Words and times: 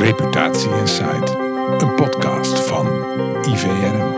Reputatie 0.00 0.70
Insight, 0.70 1.30
een 1.82 1.94
podcast 1.94 2.58
van 2.60 2.86
IVRM. 3.42 4.14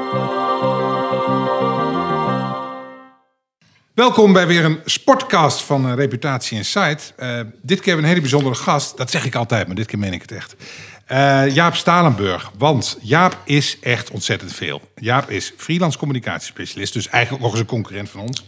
Welkom 3.94 4.32
bij 4.32 4.46
weer 4.46 4.64
een 4.64 4.80
sportcast 4.84 5.62
van 5.62 5.86
uh, 5.86 5.94
Reputatie 5.94 6.56
Insight. 6.56 7.14
Uh, 7.18 7.40
dit 7.62 7.80
keer 7.80 7.98
een 7.98 8.04
hele 8.04 8.20
bijzondere 8.20 8.54
gast. 8.54 8.96
Dat 8.96 9.10
zeg 9.10 9.24
ik 9.24 9.34
altijd, 9.34 9.66
maar 9.66 9.76
dit 9.76 9.86
keer 9.86 9.98
meen 9.98 10.12
ik 10.12 10.22
het 10.22 10.32
echt. 10.32 10.54
Uh, 11.08 11.54
Jaap 11.54 11.74
Stalenburg. 11.74 12.50
Want 12.58 12.98
Jaap 13.00 13.36
is 13.44 13.78
echt 13.80 14.10
ontzettend 14.10 14.52
veel. 14.52 14.80
Jaap 14.94 15.30
is 15.30 15.52
freelance 15.56 15.98
communicatiespecialist, 15.98 16.92
dus 16.92 17.08
eigenlijk 17.08 17.42
nog 17.42 17.52
eens 17.52 17.60
een 17.60 17.66
concurrent 17.66 18.10
van 18.10 18.20
ons. 18.20 18.44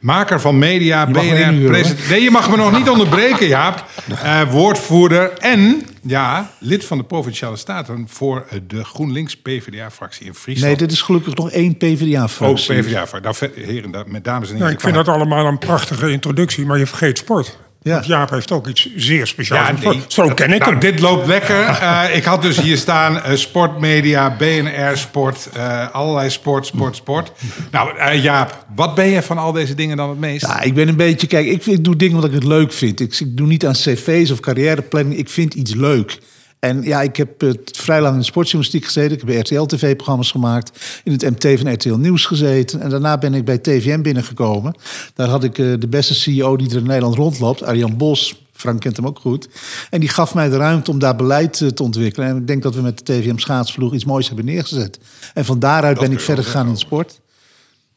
Maker 0.00 0.40
van 0.40 0.58
media, 0.58 1.06
BNR, 1.06 1.66
president. 1.66 2.08
Nee, 2.08 2.22
je 2.22 2.30
mag 2.30 2.50
me 2.50 2.56
nog 2.56 2.72
niet 2.72 2.88
onderbreken, 2.88 3.46
Jaap. 3.46 3.84
Uh, 4.10 4.42
woordvoerder 4.52 5.32
en, 5.38 5.86
ja, 6.02 6.50
lid 6.58 6.84
van 6.84 6.98
de 6.98 7.04
Provinciale 7.04 7.56
Staten 7.56 8.06
voor 8.08 8.46
de 8.66 8.84
GroenLinks 8.84 9.36
PvdA-fractie 9.36 10.26
in 10.26 10.34
Friesland. 10.34 10.68
Nee, 10.68 10.86
dit 10.86 10.92
is 10.92 11.02
gelukkig 11.02 11.34
nog 11.34 11.50
één 11.50 11.76
PvdA-fractie. 11.76 12.74
Oh, 12.74 12.80
PvdA-fractie. 12.80 13.50
Nou, 13.54 13.66
heren, 13.66 14.04
met 14.06 14.24
dames 14.24 14.48
en 14.48 14.54
heren. 14.54 14.68
Ja, 14.68 14.74
ik 14.74 14.80
vind 14.80 14.94
dat 14.94 15.08
allemaal 15.08 15.46
een 15.46 15.58
prachtige 15.58 16.10
introductie, 16.10 16.66
maar 16.66 16.78
je 16.78 16.86
vergeet 16.86 17.18
sport. 17.18 17.58
Ja. 17.86 17.92
Want 17.92 18.06
Jaap 18.06 18.30
heeft 18.30 18.52
ook 18.52 18.66
iets 18.66 18.88
zeer 18.96 19.26
speciaals. 19.26 19.80
Ja, 19.80 19.90
nee, 19.90 20.02
Zo 20.08 20.28
ken 20.28 20.52
ik 20.52 20.58
nou, 20.58 20.70
hem. 20.70 20.80
Dit 20.80 21.00
loopt 21.00 21.26
lekker. 21.26 21.68
Uh, 21.68 22.02
ik 22.18 22.24
had 22.24 22.42
dus 22.42 22.60
hier 22.60 22.76
staan 22.76 23.14
uh, 23.14 23.22
sportmedia, 23.34 24.36
BNR 24.36 24.96
Sport, 24.96 25.48
uh, 25.56 25.94
allerlei 25.94 26.30
sport, 26.30 26.66
sport, 26.66 26.96
sport. 26.96 27.32
Nou, 27.70 28.14
Jaap, 28.16 28.64
wat 28.74 28.94
ben 28.94 29.06
je 29.06 29.22
van 29.22 29.38
al 29.38 29.52
deze 29.52 29.74
dingen 29.74 29.96
dan 29.96 30.08
het 30.08 30.18
meest? 30.18 30.46
Ja, 30.46 30.60
ik 30.60 30.74
ben 30.74 30.88
een 30.88 30.96
beetje, 30.96 31.26
kijk, 31.26 31.46
ik, 31.46 31.66
ik 31.66 31.84
doe 31.84 31.96
dingen 31.96 32.16
wat 32.16 32.24
ik 32.24 32.32
het 32.32 32.44
leuk 32.44 32.72
vind. 32.72 33.00
Ik, 33.00 33.20
ik 33.20 33.36
doe 33.36 33.46
niet 33.46 33.66
aan 33.66 33.72
cv's 33.72 34.30
of 34.30 34.40
carrièreplanning. 34.40 35.18
Ik 35.18 35.28
vind 35.28 35.54
iets 35.54 35.74
leuk. 35.74 36.18
En 36.58 36.82
ja, 36.82 37.02
ik 37.02 37.16
heb 37.16 37.42
uh, 37.42 37.52
vrij 37.64 38.00
lang 38.00 38.12
in 38.12 38.20
de 38.20 38.26
sportjournalistiek 38.26 38.84
gezeten. 38.84 39.12
Ik 39.12 39.18
heb 39.18 39.26
bij 39.26 39.38
RTL-tv-programma's 39.38 40.30
gemaakt. 40.30 41.00
In 41.04 41.12
het 41.12 41.22
MT 41.22 41.58
van 41.58 41.72
RTL 41.72 41.94
Nieuws 41.94 42.24
gezeten. 42.24 42.80
En 42.80 42.90
daarna 42.90 43.18
ben 43.18 43.34
ik 43.34 43.44
bij 43.44 43.58
TVM 43.58 44.02
binnengekomen. 44.02 44.74
Daar 45.14 45.28
had 45.28 45.44
ik 45.44 45.58
uh, 45.58 45.74
de 45.78 45.88
beste 45.88 46.14
CEO 46.14 46.56
die 46.56 46.70
er 46.70 46.76
in 46.76 46.86
Nederland 46.86 47.14
rondloopt, 47.14 47.62
Arjan 47.62 47.96
Bos. 47.96 48.44
Frank 48.52 48.80
kent 48.80 48.96
hem 48.96 49.06
ook 49.06 49.18
goed. 49.18 49.48
En 49.90 50.00
die 50.00 50.08
gaf 50.08 50.34
mij 50.34 50.48
de 50.48 50.56
ruimte 50.56 50.90
om 50.90 50.98
daar 50.98 51.16
beleid 51.16 51.60
uh, 51.60 51.68
te 51.68 51.82
ontwikkelen. 51.82 52.28
En 52.28 52.36
ik 52.36 52.46
denk 52.46 52.62
dat 52.62 52.74
we 52.74 52.80
met 52.80 52.98
de 52.98 53.04
TVM 53.04 53.38
schaatsploeg 53.38 53.94
iets 53.94 54.04
moois 54.04 54.26
hebben 54.26 54.44
neergezet. 54.44 54.98
En 55.34 55.44
van 55.44 55.58
daaruit 55.58 55.98
ben 55.98 56.12
ik 56.12 56.20
verder 56.20 56.44
gegaan 56.44 56.66
in 56.66 56.72
de 56.72 56.78
sport. 56.78 57.20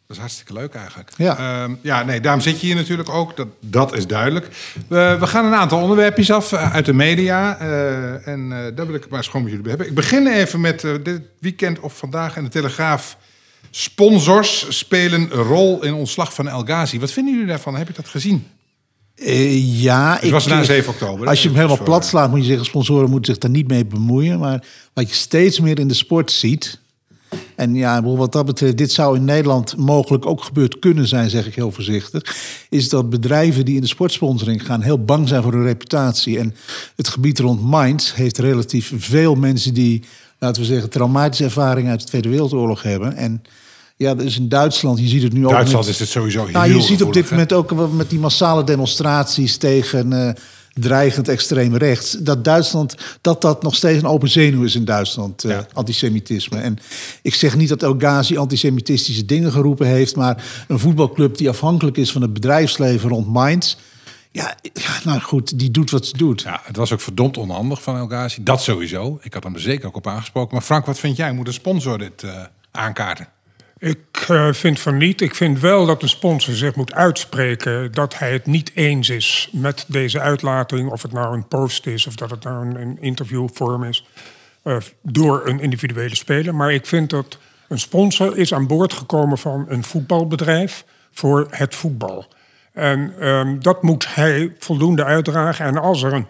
Dat 0.10 0.18
is 0.18 0.24
hartstikke 0.24 0.54
leuk 0.54 0.74
eigenlijk. 0.74 1.12
Ja, 1.18 1.66
uh, 1.68 1.76
ja 1.82 2.04
nee, 2.04 2.22
daarom 2.22 2.42
zit 2.42 2.60
je 2.60 2.66
hier 2.66 2.76
natuurlijk 2.76 3.10
ook. 3.10 3.38
Dat, 3.38 3.48
dat 3.60 3.98
is 3.98 4.08
duidelijk. 4.08 4.48
We, 4.88 5.18
we 5.20 5.28
gaan 5.28 5.46
een 5.46 5.54
aantal 5.54 5.82
onderwerpjes 5.82 6.32
af 6.32 6.52
uh, 6.52 6.74
uit 6.74 6.86
de 6.86 6.94
media. 6.94 7.62
Uh, 7.62 8.28
en 8.28 8.50
daar 8.50 8.86
wil 8.86 8.96
ik 8.96 9.10
maar 9.10 9.24
schoon 9.24 9.44
met 9.44 9.52
jullie 9.52 9.68
hebben. 9.68 9.88
Ik 9.88 9.94
begin 9.94 10.28
even 10.28 10.62
met 10.62 10.82
dit 10.82 11.22
weekend 11.40 11.80
of 11.80 11.98
vandaag 11.98 12.38
in 12.38 12.44
de 12.44 12.50
Telegraaf. 12.50 13.18
Sponsors 13.70 14.78
spelen 14.78 15.22
een 15.22 15.44
rol 15.44 15.84
in 15.84 15.94
ontslag 15.94 16.34
van 16.34 16.48
El 16.48 16.64
Ghazi. 16.64 17.00
Wat 17.00 17.12
vinden 17.12 17.34
jullie 17.34 17.48
daarvan? 17.48 17.76
Heb 17.76 17.88
je 17.88 17.94
dat 17.94 18.08
gezien? 18.08 18.48
Uh, 19.16 19.82
ja, 19.82 20.18
het 20.22 20.30
was 20.30 20.48
na 20.48 20.64
7 20.64 20.92
oktober. 20.92 21.28
Als 21.28 21.42
je 21.42 21.48
hem 21.48 21.58
helemaal 21.58 21.84
plat 21.84 22.06
slaat, 22.06 22.30
moet 22.30 22.40
je 22.40 22.46
zeggen: 22.46 22.66
sponsoren 22.66 23.10
moeten 23.10 23.34
zich 23.34 23.42
daar 23.42 23.52
niet 23.52 23.68
mee 23.68 23.86
bemoeien. 23.86 24.40
Maar 24.40 24.64
wat 24.94 25.10
je 25.10 25.16
steeds 25.16 25.60
meer 25.60 25.80
in 25.80 25.88
de 25.88 25.94
sport 25.94 26.32
ziet, 26.32 26.80
en 27.56 27.76
ja, 27.76 28.04
wat 28.04 28.32
dat 28.32 28.46
betreft, 28.46 28.78
dit 28.78 28.92
zou 28.92 29.16
in 29.16 29.26
Nederland 29.26 29.78
mogelijk 29.78 30.26
ook 30.26 30.44
gebeurd 30.44 30.80
kunnen 30.80 31.08
zijn, 31.08 31.30
zeg 31.30 31.48
ik 31.48 31.56
heel 31.56 31.72
voorzichtig. 31.72 32.36
Is 32.70 32.90
dat 32.90 33.10
bedrijven 33.10 33.66
die 33.66 33.76
in 33.76 33.82
de 33.82 33.88
sportsponsoring 33.88 34.66
gaan 34.66 34.82
heel 34.82 35.04
bang 35.04 35.28
zijn 35.28 35.44
voor 35.44 35.54
hun 35.54 35.64
reputatie. 35.64 36.40
En 36.40 36.56
het 36.96 37.08
gebied 37.08 37.40
rond 37.40 37.62
Minds 37.64 38.16
heeft 38.16 38.38
relatief 38.38 38.94
veel 38.98 39.36
mensen 39.36 39.74
die, 39.74 40.04
laten 40.38 40.62
we 40.62 40.68
zeggen, 40.68 40.90
traumatische 40.90 41.44
ervaringen 41.44 41.92
uit 41.92 42.02
de 42.02 42.08
Tweede 42.08 42.30
Wereldoorlog 42.30 42.82
hebben. 42.82 43.16
En 43.16 43.42
ja, 43.96 44.16
dus 44.16 44.38
in 44.38 44.50
Duitsland, 44.50 45.00
je 45.00 45.08
ziet 45.08 45.24
het 45.24 45.34
nu 45.34 45.46
ook. 45.46 45.52
Duitsland 45.52 45.86
met, 45.86 45.94
is 45.94 46.00
het 46.00 46.10
sowieso 46.10 46.44
heel 46.44 46.54
nou, 46.54 46.74
Je 46.74 46.82
ziet 46.82 47.04
op 47.04 47.14
dit 47.14 47.30
moment 47.30 47.54
ook 47.54 47.92
met 47.94 48.10
die 48.10 48.20
massale 48.20 48.64
demonstraties 48.64 49.58
tegen. 49.58 50.12
Uh, 50.12 50.30
dreigend 50.74 51.28
extreem 51.28 51.76
rechts. 51.76 52.12
Dat 52.12 52.44
Duitsland, 52.44 52.96
dat 53.22 53.42
dat 53.42 53.64
nog 53.64 53.76
steeds 53.76 54.02
een 54.02 54.10
open 54.10 54.30
zenuw 54.30 54.64
is 54.64 54.76
in 54.76 54.86
Duitsland, 54.86 55.44
uh, 55.44 55.60
antisemitisme. 55.74 56.60
En 56.60 56.78
ik 57.22 57.34
zeg 57.34 57.56
niet 57.56 57.70
dat 57.70 57.84
El 57.84 57.96
Ghazi 57.98 58.38
antisemitistische 58.38 59.26
dingen 59.26 59.52
geroepen 59.52 59.88
heeft, 59.88 60.16
maar 60.16 60.66
een 60.68 60.80
voetbalclub 60.80 61.38
die 61.38 61.50
afhankelijk 61.50 61.98
is 61.98 62.12
van 62.12 62.22
het 62.22 62.34
bedrijfsleven 62.34 63.10
rond 63.10 63.28
Mainz. 63.28 63.76
Ja, 64.32 64.56
ja, 64.74 65.00
nou 65.04 65.20
goed, 65.22 65.60
die 65.60 65.72
doet 65.72 65.92
wat 65.92 66.06
ze 66.06 66.18
doet. 66.18 66.42
Ja, 66.42 66.62
het 66.64 66.76
was 66.76 66.94
ook 66.94 67.02
verdomd 67.02 67.38
onhandig 67.38 67.82
van 67.82 67.98
El 67.98 68.08
Ghazi. 68.08 68.44
Dat 68.44 68.62
sowieso. 68.62 69.20
Ik 69.22 69.34
had 69.34 69.44
hem 69.44 69.54
er 69.54 69.62
zeker 69.62 69.88
ook 69.88 69.96
op 69.96 70.08
aangesproken. 70.08 70.54
Maar 70.54 70.64
Frank, 70.64 70.86
wat 70.86 71.00
vind 71.00 71.18
jij? 71.18 71.34
Moet 71.34 71.48
een 71.48 71.54
sponsor 71.54 71.98
dit 71.98 72.24
uh, 72.24 72.32
aankaarten? 72.72 73.28
Ik 73.80 74.28
uh, 74.32 74.54
vind 74.54 74.80
van 74.80 74.98
niet. 74.98 75.22
Ik 75.22 75.36
vind 75.36 75.60
wel 75.60 75.86
dat 75.86 76.02
de 76.02 76.08
sponsor 76.08 76.54
zich 76.54 76.76
moet 76.76 76.94
uitspreken 76.94 77.92
dat 77.92 78.18
hij 78.18 78.32
het 78.32 78.46
niet 78.46 78.72
eens 78.74 79.10
is 79.10 79.50
met 79.52 79.86
deze 79.88 80.20
uitlating. 80.20 80.92
Of 80.92 81.02
het 81.02 81.12
nou 81.12 81.34
een 81.34 81.48
post 81.48 81.88
is 81.88 82.08
of 82.08 82.16
dat 82.16 82.30
het 82.30 82.44
nou 82.44 82.66
een, 82.66 82.82
een 82.82 82.98
interviewvorm 83.02 83.84
is. 83.84 84.06
Uh, 84.64 84.78
door 85.02 85.42
een 85.46 85.60
individuele 85.60 86.16
speler. 86.16 86.56
Maar 86.56 86.74
ik 86.74 86.86
vind 86.86 87.10
dat 87.10 87.38
een 87.68 87.80
sponsor 87.80 88.38
is 88.38 88.54
aan 88.54 88.68
boord 88.68 88.94
gekomen 88.94 89.38
van 89.38 89.66
een 89.68 89.84
voetbalbedrijf 89.84 90.86
voor 91.12 91.48
het 91.50 91.76
voetbal. 91.76 92.28
En 92.74 93.28
um, 93.28 93.62
dat 93.62 93.84
moet 93.84 94.16
hij 94.16 94.56
voldoende 94.60 95.04
uitdragen. 95.04 95.66
En 95.66 95.78
als 95.78 96.04
er 96.04 96.14
een 96.14 96.28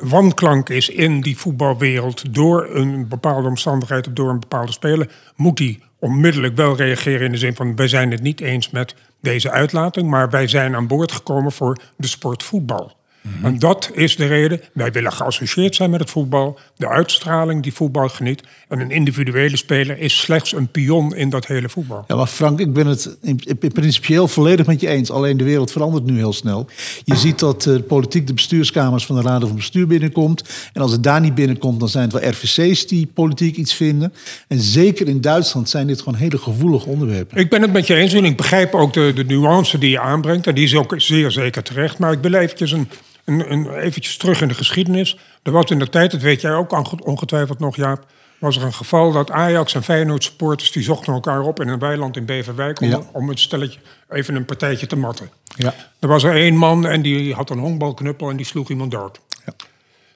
wanklank 0.00 0.68
is 0.68 0.88
in 0.88 1.20
die 1.20 1.38
voetbalwereld 1.38 2.34
door 2.34 2.68
een 2.74 3.08
bepaalde 3.08 3.48
omstandigheid 3.48 4.06
of 4.06 4.12
door 4.12 4.30
een 4.30 4.40
bepaalde 4.40 4.72
speler, 4.72 5.10
moet 5.36 5.58
hij 5.58 5.80
onmiddellijk 6.06 6.56
wel 6.56 6.76
reageren 6.76 7.26
in 7.26 7.32
de 7.32 7.38
zin 7.38 7.54
van 7.54 7.76
wij 7.76 7.88
zijn 7.88 8.10
het 8.10 8.22
niet 8.22 8.40
eens 8.40 8.70
met 8.70 8.94
deze 9.20 9.50
uitlating, 9.50 10.08
maar 10.08 10.30
wij 10.30 10.48
zijn 10.48 10.74
aan 10.74 10.86
boord 10.86 11.12
gekomen 11.12 11.52
voor 11.52 11.78
de 11.96 12.06
sport 12.06 12.42
voetbal. 12.42 12.96
Mhm. 13.34 13.46
En 13.46 13.58
dat 13.58 13.90
is 13.94 14.16
de 14.16 14.26
reden. 14.26 14.60
Wij 14.72 14.92
willen 14.92 15.12
geassocieerd 15.12 15.74
zijn 15.74 15.90
met 15.90 16.00
het 16.00 16.10
voetbal. 16.10 16.58
De 16.76 16.88
uitstraling 16.88 17.62
die 17.62 17.72
voetbal 17.72 18.08
geniet. 18.08 18.42
En 18.68 18.80
een 18.80 18.90
individuele 18.90 19.56
speler 19.56 19.98
is 19.98 20.20
slechts 20.20 20.52
een 20.52 20.68
pion 20.68 21.14
in 21.14 21.30
dat 21.30 21.46
hele 21.46 21.68
voetbal. 21.68 22.04
Ja, 22.08 22.16
maar 22.16 22.26
Frank, 22.26 22.60
ik 22.60 22.72
ben 22.72 22.86
het 22.86 23.16
in, 23.22 23.40
principieel 23.72 24.28
volledig 24.28 24.66
met 24.66 24.80
je 24.80 24.88
eens. 24.88 25.10
Alleen 25.10 25.36
de 25.36 25.44
wereld 25.44 25.72
verandert 25.72 26.04
nu 26.04 26.16
heel 26.16 26.32
snel. 26.32 26.66
Je 27.04 27.16
ziet 27.16 27.38
dat 27.38 27.62
de 27.62 27.82
politiek 27.82 28.26
de 28.26 28.34
bestuurskamers 28.34 29.06
van 29.06 29.16
de 29.16 29.22
Raden 29.22 29.48
van 29.48 29.56
Bestuur 29.56 29.86
binnenkomt. 29.86 30.70
En 30.72 30.82
als 30.82 30.92
het 30.92 31.02
daar 31.02 31.20
niet 31.20 31.34
binnenkomt, 31.34 31.80
dan 31.80 31.88
zijn 31.88 32.04
het 32.10 32.12
wel 32.12 32.30
RVC's 32.30 32.86
die 32.86 33.06
politiek 33.14 33.56
iets 33.56 33.74
vinden. 33.74 34.12
En 34.48 34.60
zeker 34.60 35.08
in 35.08 35.20
Duitsland 35.20 35.68
zijn 35.68 35.86
dit 35.86 35.98
gewoon 35.98 36.18
hele 36.18 36.38
gevoelige 36.38 36.88
onderwerpen. 36.88 37.38
Ik 37.38 37.50
ben 37.50 37.62
het 37.62 37.72
met 37.72 37.86
je 37.86 37.94
eens 37.94 38.12
en 38.12 38.24
ik 38.24 38.36
begrijp 38.36 38.74
ook 38.74 38.92
de, 38.92 39.12
de 39.14 39.24
nuance 39.24 39.78
die 39.78 39.90
je 39.90 40.00
aanbrengt. 40.00 40.46
En 40.46 40.54
die 40.54 40.64
is 40.64 40.74
ook 40.74 40.94
zeer 40.96 41.30
zeker 41.30 41.62
terecht. 41.62 41.98
Maar 41.98 42.12
ik 42.12 42.22
wil 42.22 42.34
eventjes 42.34 42.72
een 42.72 42.88
een, 43.26 43.52
een, 43.52 43.70
eventjes 43.70 44.16
terug 44.16 44.40
in 44.40 44.48
de 44.48 44.54
geschiedenis. 44.54 45.18
Er 45.42 45.52
was 45.52 45.64
in 45.64 45.78
de 45.78 45.88
tijd, 45.88 46.10
dat 46.10 46.20
weet 46.20 46.40
jij 46.40 46.54
ook 46.54 47.06
ongetwijfeld 47.06 47.58
nog, 47.58 47.76
Jaap... 47.76 48.06
was 48.38 48.56
er 48.56 48.62
een 48.62 48.72
geval 48.72 49.12
dat 49.12 49.30
Ajax 49.30 49.74
en 49.74 49.82
Feyenoord 49.82 50.24
supporters... 50.24 50.72
die 50.72 50.82
zochten 50.82 51.12
elkaar 51.12 51.40
op 51.40 51.60
in 51.60 51.68
een 51.68 51.78
weiland 51.78 52.16
in 52.16 52.24
Beverwijk... 52.24 52.80
om, 52.80 53.08
om 53.12 53.28
het 53.28 53.38
stelletje 53.38 53.78
even 54.08 54.34
een 54.34 54.44
partijtje 54.44 54.86
te 54.86 54.96
matten. 54.96 55.30
Ja. 55.56 55.74
Er 55.98 56.08
was 56.08 56.22
er 56.22 56.34
één 56.34 56.56
man 56.56 56.86
en 56.86 57.02
die 57.02 57.34
had 57.34 57.50
een 57.50 57.58
honkbalknuppel... 57.58 58.30
en 58.30 58.36
die 58.36 58.46
sloeg 58.46 58.70
iemand 58.70 58.90
dood. 58.90 59.20
Ja. 59.44 59.52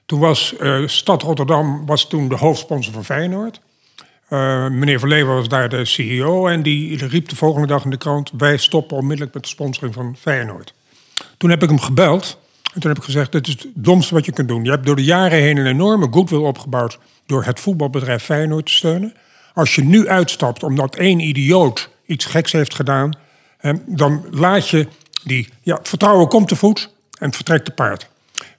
Toen 0.05 0.19
was 0.19 0.55
uh, 0.59 0.87
Stad 0.87 1.21
Rotterdam 1.21 1.85
was 1.85 2.07
toen 2.07 2.29
de 2.29 2.35
hoofdsponsor 2.35 2.93
van 2.93 3.05
Feyenoord... 3.05 3.61
Uh, 4.29 4.67
meneer 4.69 4.99
Verleeuwen 4.99 5.35
was 5.35 5.47
daar 5.47 5.69
de 5.69 5.85
CEO 5.85 6.47
en 6.47 6.61
die 6.61 7.05
riep 7.07 7.29
de 7.29 7.35
volgende 7.35 7.67
dag 7.67 7.83
in 7.83 7.89
de 7.89 7.97
krant: 7.97 8.31
Wij 8.37 8.57
stoppen 8.57 8.97
onmiddellijk 8.97 9.33
met 9.33 9.43
de 9.43 9.49
sponsoring 9.49 9.93
van 9.93 10.15
Feyenoord. 10.19 10.73
Toen 11.37 11.49
heb 11.49 11.63
ik 11.63 11.69
hem 11.69 11.79
gebeld 11.79 12.37
en 12.73 12.79
toen 12.79 12.89
heb 12.89 12.99
ik 12.99 13.03
gezegd, 13.03 13.31
dit 13.31 13.47
is 13.47 13.53
het 13.53 13.67
domste 13.73 14.13
wat 14.13 14.25
je 14.25 14.31
kunt 14.31 14.47
doen. 14.47 14.63
Je 14.63 14.69
hebt 14.69 14.85
door 14.85 14.95
de 14.95 15.03
jaren 15.03 15.39
heen 15.39 15.57
een 15.57 15.65
enorme 15.65 16.07
goodwill 16.11 16.39
opgebouwd 16.39 16.99
door 17.25 17.43
het 17.43 17.59
voetbalbedrijf 17.59 18.23
Feyenoord 18.23 18.65
te 18.65 18.71
steunen. 18.71 19.13
Als 19.53 19.75
je 19.75 19.83
nu 19.83 20.07
uitstapt 20.07 20.63
omdat 20.63 20.95
één 20.95 21.19
idioot 21.19 21.89
iets 22.05 22.25
geks 22.25 22.51
heeft 22.51 22.75
gedaan, 22.75 23.17
dan 23.85 24.25
laat 24.29 24.69
je 24.69 24.87
die, 25.23 25.49
ja, 25.61 25.79
vertrouwen 25.83 26.27
komt 26.27 26.47
te 26.47 26.55
voet 26.55 26.89
en 27.19 27.33
vertrekt 27.33 27.65
te 27.65 27.71
paard. 27.71 28.09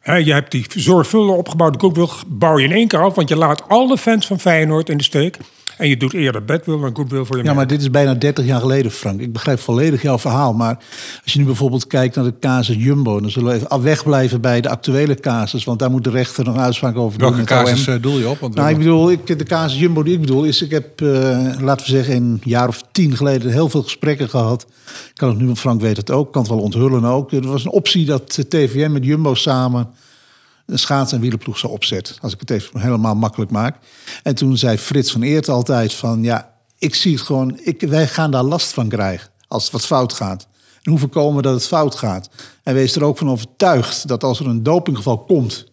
je 0.05 0.33
hebt 0.33 0.51
die 0.51 0.67
zorgvuldig 0.77 1.37
opgebouwde 1.37 1.79
goodwill, 1.79 2.09
bouw 2.27 2.59
je 2.59 2.65
in 2.65 2.73
één 2.73 2.89
keer 2.89 3.03
af, 3.03 3.15
want 3.15 3.29
je 3.29 3.37
laat 3.37 3.69
alle 3.69 3.99
fans 3.99 4.27
van 4.27 4.41
Feyenoord 4.41 4.89
in 4.89 4.97
de 4.97 5.05
steek. 5.05 5.37
En 5.79 5.89
je 5.89 5.97
doet 5.97 6.13
eerder 6.13 6.45
badwill 6.45 6.81
dan 6.81 6.97
goodwill 6.97 7.25
voor 7.25 7.37
je 7.37 7.45
Ja, 7.45 7.55
maar 7.55 7.67
dit 7.67 7.81
is 7.81 7.91
bijna 7.91 8.15
30 8.15 8.45
jaar 8.45 8.61
geleden, 8.61 8.91
Frank. 8.91 9.21
Ik 9.21 9.33
begrijp 9.33 9.59
volledig 9.59 10.03
jouw 10.03 10.19
verhaal. 10.19 10.53
Maar 10.53 10.79
als 11.25 11.33
je 11.33 11.39
nu 11.39 11.45
bijvoorbeeld 11.45 11.87
kijkt 11.87 12.17
naar 12.17 12.25
de 12.25 12.35
casus 12.41 12.77
Jumbo... 12.77 13.21
dan 13.21 13.31
zullen 13.31 13.49
we 13.49 13.55
even 13.55 13.83
wegblijven 13.83 14.41
bij 14.41 14.61
de 14.61 14.69
actuele 14.69 15.15
casus. 15.15 15.65
Want 15.65 15.79
daar 15.79 15.91
moet 15.91 16.05
de 16.05 16.11
rechter 16.11 16.45
nog 16.45 16.57
uitspraak 16.57 16.97
over 16.97 17.19
doen. 17.19 17.31
Welke 17.31 17.45
casus 17.45 17.87
eh, 17.87 17.95
doel 18.01 18.19
je 18.19 18.29
op? 18.29 18.39
Want 18.39 18.55
nou, 18.55 18.71
ik 18.71 18.79
bedoel, 18.79 19.11
ik, 19.11 19.27
de 19.27 19.45
casus 19.45 19.79
Jumbo 19.79 20.03
die 20.03 20.15
ik 20.15 20.21
bedoel 20.21 20.45
is... 20.45 20.63
ik 20.63 20.71
heb, 20.71 21.01
uh, 21.01 21.11
laten 21.61 21.87
we 21.87 21.93
zeggen, 21.93 22.17
een 22.17 22.41
jaar 22.45 22.69
of 22.69 22.83
tien 22.93 23.17
geleden 23.17 23.53
heel 23.53 23.69
veel 23.69 23.83
gesprekken 23.83 24.29
gehad. 24.29 24.67
Ik 24.87 25.15
kan 25.15 25.29
het 25.29 25.39
nu, 25.39 25.55
Frank 25.55 25.81
weet 25.81 25.97
het 25.97 26.11
ook, 26.11 26.33
kan 26.33 26.43
het 26.43 26.51
wel 26.51 26.61
onthullen 26.61 27.05
ook. 27.05 27.33
Er 27.33 27.47
was 27.47 27.65
een 27.65 27.71
optie 27.71 28.05
dat 28.05 28.45
TVM 28.49 28.93
met 28.93 29.05
Jumbo 29.05 29.35
samen 29.35 29.89
een 30.67 30.79
schaats- 30.79 31.13
en 31.13 31.21
wielerploeg 31.21 31.59
zou 31.59 31.73
opzetten. 31.73 32.17
Als 32.21 32.33
ik 32.33 32.41
het 32.41 32.51
even 32.51 32.81
helemaal 32.81 33.15
makkelijk 33.15 33.51
maak. 33.51 33.77
En 34.23 34.35
toen 34.35 34.57
zei 34.57 34.79
Frits 34.79 35.13
van 35.13 35.23
Eert 35.23 35.49
altijd 35.49 35.95
van... 35.95 36.23
ja, 36.23 36.55
ik 36.79 36.95
zie 36.95 37.13
het 37.13 37.23
gewoon, 37.23 37.59
ik, 37.63 37.81
wij 37.81 38.09
gaan 38.09 38.31
daar 38.31 38.43
last 38.43 38.73
van 38.73 38.89
krijgen 38.89 39.31
als 39.49 39.63
het 39.63 39.73
wat 39.73 39.87
fout 39.87 40.13
gaat. 40.13 40.49
En 40.83 40.91
hoe 40.91 41.01
voorkomen 41.01 41.43
dat 41.43 41.55
het 41.55 41.67
fout 41.67 41.95
gaat. 41.95 42.29
En 42.63 42.75
wees 42.75 42.97
er 42.97 43.05
ook 43.05 43.19
van 43.19 43.31
overtuigd 43.31 44.09
dat 44.09 44.25
als 44.25 44.41
er 44.41 44.47
een 44.47 44.63
dopinggeval 44.63 45.25
komt... 45.25 45.67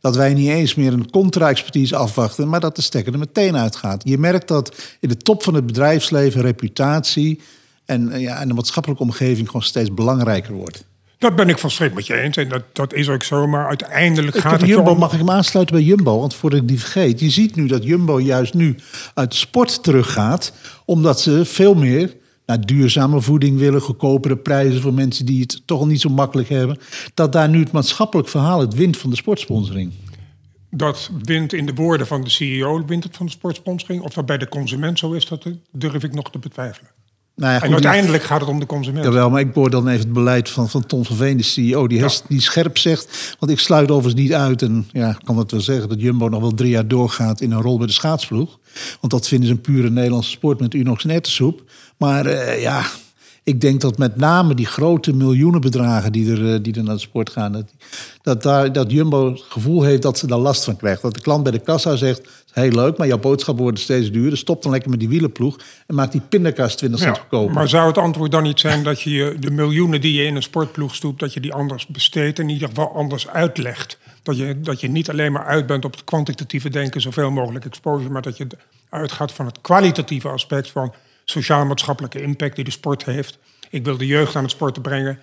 dat 0.00 0.16
wij 0.16 0.34
niet 0.34 0.48
eens 0.48 0.74
meer 0.74 0.92
een 0.92 1.10
contra-expertise 1.10 1.96
afwachten... 1.96 2.48
maar 2.48 2.60
dat 2.60 2.76
de 2.76 2.82
stekker 2.82 3.12
er 3.12 3.18
meteen 3.18 3.56
uitgaat. 3.56 4.02
Je 4.08 4.18
merkt 4.18 4.48
dat 4.48 4.76
in 5.00 5.08
de 5.08 5.16
top 5.16 5.42
van 5.42 5.54
het 5.54 5.66
bedrijfsleven 5.66 6.40
reputatie... 6.40 7.40
en, 7.84 8.20
ja, 8.20 8.40
en 8.40 8.48
de 8.48 8.54
maatschappelijke 8.54 9.02
omgeving 9.02 9.46
gewoon 9.46 9.62
steeds 9.62 9.94
belangrijker 9.94 10.54
wordt. 10.54 10.84
Dat 11.20 11.36
ben 11.36 11.48
ik 11.48 11.58
volstrekt 11.58 11.94
met 11.94 12.06
je 12.06 12.20
eens. 12.20 12.36
En 12.36 12.48
dat, 12.48 12.62
dat 12.72 12.92
is 12.92 13.08
ook 13.08 13.22
zo. 13.22 13.46
Maar 13.46 13.66
uiteindelijk 13.66 14.36
Ik 14.36 14.42
gaat 14.42 14.60
het 14.60 14.70
Jumbo, 14.70 14.90
om... 14.90 14.98
mag 14.98 15.12
ik 15.12 15.18
hem 15.18 15.30
aansluiten 15.30 15.76
bij 15.76 15.84
Jumbo? 15.84 16.18
Want 16.18 16.34
voordat 16.34 16.60
ik 16.60 16.68
die 16.68 16.78
vergeet. 16.78 17.20
Je 17.20 17.30
ziet 17.30 17.56
nu 17.56 17.66
dat 17.66 17.84
Jumbo 17.84 18.20
juist 18.20 18.54
nu 18.54 18.76
uit 19.14 19.34
sport 19.34 19.82
teruggaat. 19.82 20.52
Omdat 20.84 21.20
ze 21.20 21.44
veel 21.44 21.74
meer 21.74 22.16
naar 22.46 22.66
duurzame 22.66 23.20
voeding 23.20 23.58
willen. 23.58 23.80
Goedkopere 23.80 24.36
prijzen 24.36 24.80
voor 24.80 24.94
mensen 24.94 25.26
die 25.26 25.40
het 25.40 25.62
toch 25.64 25.80
al 25.80 25.86
niet 25.86 26.00
zo 26.00 26.08
makkelijk 26.08 26.48
hebben. 26.48 26.78
Dat 27.14 27.32
daar 27.32 27.48
nu 27.48 27.60
het 27.60 27.72
maatschappelijk 27.72 28.28
verhaal 28.28 28.60
het 28.60 28.74
wint 28.74 28.96
van 28.96 29.10
de 29.10 29.16
sportsponsoring. 29.16 29.92
Dat 30.70 31.10
wint 31.22 31.52
in 31.52 31.66
de 31.66 31.74
woorden 31.74 32.06
van 32.06 32.24
de 32.24 32.30
CEO, 32.30 32.84
wint 32.84 33.04
het 33.04 33.16
van 33.16 33.26
de 33.26 33.32
sportsponsoring. 33.32 34.02
Of 34.02 34.12
dat 34.12 34.26
bij 34.26 34.38
de 34.38 34.48
consument 34.48 34.98
zo 34.98 35.12
is, 35.12 35.26
dat 35.26 35.46
durf 35.72 36.04
ik 36.04 36.14
nog 36.14 36.30
te 36.30 36.38
betwijfelen. 36.38 36.90
Nou 37.40 37.52
ja, 37.52 37.62
En 37.62 37.72
uiteindelijk 37.72 38.22
gaat 38.22 38.40
het 38.40 38.48
om 38.48 38.60
de 38.60 38.66
consument. 38.66 39.04
Jawel, 39.04 39.30
maar 39.30 39.40
ik 39.40 39.52
boor 39.52 39.70
dan 39.70 39.88
even 39.88 40.00
het 40.00 40.12
beleid 40.12 40.48
van, 40.48 40.68
van 40.68 40.86
Tom 40.86 41.04
van 41.04 41.16
Veen, 41.16 41.36
de 41.36 41.42
CEO, 41.42 41.86
die, 41.86 42.00
hes- 42.00 42.22
die 42.28 42.40
scherp 42.40 42.78
zegt. 42.78 43.36
Want 43.38 43.52
ik 43.52 43.58
sluit 43.58 43.90
overigens 43.90 44.22
niet 44.22 44.32
uit, 44.32 44.62
en 44.62 44.88
ja, 44.92 45.08
ik 45.08 45.18
kan 45.24 45.38
het 45.38 45.50
wel 45.50 45.60
zeggen, 45.60 45.88
dat 45.88 46.00
Jumbo 46.00 46.28
nog 46.28 46.40
wel 46.40 46.54
drie 46.54 46.70
jaar 46.70 46.88
doorgaat 46.88 47.40
in 47.40 47.50
een 47.52 47.60
rol 47.62 47.78
bij 47.78 47.86
de 47.86 47.92
schaatsploeg. 47.92 48.58
Want 49.00 49.12
dat 49.12 49.28
vinden 49.28 49.48
ze 49.48 49.54
een 49.54 49.60
pure 49.60 49.90
Nederlandse 49.90 50.30
sport 50.30 50.60
met 50.60 50.74
Unox 50.74 51.04
en 51.04 51.10
ettensoep. 51.10 51.62
Maar 51.96 52.26
eh, 52.26 52.62
ja, 52.62 52.82
ik 53.42 53.60
denk 53.60 53.80
dat 53.80 53.98
met 53.98 54.16
name 54.16 54.54
die 54.54 54.66
grote 54.66 55.12
miljoenenbedragen 55.12 56.12
die 56.12 56.30
er, 56.32 56.54
eh, 56.54 56.58
die 56.62 56.74
er 56.74 56.82
naar 56.82 56.94
de 56.94 57.00
sport 57.00 57.30
gaan, 57.30 57.52
dat, 57.52 57.64
dat, 58.22 58.42
daar, 58.42 58.72
dat 58.72 58.90
Jumbo 58.90 59.30
het 59.30 59.42
gevoel 59.48 59.82
heeft 59.82 60.02
dat 60.02 60.18
ze 60.18 60.26
daar 60.26 60.38
last 60.38 60.64
van 60.64 60.76
krijgt. 60.76 61.02
Dat 61.02 61.14
de 61.14 61.20
klant 61.20 61.42
bij 61.42 61.52
de 61.52 61.58
kassa 61.58 61.96
zegt, 61.96 62.28
heel 62.52 62.70
leuk, 62.70 62.96
maar 62.96 63.06
jouw 63.06 63.18
boodschappen 63.18 63.62
worden 63.62 63.80
steeds 63.82 64.10
duurder. 64.10 64.38
Stop 64.38 64.62
dan 64.62 64.72
lekker 64.72 64.90
met 64.90 64.98
die 65.00 65.08
wielenploeg 65.08 65.58
en 65.86 65.94
maak 65.94 66.12
die 66.12 66.20
pindakaas 66.20 66.76
20 66.76 67.00
cent 67.00 67.16
Ja, 67.16 67.20
goedkoper. 67.22 67.54
maar 67.54 67.68
zou 67.68 67.86
het 67.86 67.98
antwoord 67.98 68.30
dan 68.30 68.42
niet 68.42 68.60
zijn 68.60 68.82
dat 68.82 69.00
je 69.02 69.36
de 69.40 69.50
miljoenen 69.50 70.00
die 70.00 70.12
je 70.12 70.24
in 70.24 70.36
een 70.36 70.42
sportploeg 70.42 70.94
stoept, 70.94 71.20
dat 71.20 71.32
je 71.34 71.40
die 71.40 71.52
anders 71.52 71.86
besteedt 71.86 72.38
en 72.38 72.44
in 72.44 72.50
ieder 72.50 72.68
geval 72.68 72.94
anders 72.94 73.28
uitlegt? 73.28 73.98
Dat 74.22 74.36
je, 74.36 74.60
dat 74.60 74.80
je 74.80 74.88
niet 74.88 75.10
alleen 75.10 75.32
maar 75.32 75.44
uit 75.44 75.66
bent 75.66 75.84
op 75.84 75.92
het 75.92 76.04
kwantitatieve 76.04 76.68
denken, 76.70 77.00
zoveel 77.00 77.30
mogelijk 77.30 77.64
exposure, 77.64 78.10
maar 78.10 78.22
dat 78.22 78.36
je 78.36 78.46
uitgaat 78.88 79.32
van 79.32 79.46
het 79.46 79.60
kwalitatieve 79.60 80.28
aspect 80.28 80.70
van 80.70 80.92
sociaal-maatschappelijke 81.24 82.22
impact 82.22 82.56
die 82.56 82.64
de 82.64 82.70
sport 82.70 83.04
heeft. 83.04 83.38
Ik 83.70 83.84
wil 83.84 83.96
de 83.96 84.06
jeugd 84.06 84.36
aan 84.36 84.42
het 84.42 84.52
sporten 84.52 84.82
brengen. 84.82 85.18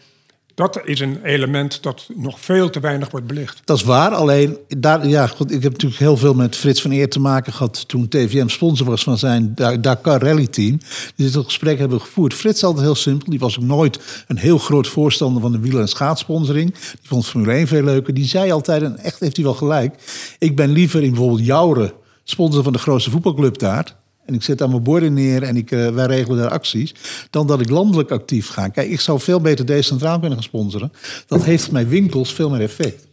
Dat 0.57 0.81
is 0.83 1.00
een 1.00 1.24
element 1.24 1.83
dat 1.83 2.09
nog 2.15 2.39
veel 2.39 2.69
te 2.69 2.80
weinig 2.80 3.09
wordt 3.12 3.27
belicht. 3.27 3.62
Dat 3.65 3.77
is 3.77 3.83
waar, 3.83 4.12
alleen 4.12 4.57
daar, 4.77 5.07
ja, 5.07 5.27
goed, 5.27 5.51
ik 5.51 5.63
heb 5.63 5.71
natuurlijk 5.71 6.00
heel 6.00 6.18
veel 6.18 6.33
met 6.33 6.56
Frits 6.56 6.81
van 6.81 6.92
Eer 6.92 7.09
te 7.09 7.19
maken 7.19 7.54
gehad 7.54 7.88
toen 7.88 8.07
TVM 8.07 8.48
sponsor 8.48 8.88
was 8.88 9.04
van 9.04 9.18
zijn 9.18 9.51
Da- 9.56 9.75
Dakar 9.77 10.21
Rally 10.21 10.48
Team. 10.48 10.77
Dus 11.15 11.31
dit 11.31 11.44
gesprek 11.44 11.80
hebben 11.80 12.01
gevoerd. 12.01 12.33
Frits 12.33 12.63
altijd 12.63 12.86
heel 12.86 12.95
simpel, 12.95 13.30
die 13.30 13.39
was 13.39 13.57
ook 13.59 13.65
nooit 13.65 14.00
een 14.27 14.38
heel 14.38 14.57
groot 14.57 14.88
voorstander 14.88 15.42
van 15.42 15.51
de 15.51 15.59
wielen- 15.59 15.81
en 15.81 15.88
schaatssponsoring. 15.88 16.74
Die 16.74 17.07
vond 17.07 17.25
Formule 17.27 17.53
1 17.53 17.68
veel 17.68 17.83
leuker. 17.83 18.13
Die 18.13 18.25
zei 18.25 18.51
altijd, 18.51 18.81
en 18.81 18.98
echt 18.98 19.19
heeft 19.19 19.36
hij 19.36 19.45
wel 19.45 19.53
gelijk, 19.53 19.95
ik 20.39 20.56
ben 20.56 20.69
liever 20.69 21.03
in 21.03 21.10
bijvoorbeeld 21.10 21.45
Jouren, 21.45 21.92
sponsor 22.24 22.63
van 22.63 22.74
de 22.74 22.80
grootste 22.80 23.10
voetbalclub 23.12 23.57
daar. 23.57 23.95
En 24.27 24.33
ik 24.33 24.44
zet 24.44 24.57
daar 24.57 24.69
mijn 24.69 24.83
borden 24.83 25.13
neer 25.13 25.44
en 25.44 25.57
ik, 25.57 25.71
eh, 25.71 25.89
wij 25.89 26.06
regelen 26.06 26.38
daar 26.38 26.50
acties. 26.50 26.94
Dan 27.29 27.47
dat 27.47 27.62
ik 27.62 27.69
landelijk 27.69 28.12
actief 28.12 28.47
ga. 28.47 28.68
Kijk, 28.68 28.89
ik 28.89 29.00
zou 29.00 29.19
veel 29.19 29.41
beter 29.41 29.65
decentraal 29.65 30.19
kunnen 30.19 30.38
gaan 30.38 30.47
sponsoren. 30.47 30.91
Dat 31.27 31.44
heeft 31.44 31.63
voor 31.63 31.74
mijn 31.74 31.88
winkels 31.88 32.33
veel 32.33 32.50
meer 32.50 32.62
effect. 32.62 33.07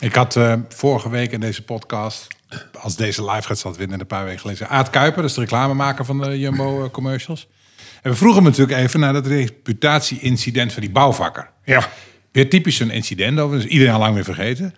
Ik 0.00 0.14
had 0.14 0.36
eh, 0.36 0.54
vorige 0.68 1.10
week 1.10 1.32
in 1.32 1.40
deze 1.40 1.62
podcast, 1.62 2.26
als 2.80 2.96
deze 2.96 3.24
live 3.24 3.46
gaat 3.46 3.58
zat 3.58 3.76
winnen 3.76 4.00
een 4.00 4.06
paar 4.06 4.24
weken 4.24 4.40
geleden, 4.40 4.68
Aad 4.68 4.90
Kuiper, 4.90 5.20
dat 5.20 5.30
is 5.30 5.36
de 5.36 5.42
reclamemaker 5.42 6.04
van 6.04 6.20
de 6.20 6.38
Jumbo 6.38 6.84
eh, 6.84 6.90
commercials. 6.90 7.48
En 8.02 8.10
we 8.10 8.16
vroegen 8.16 8.42
hem 8.42 8.50
natuurlijk 8.50 8.78
even 8.78 9.00
naar 9.00 9.12
dat 9.12 9.26
reputatie-incident 9.26 10.72
van 10.72 10.82
die 10.82 10.90
bouwvakker. 10.90 11.50
Ja. 11.64 11.88
Weer 12.32 12.50
typisch 12.50 12.76
zo'n 12.76 12.90
incident, 12.90 13.38
over, 13.38 13.56
dus 13.56 13.66
iedereen 13.66 13.94
al 13.94 13.98
lang 13.98 14.14
weer 14.14 14.24
vergeten. 14.24 14.74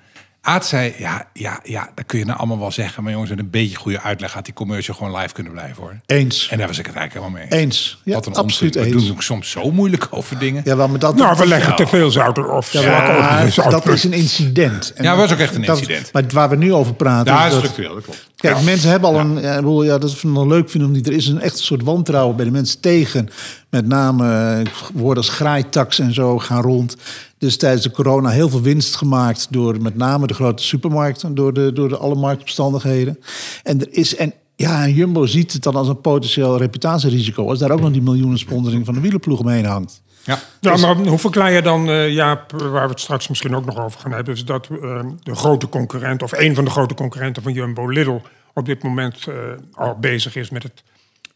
Aad 0.47 0.67
zei, 0.67 0.95
ja, 0.99 1.25
ja, 1.33 1.61
ja, 1.63 1.89
dat 1.95 2.07
kun 2.07 2.19
je 2.19 2.25
nou 2.25 2.39
allemaal 2.39 2.59
wel 2.59 2.73
zeggen. 2.73 3.03
Maar 3.03 3.13
jongens, 3.13 3.31
met 3.31 3.39
een 3.39 3.51
beetje 3.51 3.77
goede 3.77 4.01
uitleg 4.01 4.33
had 4.33 4.45
die 4.45 4.55
commercial 4.55 4.97
gewoon 4.97 5.17
live 5.17 5.33
kunnen 5.35 5.53
blijven 5.53 5.83
hoor. 5.83 5.95
Eens. 6.07 6.49
En 6.49 6.59
daar 6.59 6.67
was 6.67 6.79
ik 6.79 6.87
het 6.87 6.95
eigenlijk 6.97 7.27
helemaal 7.27 7.47
mee 7.49 7.61
eens. 7.61 7.75
Eens. 7.77 8.01
Ja, 8.05 8.15
Wat 8.15 8.27
een 8.27 8.35
absoluut 8.35 8.77
onzin. 8.77 8.91
We 8.93 8.97
eens. 8.99 9.07
doen 9.07 9.17
ook 9.17 9.23
soms 9.23 9.51
zo 9.51 9.71
moeilijk 9.71 10.07
over 10.11 10.39
dingen. 10.39 10.63
Ja, 10.65 10.77
wel, 10.77 10.89
maar 10.89 10.99
dat, 10.99 11.17
Nou, 11.17 11.37
we 11.37 11.47
leggen 11.47 11.77
te 11.77 11.87
veel 11.87 12.11
zout 12.11 12.49
of 12.49 12.73
Ja, 12.73 13.45
dat, 13.55 13.71
dat 13.71 13.87
is 13.87 14.05
een 14.05 14.13
incident. 14.13 14.93
En 14.93 15.05
Ja, 15.05 15.17
was 15.17 15.33
ook 15.33 15.39
echt 15.39 15.55
een 15.55 15.63
dat- 15.63 15.79
incident. 15.79 16.13
maar 16.13 16.23
waar 16.29 16.49
we 16.49 16.57
nu 16.57 16.73
over 16.73 16.95
praten... 16.95 17.33
Ja, 17.33 17.45
is 17.45 17.51
dat- 17.51 17.61
structureel, 17.61 17.95
dat 17.95 18.05
klopt. 18.05 18.25
Kijk, 18.53 18.65
mensen 18.65 18.91
hebben 18.91 19.09
al 19.09 19.19
een... 19.19 19.41
Ja, 19.41 19.57
bedoel, 19.57 19.83
ja, 19.83 19.99
dat 19.99 20.11
is 20.11 20.23
nog 20.23 20.47
leuk 20.47 20.75
om 20.75 20.91
niet. 20.91 21.07
Er 21.07 21.13
is 21.13 21.27
een 21.29 21.41
echt 21.41 21.59
een 21.59 21.65
soort 21.65 21.83
wantrouwen 21.83 22.37
bij 22.37 22.45
de 22.45 22.51
mensen 22.51 22.81
tegen. 22.81 23.29
Met 23.71 23.87
name 23.87 24.33
eh, 24.65 24.73
woorden 24.95 25.17
als 25.17 25.33
graaitax 25.33 25.99
en 25.99 26.15
zo 26.15 26.39
gaan 26.39 26.63
rond. 26.63 26.97
Dus 27.39 27.57
tijdens 27.57 27.83
de 27.83 27.91
corona 27.91 28.29
heel 28.29 28.49
veel 28.49 28.61
winst 28.61 28.97
gemaakt... 28.97 29.47
door 29.51 29.83
met 29.83 29.97
name 29.97 30.27
de 30.27 30.35
grote 30.35 30.63
supermarkten. 30.63 31.35
Door, 31.35 31.53
de, 31.53 31.73
door 31.73 31.89
de 31.89 31.97
alle 31.97 32.15
marktomstandigheden. 32.15 33.19
En 33.63 33.81
er 33.81 33.89
is... 33.91 34.17
En, 34.17 34.33
ja, 34.57 34.85
en 34.85 34.93
Jumbo 34.93 35.27
ziet 35.27 35.53
het 35.53 35.63
dan 35.63 35.75
als 35.75 35.89
een 35.89 36.01
potentieel 36.01 36.59
reputatierisico... 36.59 37.49
als 37.49 37.59
daar 37.59 37.71
ook 37.71 37.81
nog 37.81 37.93
die 37.93 38.03
miljoenen 38.03 38.39
sponsoring 38.39 38.85
van 38.85 38.95
de 38.95 39.01
wielerploeg 39.01 39.41
omheen 39.41 39.65
hangt. 39.65 40.03
Ja. 40.27 40.39
Ja, 40.61 40.77
maar 40.77 40.97
hoe 40.97 41.19
verklaar 41.19 41.53
je 41.53 41.63
dan, 41.63 41.89
eh, 41.89 42.11
Jaap, 42.11 42.53
waar 42.53 42.87
we 42.87 42.91
het 42.91 43.01
straks 43.01 43.29
misschien 43.29 43.57
ook 43.57 43.65
nog 43.65 43.79
over 43.79 44.01
gaan 44.01 44.13
hebben, 44.13 44.35
is 44.35 44.45
dat 44.45 44.69
eh, 44.83 45.01
de 45.23 45.35
grote 45.35 45.69
concurrent, 45.69 46.23
of 46.23 46.33
een 46.33 46.55
van 46.55 46.65
de 46.65 46.71
grote 46.71 46.95
concurrenten 46.95 47.43
van 47.43 47.53
Jumbo, 47.53 47.89
Lidl, 47.89 48.21
op 48.55 48.67
dit 48.67 48.83
moment 48.83 49.27
eh, 49.27 49.35
al 49.73 49.99
bezig 49.99 50.37
is 50.37 50.51
met 50.51 50.63
het 50.63 50.83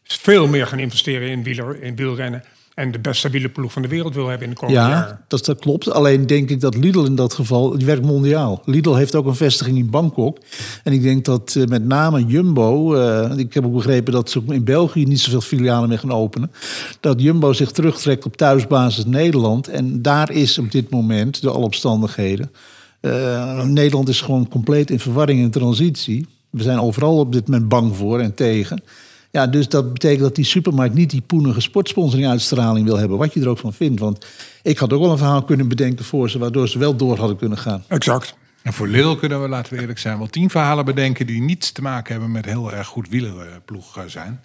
veel 0.03 0.47
meer 0.47 0.67
gaan 0.67 0.79
investeren 0.79 1.29
in, 1.29 1.43
wieler, 1.43 1.83
in 1.83 1.95
wielrennen 1.95 2.43
en 2.73 2.91
de 2.91 2.99
beste 2.99 3.29
wielerploeg 3.29 3.71
van 3.71 3.81
de 3.81 3.87
wereld 3.87 4.13
wil 4.13 4.27
hebben 4.27 4.47
in 4.47 4.53
de 4.53 4.59
komende 4.59 4.81
Ja, 4.81 4.89
jaren. 4.89 5.19
dat, 5.27 5.45
dat 5.45 5.59
klopt. 5.59 5.91
Alleen 5.91 6.27
denk 6.27 6.49
ik 6.49 6.59
dat 6.59 6.75
Lidl 6.75 7.03
in 7.05 7.15
dat 7.15 7.33
geval, 7.33 7.77
die 7.77 7.85
werkt 7.85 8.05
mondiaal. 8.05 8.61
Lidl 8.65 8.93
heeft 8.93 9.15
ook 9.15 9.25
een 9.25 9.35
vestiging 9.35 9.77
in 9.77 9.89
Bangkok. 9.89 10.37
En 10.83 10.93
ik 10.93 11.01
denk 11.01 11.25
dat 11.25 11.55
eh, 11.55 11.65
met 11.65 11.85
name 11.85 12.25
Jumbo, 12.25 12.95
eh, 12.95 13.37
ik 13.37 13.53
heb 13.53 13.65
ook 13.65 13.73
begrepen 13.73 14.13
dat 14.13 14.29
ze 14.29 14.37
ook 14.37 14.53
in 14.53 14.63
België 14.63 15.05
niet 15.05 15.19
zoveel 15.19 15.41
filialen 15.41 15.89
meer 15.89 15.99
gaan 15.99 16.11
openen. 16.11 16.51
Dat 16.99 17.21
Jumbo 17.21 17.53
zich 17.53 17.71
terugtrekt 17.71 18.25
op 18.25 18.37
thuisbasis 18.37 19.05
Nederland. 19.05 19.67
En 19.67 20.01
daar 20.01 20.31
is 20.31 20.57
op 20.57 20.71
dit 20.71 20.89
moment, 20.89 21.41
door 21.41 21.53
alle 21.53 21.65
omstandigheden, 21.65 22.51
eh, 22.99 23.63
Nederland 23.63 24.09
is 24.09 24.21
gewoon 24.21 24.47
compleet 24.47 24.89
in 24.91 24.99
verwarring 24.99 25.43
en 25.43 25.51
transitie. 25.51 26.27
We 26.49 26.63
zijn 26.63 26.79
overal 26.79 27.17
op 27.17 27.31
dit 27.33 27.47
moment 27.47 27.69
bang 27.69 27.95
voor 27.95 28.19
en 28.19 28.33
tegen. 28.33 28.83
Ja, 29.31 29.47
dus 29.47 29.69
dat 29.69 29.93
betekent 29.93 30.21
dat 30.21 30.35
die 30.35 30.45
supermarkt 30.45 30.93
niet 30.93 31.09
die 31.09 31.21
poenige 31.21 31.61
sportsponsoring 31.61 32.27
uitstraling 32.27 32.85
wil 32.85 32.97
hebben. 32.97 33.17
Wat 33.17 33.33
je 33.33 33.41
er 33.41 33.49
ook 33.49 33.57
van 33.57 33.73
vindt. 33.73 33.99
Want 33.99 34.25
ik 34.61 34.77
had 34.77 34.93
ook 34.93 35.01
wel 35.01 35.11
een 35.11 35.17
verhaal 35.17 35.43
kunnen 35.43 35.67
bedenken 35.67 36.05
voor 36.05 36.29
ze... 36.29 36.37
waardoor 36.37 36.69
ze 36.69 36.79
wel 36.79 36.95
door 36.95 37.17
hadden 37.17 37.37
kunnen 37.37 37.57
gaan. 37.57 37.83
Exact. 37.87 38.35
En 38.61 38.73
voor 38.73 38.87
Lidl 38.87 39.15
kunnen 39.15 39.41
we, 39.41 39.47
laten 39.47 39.73
we 39.73 39.79
eerlijk 39.79 39.99
zijn, 39.99 40.17
wel 40.17 40.27
tien 40.27 40.49
verhalen 40.49 40.85
bedenken 40.85 41.27
die 41.27 41.41
niets 41.41 41.71
te 41.71 41.81
maken 41.81 42.11
hebben 42.11 42.31
met 42.31 42.45
heel 42.45 42.73
erg 42.73 42.87
goed 42.87 43.09
wielerploeg 43.09 43.97
eh, 43.97 44.03
zijn. 44.07 44.41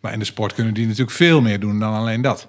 Maar 0.00 0.12
in 0.12 0.18
de 0.18 0.24
sport 0.24 0.54
kunnen 0.54 0.74
die 0.74 0.84
natuurlijk 0.86 1.10
veel 1.10 1.40
meer 1.40 1.60
doen 1.60 1.78
dan 1.78 1.94
alleen 1.94 2.22
dat. 2.22 2.48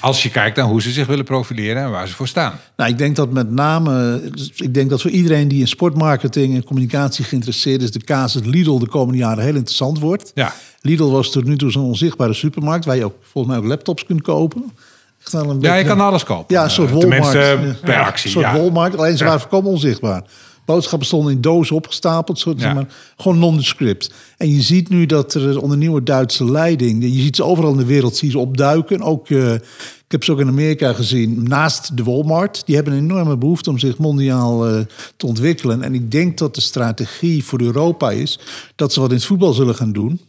Als 0.00 0.22
je 0.22 0.30
kijkt 0.30 0.56
naar 0.56 0.66
hoe 0.66 0.82
ze 0.82 0.90
zich 0.90 1.06
willen 1.06 1.24
profileren 1.24 1.82
en 1.82 1.90
waar 1.90 2.08
ze 2.08 2.14
voor 2.14 2.28
staan. 2.28 2.60
Nou, 2.76 2.90
ik 2.90 2.98
denk 2.98 3.16
dat 3.16 3.30
met 3.30 3.50
name... 3.50 4.22
Ik 4.54 4.74
denk 4.74 4.90
dat 4.90 5.02
voor 5.02 5.10
iedereen 5.10 5.48
die 5.48 5.60
in 5.60 5.68
sportmarketing 5.68 6.54
en 6.54 6.64
communicatie 6.64 7.24
geïnteresseerd 7.24 7.82
is... 7.82 7.90
de 7.90 8.04
casus 8.04 8.44
Lidl 8.44 8.78
de 8.78 8.88
komende 8.88 9.18
jaren 9.18 9.44
heel 9.44 9.54
interessant 9.54 9.98
wordt. 9.98 10.30
Ja. 10.34 10.54
Lidl 10.82 11.04
was 11.10 11.30
tot 11.30 11.44
nu 11.44 11.56
toe 11.56 11.70
zo'n 11.70 11.84
onzichtbare 11.84 12.32
supermarkt... 12.32 12.84
waar 12.84 12.96
je 12.96 13.04
ook 13.04 13.14
volgens 13.20 13.54
mij 13.54 13.62
ook 13.62 13.68
laptops 13.68 14.04
kunt 14.04 14.22
kopen. 14.22 14.72
Echt 15.20 15.32
wel 15.32 15.50
een 15.50 15.60
Ja, 15.60 15.74
je 15.74 15.84
kan 15.84 16.00
alles 16.00 16.24
kopen. 16.24 16.54
Ja, 16.56 16.64
een 16.64 16.70
soort 16.70 16.88
Eh, 16.90 16.94
Walmart. 16.94 17.30
Tenminste, 17.32 17.66
Ja. 17.66 17.74
per 17.84 17.94
Ja, 17.94 18.02
actie. 18.06 18.26
Een 18.26 18.32
soort 18.32 18.44
ja. 18.46 18.56
Walmart, 18.60 18.96
alleen 18.96 19.12
ze 19.12 19.18
Ja. 19.18 19.24
waren 19.24 19.40
volkomen 19.40 19.70
onzichtbaar. 19.70 20.24
Boodschappen 20.64 21.06
stonden 21.06 21.32
in 21.32 21.40
dozen 21.40 21.76
opgestapeld, 21.76 22.38
soort, 22.38 22.56
Ja. 22.60 22.62
zeg 22.64 22.74
maar, 22.74 22.86
gewoon 23.16 23.38
nondescript. 23.38 24.12
En 24.36 24.50
je 24.54 24.60
ziet 24.62 24.88
nu 24.88 25.06
dat 25.06 25.34
er 25.34 25.60
onder 25.60 25.76
nieuwe 25.76 26.02
Duitse 26.02 26.44
leiding... 26.50 27.02
je 27.02 27.20
ziet 27.22 27.36
ze 27.36 27.44
overal 27.44 27.70
in 27.72 27.76
de 27.78 27.84
wereld 27.84 28.16
zie 28.16 28.30
ze 28.30 28.38
opduiken. 28.38 29.00
Ook, 29.02 29.30
eh, 29.30 29.52
ik 29.54 29.62
heb 30.08 30.24
ze 30.24 30.32
ook 30.32 30.40
in 30.40 30.48
Amerika 30.48 30.92
gezien, 30.92 31.42
naast 31.42 31.96
de 31.96 32.02
Walmart. 32.04 32.62
Die 32.66 32.74
hebben 32.74 32.92
een 32.94 32.98
enorme 33.02 33.36
behoefte 33.36 33.70
om 33.70 33.78
zich 33.78 33.98
mondiaal 33.98 34.68
eh, 34.68 34.80
te 35.16 35.26
ontwikkelen. 35.26 35.82
En 35.82 35.94
ik 35.94 36.10
denk 36.10 36.38
dat 36.38 36.54
de 36.54 36.60
strategie 36.60 37.44
voor 37.44 37.60
Europa 37.60 38.10
is... 38.10 38.38
dat 38.76 38.92
ze 38.92 39.00
wat 39.00 39.10
in 39.10 39.16
het 39.16 39.24
voetbal 39.24 39.52
zullen 39.52 39.74
gaan 39.74 39.92
doen... 39.92 40.20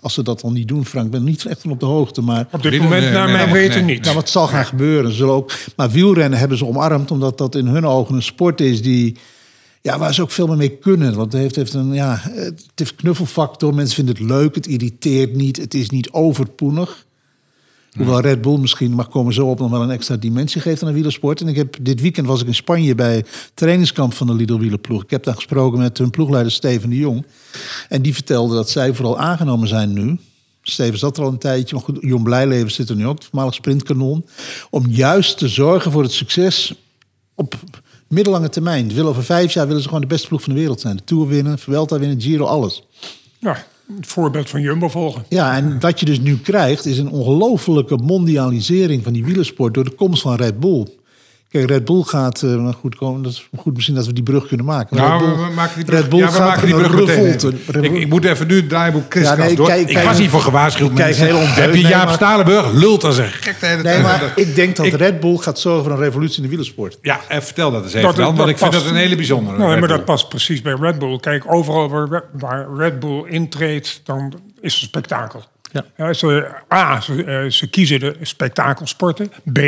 Als 0.00 0.14
ze 0.14 0.22
dat 0.22 0.42
al 0.42 0.50
niet 0.52 0.68
doen, 0.68 0.86
Frank, 0.86 1.04
ik 1.06 1.10
ben 1.12 1.24
niet 1.24 1.44
echt 1.46 1.60
van 1.60 1.70
op 1.70 1.80
de 1.80 1.86
hoogte. 1.86 2.20
Maar 2.22 2.48
Op 2.52 2.62
dit 2.62 2.82
moment, 2.82 3.02
nee, 3.02 3.12
naar 3.12 3.28
mijn 3.30 3.50
nee, 3.50 3.68
weten 3.68 3.84
niet. 3.84 4.02
nou, 4.02 4.14
wat 4.14 4.28
zal 4.28 4.46
gaan 4.46 4.64
gebeuren? 4.66 5.12
Zullen 5.12 5.34
ook, 5.34 5.52
maar 5.76 5.90
wielrennen 5.90 6.38
hebben 6.38 6.58
ze 6.58 6.66
omarmd, 6.66 7.10
omdat 7.10 7.38
dat 7.38 7.54
in 7.54 7.66
hun 7.66 7.86
ogen 7.86 8.14
een 8.14 8.22
sport 8.22 8.60
is 8.60 8.82
die 8.82 9.16
Ja, 9.82 9.98
waar 9.98 10.14
ze 10.14 10.22
ook 10.22 10.30
veel 10.30 10.46
meer 10.46 10.56
mee 10.56 10.76
kunnen. 10.76 11.14
Want 11.14 11.32
het 11.32 11.42
heeft, 11.42 11.56
heeft 11.56 11.74
een 11.74 11.92
ja, 11.92 12.20
het 12.22 12.62
heeft 12.74 12.94
knuffelfactor. 12.94 13.74
Mensen 13.74 13.94
vinden 13.94 14.14
het 14.14 14.24
leuk, 14.24 14.54
het 14.54 14.66
irriteert 14.66 15.34
niet, 15.34 15.56
het 15.56 15.74
is 15.74 15.90
niet 15.90 16.10
overpoenig. 16.10 17.05
Hoewel 17.96 18.20
Red 18.20 18.42
Bull 18.42 18.58
misschien, 18.58 18.92
mag 18.92 19.08
komen 19.08 19.34
zo 19.34 19.46
op, 19.46 19.58
nog 19.58 19.70
wel 19.70 19.82
een 19.82 19.90
extra 19.90 20.16
dimensie 20.16 20.60
geeft 20.60 20.82
aan 20.82 20.88
de 20.88 20.94
wielersport. 20.94 21.40
En 21.40 21.48
ik 21.48 21.56
heb, 21.56 21.76
dit 21.80 22.00
weekend 22.00 22.26
was 22.26 22.40
ik 22.40 22.46
in 22.46 22.54
Spanje 22.54 22.94
bij 22.94 23.24
trainingskamp 23.54 24.14
van 24.14 24.26
de 24.26 24.34
Lidl 24.34 24.58
wielerploeg. 24.58 25.02
Ik 25.02 25.10
heb 25.10 25.24
daar 25.24 25.34
gesproken 25.34 25.78
met 25.78 25.98
hun 25.98 26.10
ploegleider 26.10 26.52
Steven 26.52 26.90
de 26.90 26.96
Jong. 26.96 27.26
En 27.88 28.02
die 28.02 28.14
vertelde 28.14 28.54
dat 28.54 28.70
zij 28.70 28.94
vooral 28.94 29.18
aangenomen 29.18 29.68
zijn 29.68 29.92
nu. 29.92 30.18
Steven 30.62 30.98
zat 30.98 31.16
er 31.16 31.22
al 31.22 31.30
een 31.30 31.38
tijdje, 31.38 31.74
maar 31.74 31.84
goed, 31.84 31.98
Jon 32.00 32.22
Blijleven 32.22 32.70
zit 32.70 32.88
er 32.88 32.96
nu 32.96 33.06
ook, 33.06 33.22
voormalig 33.22 33.54
sprintkanon. 33.54 34.26
Om 34.70 34.86
juist 34.86 35.38
te 35.38 35.48
zorgen 35.48 35.92
voor 35.92 36.02
het 36.02 36.12
succes 36.12 36.74
op 37.34 37.54
middellange 38.08 38.48
termijn. 38.48 38.88
Willen 38.88 39.10
over 39.10 39.24
vijf 39.24 39.52
jaar 39.52 39.66
willen 39.66 39.82
ze 39.82 39.88
gewoon 39.88 40.02
de 40.02 40.08
beste 40.08 40.28
ploeg 40.28 40.42
van 40.42 40.52
de 40.52 40.58
wereld 40.58 40.80
zijn. 40.80 40.96
De 40.96 41.04
Tour 41.04 41.28
winnen, 41.28 41.58
Vuelta 41.58 41.98
winnen, 41.98 42.20
Giro, 42.20 42.44
alles. 42.44 42.82
Ja, 43.38 43.66
het 43.94 44.06
voorbeeld 44.06 44.50
van 44.50 44.60
Jumbo 44.60 44.88
volgen. 44.88 45.24
Ja, 45.28 45.56
en 45.56 45.80
wat 45.80 46.00
je 46.00 46.06
dus 46.06 46.20
nu 46.20 46.38
krijgt 46.38 46.86
is 46.86 46.98
een 46.98 47.10
ongelofelijke 47.10 47.96
mondialisering 47.96 49.02
van 49.02 49.12
die 49.12 49.24
wielersport 49.24 49.74
door 49.74 49.84
de 49.84 49.94
komst 49.94 50.22
van 50.22 50.36
Red 50.36 50.60
Bull. 50.60 50.86
Kijk, 51.56 51.68
Red 51.70 51.84
Bull 51.84 52.02
gaat, 52.02 52.42
uh, 52.42 52.68
goed, 52.80 52.94
komen, 52.96 53.22
dat 53.22 53.32
is 53.32 53.48
goed 53.56 53.74
misschien 53.74 53.94
dat 53.94 54.06
we 54.06 54.12
die 54.12 54.22
brug 54.22 54.46
kunnen 54.46 54.66
maken. 54.66 54.96
Nou, 54.96 55.10
Red 55.24 55.34
Bull, 55.36 55.46
we 55.46 55.52
maken 55.54 55.74
die 55.76 55.84
brug, 55.84 56.00
Red 56.00 56.08
Bull 56.08 56.18
ja, 56.18 56.26
we 56.26 56.32
gaat 56.32 56.46
maken 56.48 56.66
die 56.66 56.74
brug 56.74 56.94
revolte. 57.06 57.52
Ik, 57.80 57.92
ik 57.92 58.08
moet 58.08 58.24
even 58.24 58.46
nu 58.46 58.56
het 58.56 58.68
draaiboek 58.68 59.04
Chris 59.08 59.24
Ja, 59.24 59.34
nee, 59.34 59.56
door. 59.56 59.66
kijk, 59.66 59.88
ik 59.88 59.94
kijk, 59.94 60.06
was 60.06 60.18
hiervoor 60.18 60.40
gewaarschuwd. 60.40 60.92
kijk, 60.92 60.98
mensen. 61.06 61.24
heel 61.26 61.36
ondeugd, 61.36 61.56
Heb 61.56 61.74
je 61.74 61.82
nee, 61.82 61.90
Jaap 61.90 62.04
maar- 62.04 62.14
Stalenburg 62.14 62.72
lult 62.72 63.04
als 63.04 63.18
een 63.18 63.26
gek 63.28 63.60
de 63.60 63.66
hele 63.66 63.82
Nee, 63.82 63.92
tijd. 63.92 64.02
maar 64.04 64.32
ik 64.36 64.54
denk 64.54 64.76
dat 64.76 64.86
Ik- 64.86 64.92
Red 64.94 65.20
Bull 65.20 65.36
gaat 65.36 65.58
zorgen 65.58 65.82
voor 65.84 65.92
een 65.92 65.98
revolutie 65.98 66.36
in 66.36 66.42
de 66.42 66.48
wielersport. 66.48 66.98
Ja, 67.02 67.20
en 67.28 67.42
vertel 67.42 67.70
dat 67.70 67.82
eens 67.82 67.92
even 67.92 68.06
Dat- 68.06 68.16
dan, 68.16 68.24
want 68.24 68.36
dat 68.36 68.48
ik 68.48 68.58
vind 68.58 68.70
past- 68.70 68.82
dat 68.84 68.92
een 68.92 68.98
hele 68.98 69.16
bijzondere. 69.16 69.58
Nou, 69.58 69.78
maar 69.78 69.88
dat 69.88 70.04
past 70.04 70.28
precies 70.28 70.62
bij 70.62 70.74
Red 70.80 70.98
Bull. 70.98 71.18
Kijk, 71.20 71.44
overal 71.54 71.88
waar, 71.88 72.08
Red- 72.08 72.24
waar 72.32 72.66
Red 72.76 73.00
Bull 73.00 73.24
intreedt, 73.28 74.00
dan 74.04 74.32
is 74.60 74.74
het 74.74 74.82
spektakel. 74.82 75.44
Ja. 75.96 76.12
ze, 76.12 76.48
A, 76.74 77.00
ze, 77.00 77.24
eh, 77.24 77.50
ze 77.50 77.66
kiezen 77.70 78.00
de 78.00 78.16
spektakelsporten. 78.22 79.30
B, 79.52 79.58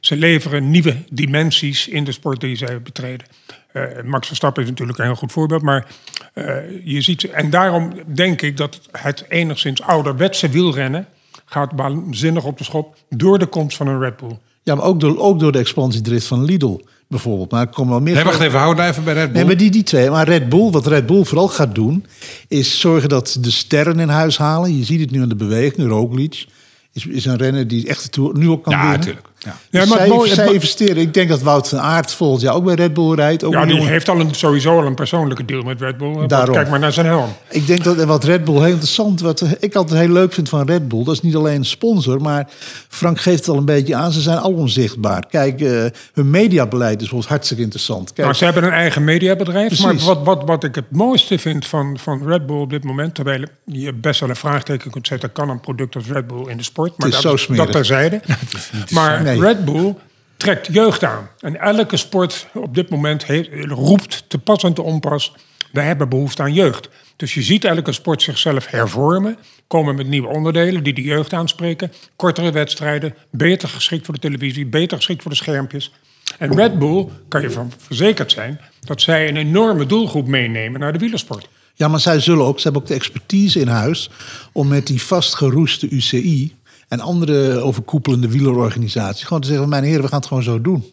ze 0.00 0.16
leveren 0.16 0.70
nieuwe 0.70 0.96
dimensies 1.10 1.88
in 1.88 2.04
de 2.04 2.12
sport 2.12 2.40
die 2.40 2.56
zij 2.56 2.82
betreden. 2.82 3.26
Eh, 3.72 3.82
Max 4.04 4.26
Verstappen 4.26 4.62
is 4.62 4.68
natuurlijk 4.68 4.98
een 4.98 5.04
heel 5.04 5.14
goed 5.14 5.32
voorbeeld, 5.32 5.62
maar 5.62 5.86
eh, 6.34 6.54
je 6.84 7.00
ziet... 7.00 7.24
En 7.24 7.50
daarom 7.50 7.92
denk 8.06 8.42
ik 8.42 8.56
dat 8.56 8.80
het 8.90 9.24
enigszins 9.28 9.82
ouderwetse 9.82 10.48
wielrennen 10.48 11.06
gaat 11.44 11.72
waanzinnig 11.76 12.44
op 12.44 12.58
de 12.58 12.64
schop 12.64 12.96
door 13.08 13.38
de 13.38 13.46
komst 13.46 13.76
van 13.76 13.86
een 13.86 14.00
Red 14.00 14.16
Bull. 14.16 14.38
Ja, 14.62 14.74
maar 14.74 14.84
ook 14.84 15.00
door, 15.00 15.18
ook 15.18 15.40
door 15.40 15.52
de 15.52 15.58
expansiedrift 15.58 16.26
van 16.26 16.44
Lidl 16.44 16.80
bijvoorbeeld. 17.08 17.50
Maar 17.50 17.60
er 17.60 17.72
komen 17.72 17.92
wel 17.92 18.00
meer... 18.00 18.14
Nee, 18.14 18.24
wacht 18.24 18.40
even, 18.40 18.58
hou 18.58 18.74
daar 18.74 18.88
even 18.88 19.04
bij 19.04 19.14
Red 19.14 19.26
Bull. 19.26 19.34
Nee, 19.34 19.44
maar 19.44 19.56
die, 19.56 19.70
die 19.70 19.82
twee. 19.82 20.10
Maar 20.10 20.28
Red 20.28 20.48
Bull, 20.48 20.70
wat 20.70 20.86
Red 20.86 21.06
Bull 21.06 21.24
vooral 21.24 21.48
gaat 21.48 21.74
doen, 21.74 22.06
is 22.48 22.80
zorgen 22.80 23.08
dat 23.08 23.36
de 23.40 23.50
sterren 23.50 23.98
in 23.98 24.08
huis 24.08 24.38
halen. 24.38 24.78
Je 24.78 24.84
ziet 24.84 25.00
het 25.00 25.10
nu 25.10 25.22
aan 25.22 25.28
de 25.28 25.36
beweging. 25.36 25.88
Roglic 25.88 26.46
is, 26.92 27.06
is 27.06 27.24
een 27.24 27.36
renner 27.36 27.68
die 27.68 27.88
echt 27.88 28.02
de 28.02 28.08
Tour 28.08 28.38
nu 28.38 28.48
ook 28.48 28.62
kan 28.62 28.72
ja, 28.72 28.80
winnen. 28.80 28.98
natuurlijk. 28.98 29.28
Ja. 29.44 29.56
Dus 29.70 29.82
Ja, 29.82 29.88
maar 29.88 29.98
het 30.00 30.08
mooie- 30.08 30.34
zij 30.34 30.44
het 30.44 30.52
investeren. 30.54 30.96
Ik 30.96 31.14
denk 31.14 31.28
dat 31.28 31.42
Wout 31.42 31.68
van 31.68 31.78
Aert 31.78 32.12
volgend 32.12 32.42
jaar 32.42 32.54
ook 32.54 32.64
bij 32.64 32.74
Red 32.74 32.94
Bull 32.94 33.14
rijdt. 33.14 33.44
Ook 33.44 33.52
Ja, 33.52 33.64
die 33.64 33.74
jongen- 33.74 33.90
heeft 33.90 34.08
al 34.08 34.20
een, 34.20 34.34
sowieso 34.34 34.78
al 34.80 34.86
een 34.86 34.94
persoonlijke 34.94 35.44
deal 35.44 35.62
met 35.62 35.80
Red 35.80 35.96
Bull. 35.96 36.26
Daarom. 36.26 36.54
Kijk 36.54 36.68
maar 36.70 36.78
naar 36.78 36.92
zijn 36.92 37.06
helm. 37.06 37.32
Ik 37.48 37.66
denk 37.66 37.84
dat 37.84 37.98
en 37.98 38.06
wat 38.06 38.24
Red 38.24 38.44
Bull 38.44 38.54
heel 38.54 38.64
interessant, 38.64 39.20
wat 39.20 39.44
ik 39.58 39.74
altijd 39.74 40.00
heel 40.00 40.08
leuk 40.12 40.32
vind 40.32 40.48
van 40.48 40.66
Red 40.66 40.88
Bull, 40.88 41.04
dat 41.04 41.14
is 41.14 41.20
niet 41.20 41.36
alleen 41.36 41.56
een 41.56 41.64
sponsor, 41.64 42.20
maar 42.20 42.48
Frank 42.88 43.20
geeft 43.20 43.38
het 43.38 43.48
al 43.48 43.56
een 43.56 43.64
beetje 43.64 43.94
aan, 43.94 44.12
ze 44.12 44.20
zijn 44.20 44.38
al 44.38 44.52
onzichtbaar. 44.52 45.24
Kijk, 45.30 45.60
eh, 45.60 45.68
hun 46.12 46.30
mediabeleid 46.30 46.92
is 46.94 46.98
bijvoorbeeld 46.98 47.30
hartstikke 47.30 47.62
interessant. 47.62 48.06
Kijk, 48.12 48.18
Nou, 48.26 48.32
ze 48.34 48.44
hebben 48.44 48.64
een 48.64 48.70
eigen 48.72 49.04
mediabedrijf. 49.04 49.80
Maar 49.80 49.88
Precies. 49.88 50.06
wat, 50.06 50.22
wat, 50.24 50.42
wat 50.44 50.64
ik 50.64 50.74
het 50.74 50.90
mooiste 50.90 51.38
vind 51.38 51.66
van, 51.66 51.98
van 52.00 52.22
Red 52.26 52.46
Bull 52.46 52.60
op 52.60 52.70
dit 52.70 52.84
moment... 52.84 53.14
terwijl 53.14 53.44
je 53.64 53.92
best 53.92 54.20
wel 54.20 54.28
een 54.28 54.36
vraagteken 54.36 54.90
kunt 54.90 55.06
zetten... 55.06 55.32
kan 55.32 55.48
een 55.48 55.60
product 55.60 55.94
als 55.96 56.04
Red 56.06 56.26
Bull 56.26 56.48
in 56.48 56.56
de 56.56 56.62
sport? 56.62 56.98
Maar 56.98 57.08
is 57.08 57.14
dat, 57.14 57.22
zo 57.22 57.36
smerig. 57.36 57.64
dat 57.64 57.72
terzijde. 57.74 58.20
maar 58.90 59.29
Nee. 59.30 59.40
Red 59.40 59.64
Bull 59.64 59.94
trekt 60.36 60.68
jeugd 60.72 61.04
aan. 61.04 61.28
En 61.40 61.60
elke 61.60 61.96
sport 61.96 62.46
op 62.54 62.74
dit 62.74 62.90
moment 62.90 63.24
heeft, 63.26 63.48
roept 63.68 64.24
te 64.28 64.38
pas 64.38 64.62
en 64.62 64.74
te 64.74 64.82
onpas... 64.82 65.32
wij 65.72 65.84
hebben 65.84 66.08
behoefte 66.08 66.42
aan 66.42 66.52
jeugd. 66.52 66.88
Dus 67.16 67.34
je 67.34 67.42
ziet 67.42 67.64
elke 67.64 67.92
sport 67.92 68.22
zichzelf 68.22 68.66
hervormen... 68.66 69.36
komen 69.66 69.94
met 69.94 70.06
nieuwe 70.06 70.28
onderdelen 70.28 70.82
die 70.82 70.94
de 70.94 71.02
jeugd 71.02 71.32
aanspreken... 71.32 71.92
kortere 72.16 72.52
wedstrijden, 72.52 73.14
beter 73.30 73.68
geschikt 73.68 74.04
voor 74.04 74.14
de 74.14 74.20
televisie... 74.20 74.66
beter 74.66 74.96
geschikt 74.96 75.22
voor 75.22 75.30
de 75.30 75.36
schermpjes... 75.36 75.92
En 76.38 76.54
Red 76.54 76.78
Bull 76.78 77.06
kan 77.28 77.42
je 77.42 77.50
van 77.50 77.72
verzekerd 77.78 78.32
zijn 78.32 78.60
dat 78.80 79.00
zij 79.00 79.28
een 79.28 79.36
enorme 79.36 79.86
doelgroep 79.86 80.26
meenemen 80.26 80.80
naar 80.80 80.92
de 80.92 80.98
wielersport. 80.98 81.48
Ja, 81.74 81.88
maar 81.88 82.00
zij 82.00 82.20
zullen 82.20 82.44
ook, 82.44 82.56
ze 82.56 82.62
hebben 82.62 82.82
ook 82.82 82.88
de 82.88 82.94
expertise 82.94 83.60
in 83.60 83.68
huis 83.68 84.10
om 84.52 84.68
met 84.68 84.86
die 84.86 85.02
vastgeroeste 85.02 85.88
UCI 85.88 86.54
en 86.90 87.00
andere 87.00 87.60
overkoepelende 87.60 88.28
wielerorganisaties 88.28 89.22
gewoon 89.24 89.40
te 89.42 89.48
zeggen: 89.48 89.68
mijn 89.68 89.84
heren, 89.84 90.02
we 90.02 90.08
gaan 90.08 90.18
het 90.18 90.28
gewoon 90.28 90.42
zo 90.42 90.60
doen. 90.60 90.84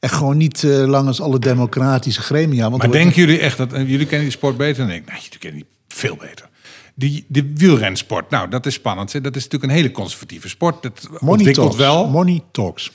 En 0.00 0.10
gewoon 0.10 0.36
niet 0.36 0.64
eh, 0.64 0.70
langs 0.86 1.20
alle 1.20 1.38
democratische 1.38 2.20
gremia. 2.22 2.62
Want 2.70 2.76
Maar 2.76 2.86
er 2.86 2.92
denken 2.92 3.16
jullie 3.20 3.38
echt 3.38 3.56
dat... 3.56 3.72
en 3.72 3.86
jullie 3.86 4.06
kennen 4.06 4.22
die 4.28 4.36
sport 4.36 4.56
beter 4.56 4.86
dan 4.86 4.94
ik? 4.96 5.06
Nee, 5.06 5.20
jullie 5.22 5.38
kennen 5.38 5.60
die 5.60 5.68
veel 5.88 6.16
beter. 6.16 6.48
Die, 6.94 7.24
de 7.28 7.52
wielrensport, 7.54 8.30
nou, 8.30 8.48
dat 8.48 8.66
is 8.66 8.74
spannend. 8.74 9.12
hè. 9.12 9.20
Dat 9.20 9.36
is 9.36 9.42
natuurlijk 9.42 9.72
een 9.72 9.78
hele 9.78 9.90
conservatieve 9.90 10.48
sport. 10.48 10.82
Dat 10.82 11.02
Money 11.10 11.18
ontwikkelt 11.30 11.66
talks. 11.66 11.76
wel. 11.82 12.08
Money 12.08 12.42
talks. 12.52 12.90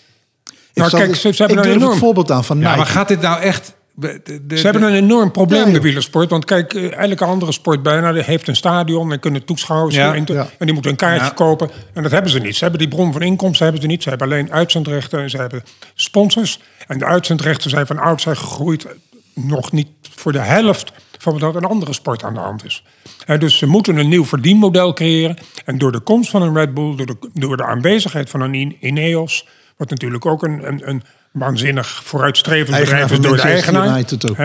Nou, 0.73 0.89
zal- 0.89 0.99
kijk, 0.99 1.15
ze- 1.15 1.33
ze 1.33 1.43
hebben 1.43 1.63
ik 1.65 1.71
enorm- 1.75 1.91
een 1.91 1.97
voorbeeld 1.97 2.31
aan 2.31 2.43
van 2.43 2.57
Ja, 2.59 2.63
Nike. 2.63 2.77
maar 2.77 2.85
gaat 2.85 3.07
dit 3.07 3.21
nou 3.21 3.41
echt... 3.41 3.73
de- 3.99 4.41
de- 4.47 4.57
Ze 4.57 4.63
hebben 4.63 4.83
een 4.83 4.93
enorm 4.93 5.31
probleem, 5.31 5.65
Ja, 5.67 5.73
de 5.73 5.81
wielersport. 5.81 6.29
Want 6.29 6.45
kijk, 6.45 6.73
eh, 6.73 6.97
elke 6.97 7.25
andere 7.25 7.51
sport 7.51 7.83
bijna 7.83 8.13
heeft 8.13 8.47
een 8.47 8.55
stadion 8.55 9.11
en 9.11 9.19
kunnen 9.19 9.45
toeschouwers. 9.45 9.95
Ja, 9.95 10.13
in- 10.13 10.23
ja. 10.25 10.49
En 10.57 10.65
die 10.65 10.73
moeten 10.73 10.91
een 10.91 10.97
kaartje 10.97 11.33
kopen. 11.33 11.69
En 11.93 12.03
dat 12.03 12.11
hebben 12.11 12.31
ze 12.31 12.39
niet. 12.39 12.55
Ze 12.55 12.61
hebben 12.63 12.79
die 12.79 12.87
bron 12.89 13.11
van 13.13 13.21
inkomsten 13.21 13.63
hebben 13.63 13.81
ze 13.81 13.87
niet. 13.87 14.03
Ze 14.03 14.09
hebben 14.09 14.27
alleen 14.27 14.51
uitzendrechten 14.51 15.19
en 15.21 15.29
ze 15.29 15.37
hebben 15.37 15.63
sponsors. 15.93 16.59
En 16.87 16.97
de 16.97 17.05
uitzendrechten 17.05 17.69
zijn 17.69 17.87
van 17.87 17.97
oud 17.99 18.21
zijn 18.21 18.37
gegroeid 18.37 18.85
nog 19.33 19.71
niet 19.71 19.87
voor 20.15 20.31
de 20.31 20.39
helft 20.39 20.91
van 21.17 21.39
wat 21.39 21.55
een 21.55 21.65
andere 21.65 21.93
sport 21.93 22.23
aan 22.23 22.33
de 22.33 22.39
hand 22.39 22.65
is. 22.65 22.83
Hè, 23.25 23.37
dus 23.37 23.57
ze 23.57 23.65
moeten 23.65 23.97
een 23.97 24.09
nieuw 24.09 24.25
verdienmodel 24.25 24.93
creëren. 24.93 25.37
En 25.65 25.77
door 25.77 25.91
de 25.91 25.99
komst 25.99 26.29
van 26.29 26.41
een 26.41 26.53
Red 26.53 26.73
Bull, 26.73 26.95
door 26.95 27.05
de, 27.05 27.15
door 27.33 27.57
de 27.57 27.65
aanwezigheid 27.65 28.29
van 28.29 28.41
een 28.41 28.53
In- 28.55 28.77
Ineos, 28.79 29.47
wat 29.77 29.89
natuurlijk 29.89 30.25
ook 30.25 30.43
een, 30.43 30.67
een, 30.67 30.89
een 30.89 31.03
waanzinnig 31.31 32.03
vooruitstrevend 32.03 32.75
Eigenaar 32.75 33.07
bedrijf 33.07 33.19
is 33.19 33.27
door 33.27 33.35
de 33.35 33.41
eigenaar. 33.41 33.87
United 33.87 34.29
ook. 34.29 34.37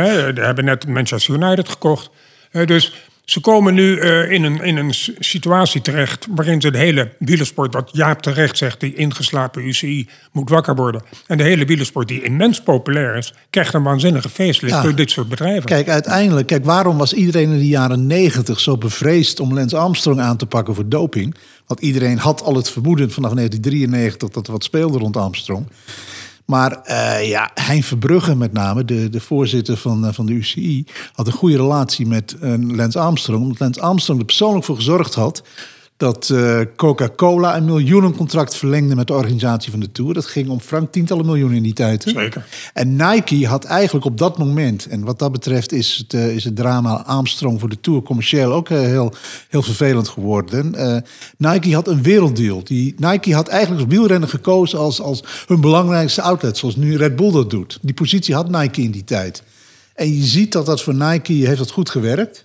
Hebben 0.44 0.64
net 0.64 0.88
Manchester 0.88 1.34
United 1.34 1.68
gekocht. 1.68 2.10
Hè, 2.50 2.66
dus 2.66 2.92
ze 3.24 3.40
komen 3.40 3.74
nu 3.74 3.98
eh, 3.98 4.30
in, 4.30 4.44
een, 4.44 4.60
in 4.62 4.76
een 4.76 4.94
situatie 5.18 5.80
terecht 5.80 6.26
waarin 6.30 6.60
ze 6.60 6.70
de 6.70 6.78
hele 6.78 7.12
wielersport, 7.18 7.74
wat 7.74 7.90
Jaap 7.92 8.22
terecht 8.22 8.56
zegt, 8.56 8.80
die 8.80 8.94
ingeslapen 8.94 9.66
UCI 9.66 10.08
moet 10.32 10.50
wakker 10.50 10.74
worden. 10.74 11.02
En 11.26 11.38
de 11.38 11.44
hele 11.44 11.64
wielersport, 11.64 12.08
die 12.08 12.22
immens 12.22 12.62
populair 12.62 13.16
is, 13.16 13.34
krijgt 13.50 13.74
een 13.74 13.82
waanzinnige 13.82 14.28
facelift 14.28 14.74
Ja. 14.74 14.82
door 14.82 14.94
dit 14.94 15.10
soort 15.10 15.28
bedrijven. 15.28 15.64
Kijk, 15.64 15.88
uiteindelijk, 15.88 16.46
kijk, 16.46 16.64
waarom 16.64 16.98
was 16.98 17.12
iedereen 17.12 17.50
in 17.50 17.58
de 17.58 17.68
jaren 17.68 18.06
negentig 18.06 18.60
zo 18.60 18.76
bevreesd 18.78 19.40
om 19.40 19.54
Lance 19.54 19.76
Armstrong 19.76 20.20
aan 20.20 20.36
te 20.36 20.46
pakken 20.46 20.74
voor 20.74 20.88
doping? 20.88 21.34
Want 21.66 21.80
iedereen 21.80 22.18
had 22.18 22.42
al 22.42 22.54
het 22.56 22.70
vermoeden 22.70 23.10
vanaf 23.10 23.32
1993 23.32 24.28
dat 24.28 24.46
er 24.46 24.52
wat 24.52 24.64
speelde 24.64 24.98
rond 24.98 25.16
Armstrong. 25.16 25.66
Maar 26.44 26.82
eh, 26.82 27.28
ja, 27.28 27.50
Hein 27.54 27.82
Verbrugge 27.82 28.36
met 28.36 28.52
name, 28.52 28.84
de, 28.84 29.08
de 29.08 29.20
voorzitter 29.20 29.76
van, 29.76 30.06
eh, 30.06 30.12
van 30.12 30.26
de 30.26 30.32
UCI, 30.32 30.84
had 31.12 31.26
een 31.26 31.32
goede 31.32 31.56
relatie 31.56 32.06
met 32.06 32.36
eh, 32.40 32.54
Lance 32.58 32.98
Armstrong. 32.98 33.42
Omdat 33.42 33.58
Lance 33.58 33.80
Armstrong 33.80 34.20
er 34.20 34.26
persoonlijk 34.26 34.64
voor 34.64 34.76
gezorgd 34.76 35.14
had 35.14 35.42
dat 36.04 36.30
eh, 36.30 36.60
Coca-Cola 36.76 37.56
een 37.56 37.64
miljoenencontract 37.64 38.56
verlengde 38.56 38.94
met 38.94 39.06
de 39.06 39.12
organisatie 39.12 39.70
van 39.70 39.80
de 39.80 39.92
Tour. 39.92 40.14
Dat 40.14 40.26
ging 40.26 40.48
om 40.48 40.60
frank 40.60 40.92
tientallen 40.92 41.26
miljoenen 41.26 41.56
in 41.56 41.62
die 41.62 41.72
tijd. 41.72 42.04
hè? 42.04 42.10
Zeker. 42.10 42.46
En 42.72 42.96
Nike 42.96 43.46
had 43.46 43.64
eigenlijk 43.64 44.06
op 44.06 44.18
dat 44.18 44.38
moment, 44.38 44.86
en 44.86 45.04
wat 45.04 45.18
dat 45.18 45.32
betreft 45.32 45.72
is 45.72 45.96
het, 45.96 46.14
eh, 46.14 46.34
is 46.34 46.44
het 46.44 46.56
drama 46.56 47.02
Armstrong 47.02 47.60
voor 47.60 47.68
de 47.68 47.80
Tour 47.80 48.02
commercieel 48.02 48.52
ook 48.52 48.70
eh, 48.70 48.78
heel, 48.78 49.12
heel 49.48 49.62
vervelend 49.62 50.08
geworden. 50.08 50.74
Nike 51.36 51.74
had 51.74 51.88
een 51.88 52.02
werelddeal. 52.02 52.64
Die, 52.64 52.94
Nike 52.96 53.34
had 53.34 53.48
eigenlijk 53.48 53.84
als 53.84 53.94
wielrenner 53.94 54.28
gekozen 54.28 54.78
als, 54.78 55.00
als 55.00 55.24
hun 55.46 55.60
belangrijkste 55.60 56.22
outlet, 56.22 56.56
zoals 56.56 56.76
nu 56.76 56.96
Red 56.96 57.16
Bull 57.16 57.32
dat 57.32 57.50
doet. 57.50 57.78
Die 57.82 57.94
positie 57.94 58.34
had 58.34 58.50
Nike 58.50 58.82
in 58.82 58.90
die 58.90 59.04
tijd. 59.04 59.42
En 59.94 60.14
je 60.16 60.22
ziet 60.22 60.52
dat 60.52 60.66
dat 60.66 60.82
voor 60.82 60.94
Nike 60.94 61.32
heeft 61.32 61.58
dat 61.58 61.70
goed 61.70 61.90
gewerkt. 61.90 62.43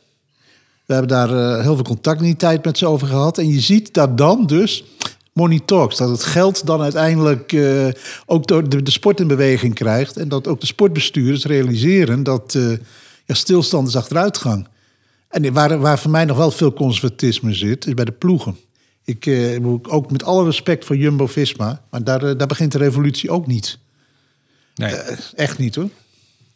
We 0.90 0.96
hebben 0.96 1.18
daar 1.18 1.30
eh, 1.30 1.62
heel 1.64 1.76
veel 1.76 1.84
contact 1.84 2.20
in 2.20 2.26
die 2.26 2.36
tijd 2.36 2.66
met 2.66 2.78
ze 2.78 2.86
over 2.88 3.08
gehad. 3.08 3.38
En 3.38 3.48
je 3.48 3.60
ziet 3.60 3.94
dat 3.94 4.18
dan 4.18 4.46
dus 4.46 4.84
money 5.34 5.60
talks. 5.66 5.98
Dat 5.98 6.10
het 6.10 6.24
geld 6.24 6.66
dan 6.66 6.82
uiteindelijk 6.82 7.54
eh, 7.54 7.88
ook 8.26 8.48
door 8.48 8.70
de, 8.70 8.84
de 8.84 8.92
sport 8.92 9.20
in 9.20 9.28
beweging 9.28 9.74
krijgt. 9.74 10.18
En 10.18 10.28
dat 10.28 10.48
ook 10.48 10.60
de 10.60 10.66
sportbestuurders 10.66 11.46
realiseren 11.46 12.24
dat 12.24 12.56
eh, 12.56 12.70
ja, 13.26 13.34
stilstand 13.34 13.88
is 13.88 13.96
achteruitgang. 13.96 14.68
En 15.28 15.54
waar, 15.54 15.80
waar 15.80 16.00
voor 16.00 16.12
mij 16.12 16.26
nog 16.26 16.38
wel 16.38 16.52
veel 16.52 16.74
conservatisme 16.74 17.54
zit, 17.54 17.88
is 17.88 17.94
bij 17.94 18.06
de 18.06 18.12
ploegen. 18.12 18.58
Ik, 19.04 19.60
moet 19.62 19.90
ook 19.90 20.12
met 20.12 20.24
alle 20.24 20.46
respect 20.46 20.86
voor 20.86 20.98
Jumbo-Visma, 20.98 21.82
maar 21.90 22.04
daar, 22.04 22.38
daar 22.38 22.48
begint 22.48 22.72
de 22.72 22.78
revolutie 22.78 23.30
ook 23.30 23.48
niet. 23.48 23.78
Nee. 24.76 24.94
Echt 25.36 25.58
niet 25.58 25.76
hoor. 25.76 25.90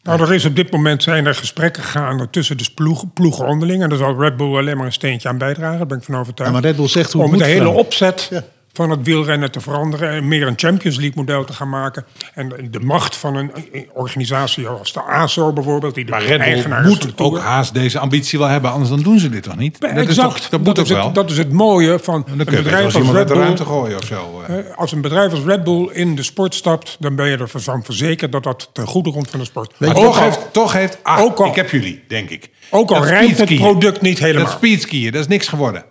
Nou, 0.04 0.22
er 0.22 0.34
is 0.34 0.46
op 0.46 0.56
dit 0.56 0.72
moment 0.72 1.04
zijn 1.04 1.26
er 1.26 1.36
gesprekken 1.36 1.84
gaande 1.84 2.30
tussen 2.30 2.58
de 2.58 2.70
ploeg, 2.76 3.14
ploegen 3.14 3.48
onderling. 3.48 3.84
En 3.84 3.90
daar 3.90 3.98
zal 3.98 4.20
Red 4.20 4.38
Bull 4.38 4.58
alleen 4.58 4.78
maar 4.78 4.86
een 4.86 4.92
steentje 4.92 5.30
aan 5.30 5.38
bijdragen. 5.38 5.78
Daar 5.78 5.88
ben 5.88 5.98
ik 5.98 6.04
van 6.04 6.16
overtuigd. 6.16 6.54
Ja, 6.54 6.60
maar 6.60 6.70
Red 6.70 6.76
Bull 6.78 6.88
zegt 6.88 7.12
hoe 7.12 7.22
het 7.22 7.32
Om 7.32 7.38
de 7.38 7.46
hele 7.46 7.70
opzet 7.70 8.28
Ja. 8.30 8.44
Van 8.74 8.90
het 8.90 9.00
wielrennen 9.04 9.52
te 9.52 9.60
veranderen. 9.62 10.10
En 10.10 10.28
meer 10.28 10.48
een 10.48 10.54
Champions 10.56 10.96
League 10.98 11.16
model 11.16 11.44
te 11.46 11.54
gaan 11.54 11.70
maken. 11.70 12.06
En 12.34 12.68
de 12.72 12.80
macht 12.80 13.16
van 13.16 13.36
een 13.36 13.52
organisatie 13.94 14.68
als 14.68 14.94
de 14.94 15.02
ASO 15.02 15.54
bijvoorbeeld. 15.54 15.96
Die 15.96 16.06
de 16.06 16.12
Maar 16.12 16.26
eigenaar 16.26 16.82
van 16.82 16.92
moet 16.92 17.18
de 17.18 17.24
ook 17.24 17.38
haast 17.40 17.74
deze 17.74 18.00
ambitie 18.00 18.40
wel 18.40 18.48
hebben, 18.48 18.72
anders 18.72 18.90
dan 18.90 19.02
doen 19.02 19.20
ze 19.20 19.30
dit 19.30 19.44
toch 19.44 19.58
niet? 19.58 19.82
Dat, 19.82 20.08
is 20.08 20.16
toch, 20.16 20.40
dat 20.50 20.60
moet 20.60 20.70
ook 20.70 20.88
het, 20.88 20.88
wel. 20.88 21.12
dat 21.14 21.32
is 21.32 21.38
het 21.38 21.52
mooie 21.52 22.00
van 22.00 22.24
dan 22.28 22.40
een 22.40 22.46
bedrijf 22.46 22.96
als 22.96 23.12
Red 23.12 23.28
Bull. 23.28 23.38
ruimte 23.38 23.66
gooien 23.66 23.98
of 23.98 24.06
zo. 24.06 24.42
eh. 24.48 24.56
Als 24.76 24.92
een 24.92 25.02
bedrijf 25.02 25.32
als 25.32 25.44
Red 25.44 25.64
Bull 25.64 25.90
in 25.92 26.16
de 26.16 26.24
sport 26.24 26.56
stapt, 26.56 26.98
dan 27.00 27.16
ben 27.16 27.28
je 27.28 27.38
ervan 27.38 27.84
verzekerd 27.84 28.32
dat 28.32 28.44
dat 28.44 28.70
ten 28.74 28.88
goede 28.88 29.12
komt 29.12 29.30
van 29.30 29.40
de 29.40 29.46
sport. 29.46 29.74
Maar 29.78 29.94
toch 29.94 30.20
heeft, 30.20 30.40
toch 30.52 30.74
heeft 30.74 30.98
ah, 31.04 31.20
ook 31.20 31.40
al- 31.40 31.48
ik 31.48 31.56
heb 31.56 31.70
jullie, 31.70 32.04
denk 32.08 32.30
ik. 32.30 32.50
ook 32.70 32.92
al 32.92 33.06
rijdt 33.06 33.38
het 33.38 33.56
product 33.56 34.02
niet 34.02 34.20
helemaal. 34.20 34.44
Dat 34.44 34.54
speedskiën, 34.54 35.12
dat 35.12 35.22
is 35.22 35.28
niks 35.28 35.48
geworden. 35.48 35.84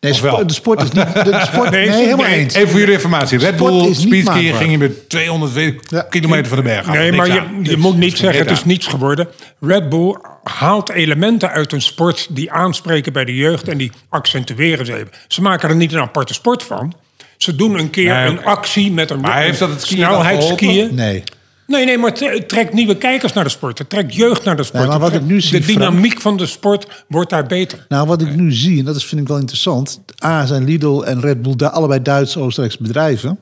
Nee, 0.00 0.12
spo- 0.12 0.44
de 0.44 0.52
sport 0.52 0.82
is 0.82 0.90
niet... 0.90 1.14
De, 1.14 1.40
sport, 1.52 1.70
Nee, 1.70 1.88
nee, 1.88 2.02
helemaal 2.04 2.26
nee, 2.26 2.38
eens. 2.38 2.54
Even 2.54 2.68
voor 2.68 2.78
jullie 2.78 2.94
informatie. 2.94 3.38
Red 3.38 3.54
Sport 3.54 3.72
Bull 3.72 4.22
maakbaar. 4.22 4.54
ging 4.54 4.70
je 4.70 4.78
met 4.78 5.08
200 5.08 5.52
weet 5.52 5.74
ik, 5.74 5.80
Ja. 5.90 6.02
kilometer 6.02 6.46
van 6.46 6.56
de 6.56 6.62
berg 6.62 6.88
af. 6.88 6.94
Nee, 6.94 7.12
maar 7.12 7.26
je, 7.26 7.40
aan. 7.40 7.56
je 7.62 7.62
Dus- 7.62 7.76
moet 7.76 7.96
niet 7.96 8.16
zeggen 8.16 8.40
het 8.40 8.50
is 8.50 8.64
niets 8.64 8.86
geworden. 8.86 9.28
Red 9.60 9.88
Bull 9.88 10.16
haalt 10.42 10.90
elementen 10.90 11.50
uit 11.50 11.72
een 11.72 11.82
sport 11.82 12.26
die 12.30 12.52
aanspreken 12.52 13.12
bij 13.12 13.24
de 13.24 13.34
jeugd 13.34 13.68
en 13.68 13.78
die 13.78 13.92
accentueren 14.08 14.86
ze 14.86 14.92
even. 14.94 15.10
Ze 15.28 15.42
maken 15.42 15.68
er 15.68 15.76
niet 15.76 15.92
een 15.92 16.00
aparte 16.00 16.34
sport 16.34 16.62
van. 16.62 16.94
Ze 17.36 17.56
doen 17.56 17.78
een 17.78 17.90
keer 17.90 18.14
Nee, 18.14 18.26
een 18.26 18.44
actie 18.44 18.92
met 18.92 19.10
een, 19.10 19.20
Maar 19.20 19.42
heeft 19.42 19.58
dat 19.58 19.68
het 19.68 19.82
snelheidsskiën. 19.82 20.94
Nee. 20.94 21.22
Nee, 21.66 21.84
nee, 21.84 21.98
maar 21.98 22.10
het, 22.12 22.48
trekt 22.48 22.72
nieuwe 22.72 22.96
kijkers 22.96 23.32
naar 23.32 23.44
de 23.44 23.50
sport. 23.50 23.78
Het 23.78 23.88
trekt 23.90 24.14
jeugd 24.14 24.44
naar 24.44 24.56
de 24.56 24.62
sport. 24.62 24.82
Nee, 24.88 24.92
maar 24.92 25.00
Het 25.00 25.12
wat 25.12 25.20
ik 25.22 25.26
nu 25.28 25.40
zie, 25.40 25.58
de 25.58 25.64
Frank- 25.64 25.78
dynamiek 25.78 26.20
van 26.20 26.36
de 26.36 26.46
sport 26.46 27.04
wordt 27.08 27.30
daar 27.30 27.46
beter. 27.46 27.86
Nou, 27.88 28.06
wat 28.06 28.22
ik 28.22 28.34
nu 28.36 28.52
zie, 28.52 28.78
en 28.78 28.84
dat 28.84 28.96
is, 28.96 29.04
vind 29.04 29.20
ik 29.20 29.28
wel 29.28 29.38
interessant. 29.38 30.00
A 30.24 30.46
zijn 30.46 30.64
Lidl 30.64 31.02
en 31.02 31.20
Red 31.20 31.42
Bull 31.42 31.56
da- 31.56 31.66
allebei 31.66 32.02
Duits-Oostenrijkse 32.02 32.82
bedrijven. 32.82 33.38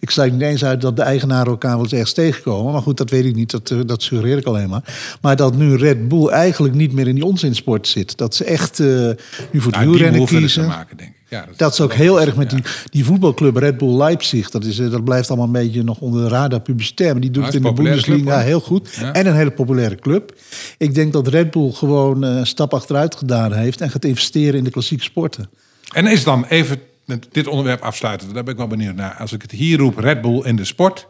Ik 0.00 0.10
sluit 0.10 0.32
niet 0.32 0.42
eens 0.42 0.64
uit 0.64 0.80
dat 0.80 0.96
de 0.96 1.02
eigenaren 1.02 1.46
elkaar 1.46 1.74
wel 1.74 1.82
eens 1.82 1.92
ergens 1.92 2.12
tegenkomen. 2.12 2.72
Maar 2.72 2.82
goed, 2.82 2.96
dat 2.96 3.10
weet 3.10 3.24
ik 3.24 3.34
niet, 3.34 3.50
dat, 3.50 3.70
eh, 3.70 3.78
dat 3.86 4.02
suggereer 4.02 4.38
ik 4.38 4.44
alleen 4.46 4.68
maar. 4.68 4.82
Maar 5.20 5.36
dat 5.36 5.56
nu 5.56 5.76
Red 5.76 6.08
Bull 6.08 6.28
eigenlijk 6.28 6.74
niet 6.74 6.92
meer 6.92 7.08
in 7.08 7.14
die 7.14 7.24
onzinsport 7.24 7.88
zit. 7.88 8.16
Dat 8.18 8.34
ze 8.34 8.44
echt 8.44 8.80
eh, 8.80 8.86
nu 8.86 9.60
voor 9.60 9.72
het 9.72 9.80
Nou, 9.80 9.88
wielrennen 9.90 10.24
kiezen. 10.26 10.66
maken, 10.66 10.96
denk 10.96 11.10
ik. 11.10 11.18
Ja, 11.30 11.44
dat, 11.46 11.58
Dat 11.58 11.72
is 11.72 11.80
ook 11.80 11.92
heel 11.92 12.20
erg 12.20 12.36
met 12.36 12.50
die, 12.50 12.62
die 12.90 13.04
voetbalclub 13.04 13.56
Red 13.56 13.78
Bull 13.78 13.96
Leipzig. 13.96 14.50
Dat, 14.50 14.64
is, 14.64 14.78
eh, 14.78 14.90
dat 14.90 15.04
blijft 15.04 15.28
allemaal 15.28 15.46
een 15.46 15.52
beetje 15.52 15.82
nog 15.82 15.98
onder 15.98 16.22
de 16.22 16.28
radar 16.28 16.60
publicitair. 16.60 17.12
Maar 17.12 17.20
die 17.20 17.30
doet 17.30 17.44
het 17.44 17.54
in 17.54 17.62
de 17.62 17.72
Bundesliga 17.72 18.22
club, 18.22 18.44
heel 18.44 18.60
goed. 18.60 18.94
Ja. 19.00 19.12
En 19.12 19.26
een 19.26 19.34
hele 19.34 19.50
populaire 19.50 19.96
club. 19.96 20.34
Ik 20.78 20.94
denk 20.94 21.12
dat 21.12 21.28
Red 21.28 21.50
Bull 21.50 21.72
gewoon 21.72 22.24
eh, 22.24 22.36
een 22.36 22.46
stap 22.46 22.74
achteruit 22.74 23.14
gedaan 23.14 23.52
heeft... 23.52 23.80
en 23.80 23.90
gaat 23.90 24.04
investeren 24.04 24.58
in 24.58 24.64
de 24.64 24.70
klassieke 24.70 25.02
sporten. 25.02 25.50
En 25.92 26.06
is 26.06 26.24
dan 26.24 26.44
even 26.44 26.80
met 27.04 27.26
dit 27.32 27.46
onderwerp 27.46 27.80
afsluiten. 27.80 28.34
Daar 28.34 28.42
ben 28.42 28.52
ik 28.52 28.58
wel 28.58 28.68
benieuwd 28.68 28.94
naar. 28.94 29.14
Als 29.14 29.32
ik 29.32 29.42
het 29.42 29.50
hier 29.50 29.78
roep, 29.78 29.98
Red 29.98 30.20
Bull 30.20 30.42
in 30.44 30.56
de 30.56 30.64
sport. 30.64 31.06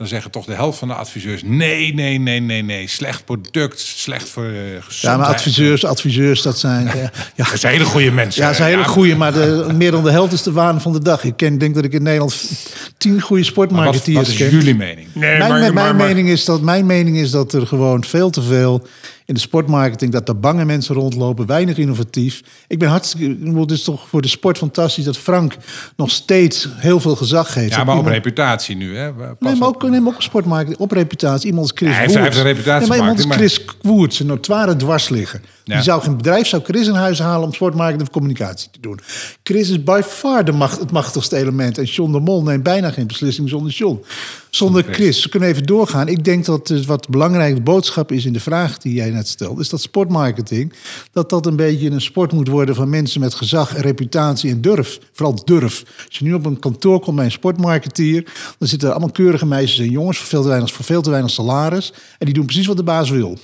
Dan 0.00 0.08
zeggen 0.08 0.30
toch 0.30 0.44
de 0.44 0.54
helft 0.54 0.78
van 0.78 0.88
de 0.88 0.94
adviseurs: 0.94 1.42
nee, 1.44 1.94
nee, 1.94 2.18
nee, 2.18 2.40
nee, 2.40 2.62
nee. 2.62 2.88
Slecht 2.88 3.24
product, 3.24 3.80
slecht 3.80 4.28
voor 4.28 4.44
gezondheid. 4.44 5.00
Ja, 5.00 5.16
maar 5.16 5.26
adviseurs, 5.26 5.84
adviseurs, 5.84 6.42
dat 6.42 6.58
zijn... 6.58 6.86
eh, 6.88 7.02
ja, 7.34 7.44
Dat 7.50 7.60
zijn 7.60 7.72
hele 7.72 7.84
goede 7.84 8.10
mensen. 8.10 8.42
ja, 8.42 8.48
dat 8.48 8.56
zijn 8.56 8.70
hele 8.70 8.84
goede, 8.84 9.16
maar 9.16 9.32
de, 9.32 9.66
meer 9.76 9.90
dan 9.90 10.04
de 10.04 10.10
helft 10.10 10.32
is 10.32 10.42
de 10.42 10.52
waan 10.52 10.80
van 10.80 10.92
de 10.92 11.00
dag. 11.02 11.24
Ik 11.24 11.36
ken, 11.36 11.58
denk 11.58 11.74
dat 11.74 11.84
ik 11.84 11.92
in 11.92 12.02
Nederland 12.02 12.50
tien 12.98 13.20
goede 13.20 13.44
sportmarketeers 13.44 14.16
wat 14.16 14.26
is 14.26 14.36
ken. 14.36 14.50
jullie 14.50 14.74
mening? 14.74 15.08
Nee, 15.12 15.38
mijn, 15.38 15.50
maar- 15.50 15.60
mijn, 15.60 15.74
maar- 15.74 15.94
maar- 15.96 16.06
mening 16.06 16.28
is 16.28 16.44
dat, 16.44 16.60
mijn 16.62 16.86
mening 16.86 17.16
is 17.16 17.30
dat 17.30 17.52
er 17.52 17.66
gewoon 17.66 18.04
veel 18.04 18.30
te 18.30 18.42
veel 18.42 18.86
in 19.30 19.36
de 19.36 19.42
sportmarketing... 19.42 20.12
dat 20.12 20.28
er 20.28 20.40
bange 20.40 20.64
mensen 20.64 20.94
rondlopen, 20.94 21.46
weinig 21.46 21.76
innovatief. 21.78 22.42
Ik 22.68 22.78
ben 22.78 22.88
hartstikke... 22.88 23.58
Het 23.60 23.70
is 23.70 23.82
toch 23.82 24.08
voor 24.08 24.22
de 24.22 24.28
sport 24.28 24.58
fantastisch 24.58 25.04
dat 25.04 25.16
Frank 25.16 25.54
nog 25.96 26.10
steeds 26.10 26.68
heel 26.76 27.00
veel 27.00 27.16
gezag 27.16 27.52
geeft. 27.52 27.74
Ja, 27.74 27.84
maar 27.84 27.96
op 27.98 28.06
reputatie 28.06 28.76
nu. 28.76 28.96
Hè? 28.96 29.12
Pas 29.12 29.26
Nee, 29.38 29.54
maar 29.54 29.68
ook, 29.68 29.82
nee, 29.82 30.00
maar 30.00 30.08
ook 30.10 30.14
op 30.16 30.22
sportmarketing, 30.22 30.78
op 30.80 30.90
reputatie. 30.92 31.46
Iemand 31.46 31.70
als 31.70 31.78
Chris 31.78 31.88
Ja, 31.88 31.94
hij 31.94 32.02
heeft- 32.02 32.14
hij 32.14 32.24
heeft 32.24 32.36
een 32.36 32.42
reputatie 32.42 32.78
Nee, 32.88 32.98
maar 32.98 33.08
iemand 33.08 33.26
als 33.26 33.36
Chris 33.36 33.64
Woerts, 33.82 34.20
een 34.20 34.26
notoire 34.26 34.76
dwarsligger. 34.76 35.40
Ja. 35.70 35.76
Die 35.76 35.84
zou 35.84 36.02
geen 36.02 36.16
bedrijf, 36.16 36.46
zou 36.46 36.62
Chris 36.64 36.86
in 36.86 36.94
huis 36.94 37.18
halen 37.18 37.46
om 37.46 37.54
sportmarketing 37.54 38.08
of 38.08 38.10
communicatie 38.10 38.68
te 38.70 38.80
doen. 38.80 39.00
Chris 39.42 39.68
is 39.68 39.82
by 39.82 40.00
far 40.04 40.44
de 40.44 40.52
macht, 40.52 40.80
het 40.80 40.90
machtigste 40.90 41.36
element. 41.36 41.78
En 41.78 41.84
John 41.84 42.12
de 42.12 42.20
Mol 42.20 42.42
neemt 42.42 42.62
bijna 42.62 42.90
geen 42.90 43.06
beslissing 43.06 43.48
zonder 43.48 43.72
John. 43.72 44.04
Zonder 44.50 44.84
Chris. 44.90 45.22
We 45.22 45.28
kunnen 45.28 45.48
even 45.48 45.66
doorgaan. 45.66 46.08
Ik 46.08 46.24
denk 46.24 46.44
dat 46.44 46.68
wat 46.86 47.08
belangrijke 47.08 47.60
boodschap 47.60 48.12
is 48.12 48.24
in 48.24 48.32
de 48.32 48.40
vraag 48.40 48.78
die 48.78 48.94
jij 48.94 49.10
net 49.10 49.28
stelde, 49.28 49.60
is 49.60 49.68
dat 49.68 49.80
sportmarketing, 49.80 50.72
dat 51.12 51.30
dat 51.30 51.46
een 51.46 51.56
beetje 51.56 51.90
een 51.90 52.00
sport 52.00 52.32
moet 52.32 52.48
worden 52.48 52.74
van 52.74 52.88
mensen 52.88 53.20
met 53.20 53.34
gezag, 53.34 53.74
en 53.74 53.82
reputatie 53.82 54.50
en 54.50 54.60
durf. 54.60 54.98
Vooral 55.12 55.44
durf. 55.44 55.84
Als 56.08 56.18
je 56.18 56.24
nu 56.24 56.34
op 56.34 56.46
een 56.46 56.58
kantoor 56.58 57.00
komt 57.00 57.16
bij 57.16 57.24
een 57.24 57.30
sportmarketeer, 57.30 58.24
dan 58.58 58.68
zitten 58.68 58.88
er 58.88 58.94
allemaal 58.94 59.12
keurige 59.12 59.46
meisjes 59.46 59.78
en 59.78 59.90
jongens 59.90 60.18
voor 60.18 60.28
veel 60.28 60.42
te 60.42 60.48
weinig, 60.48 60.72
voor 60.72 60.84
veel 60.84 61.02
te 61.02 61.10
weinig 61.10 61.30
salaris. 61.30 61.92
En 62.18 62.26
die 62.26 62.34
doen 62.34 62.46
precies 62.46 62.66
wat 62.66 62.76
de 62.76 62.82
baas 62.82 63.10
wil. 63.10 63.38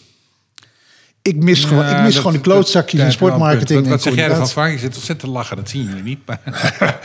Ik 1.26 1.36
mis, 1.36 1.64
gewoon, 1.64 1.84
ik 1.88 1.96
mis 1.96 2.04
dat- 2.04 2.14
gewoon 2.14 2.32
de 2.32 2.38
dat- 2.38 2.42
klootzakjes 2.52 3.00
in 3.00 3.12
sportmarketing. 3.12 3.80
Wat, 3.80 3.88
wat 3.88 3.96
en 3.98 4.02
zeg 4.02 4.14
jij 4.14 4.28
ervan. 4.28 4.48
Frank? 4.48 4.72
Je 4.72 4.78
zit 4.78 4.94
ontzettend 4.94 5.20
te 5.20 5.26
lachen, 5.38 5.56
dat 5.56 5.68
zien 5.68 5.84
jullie 5.84 6.02
niet. 6.02 6.18
Maar 6.26 6.40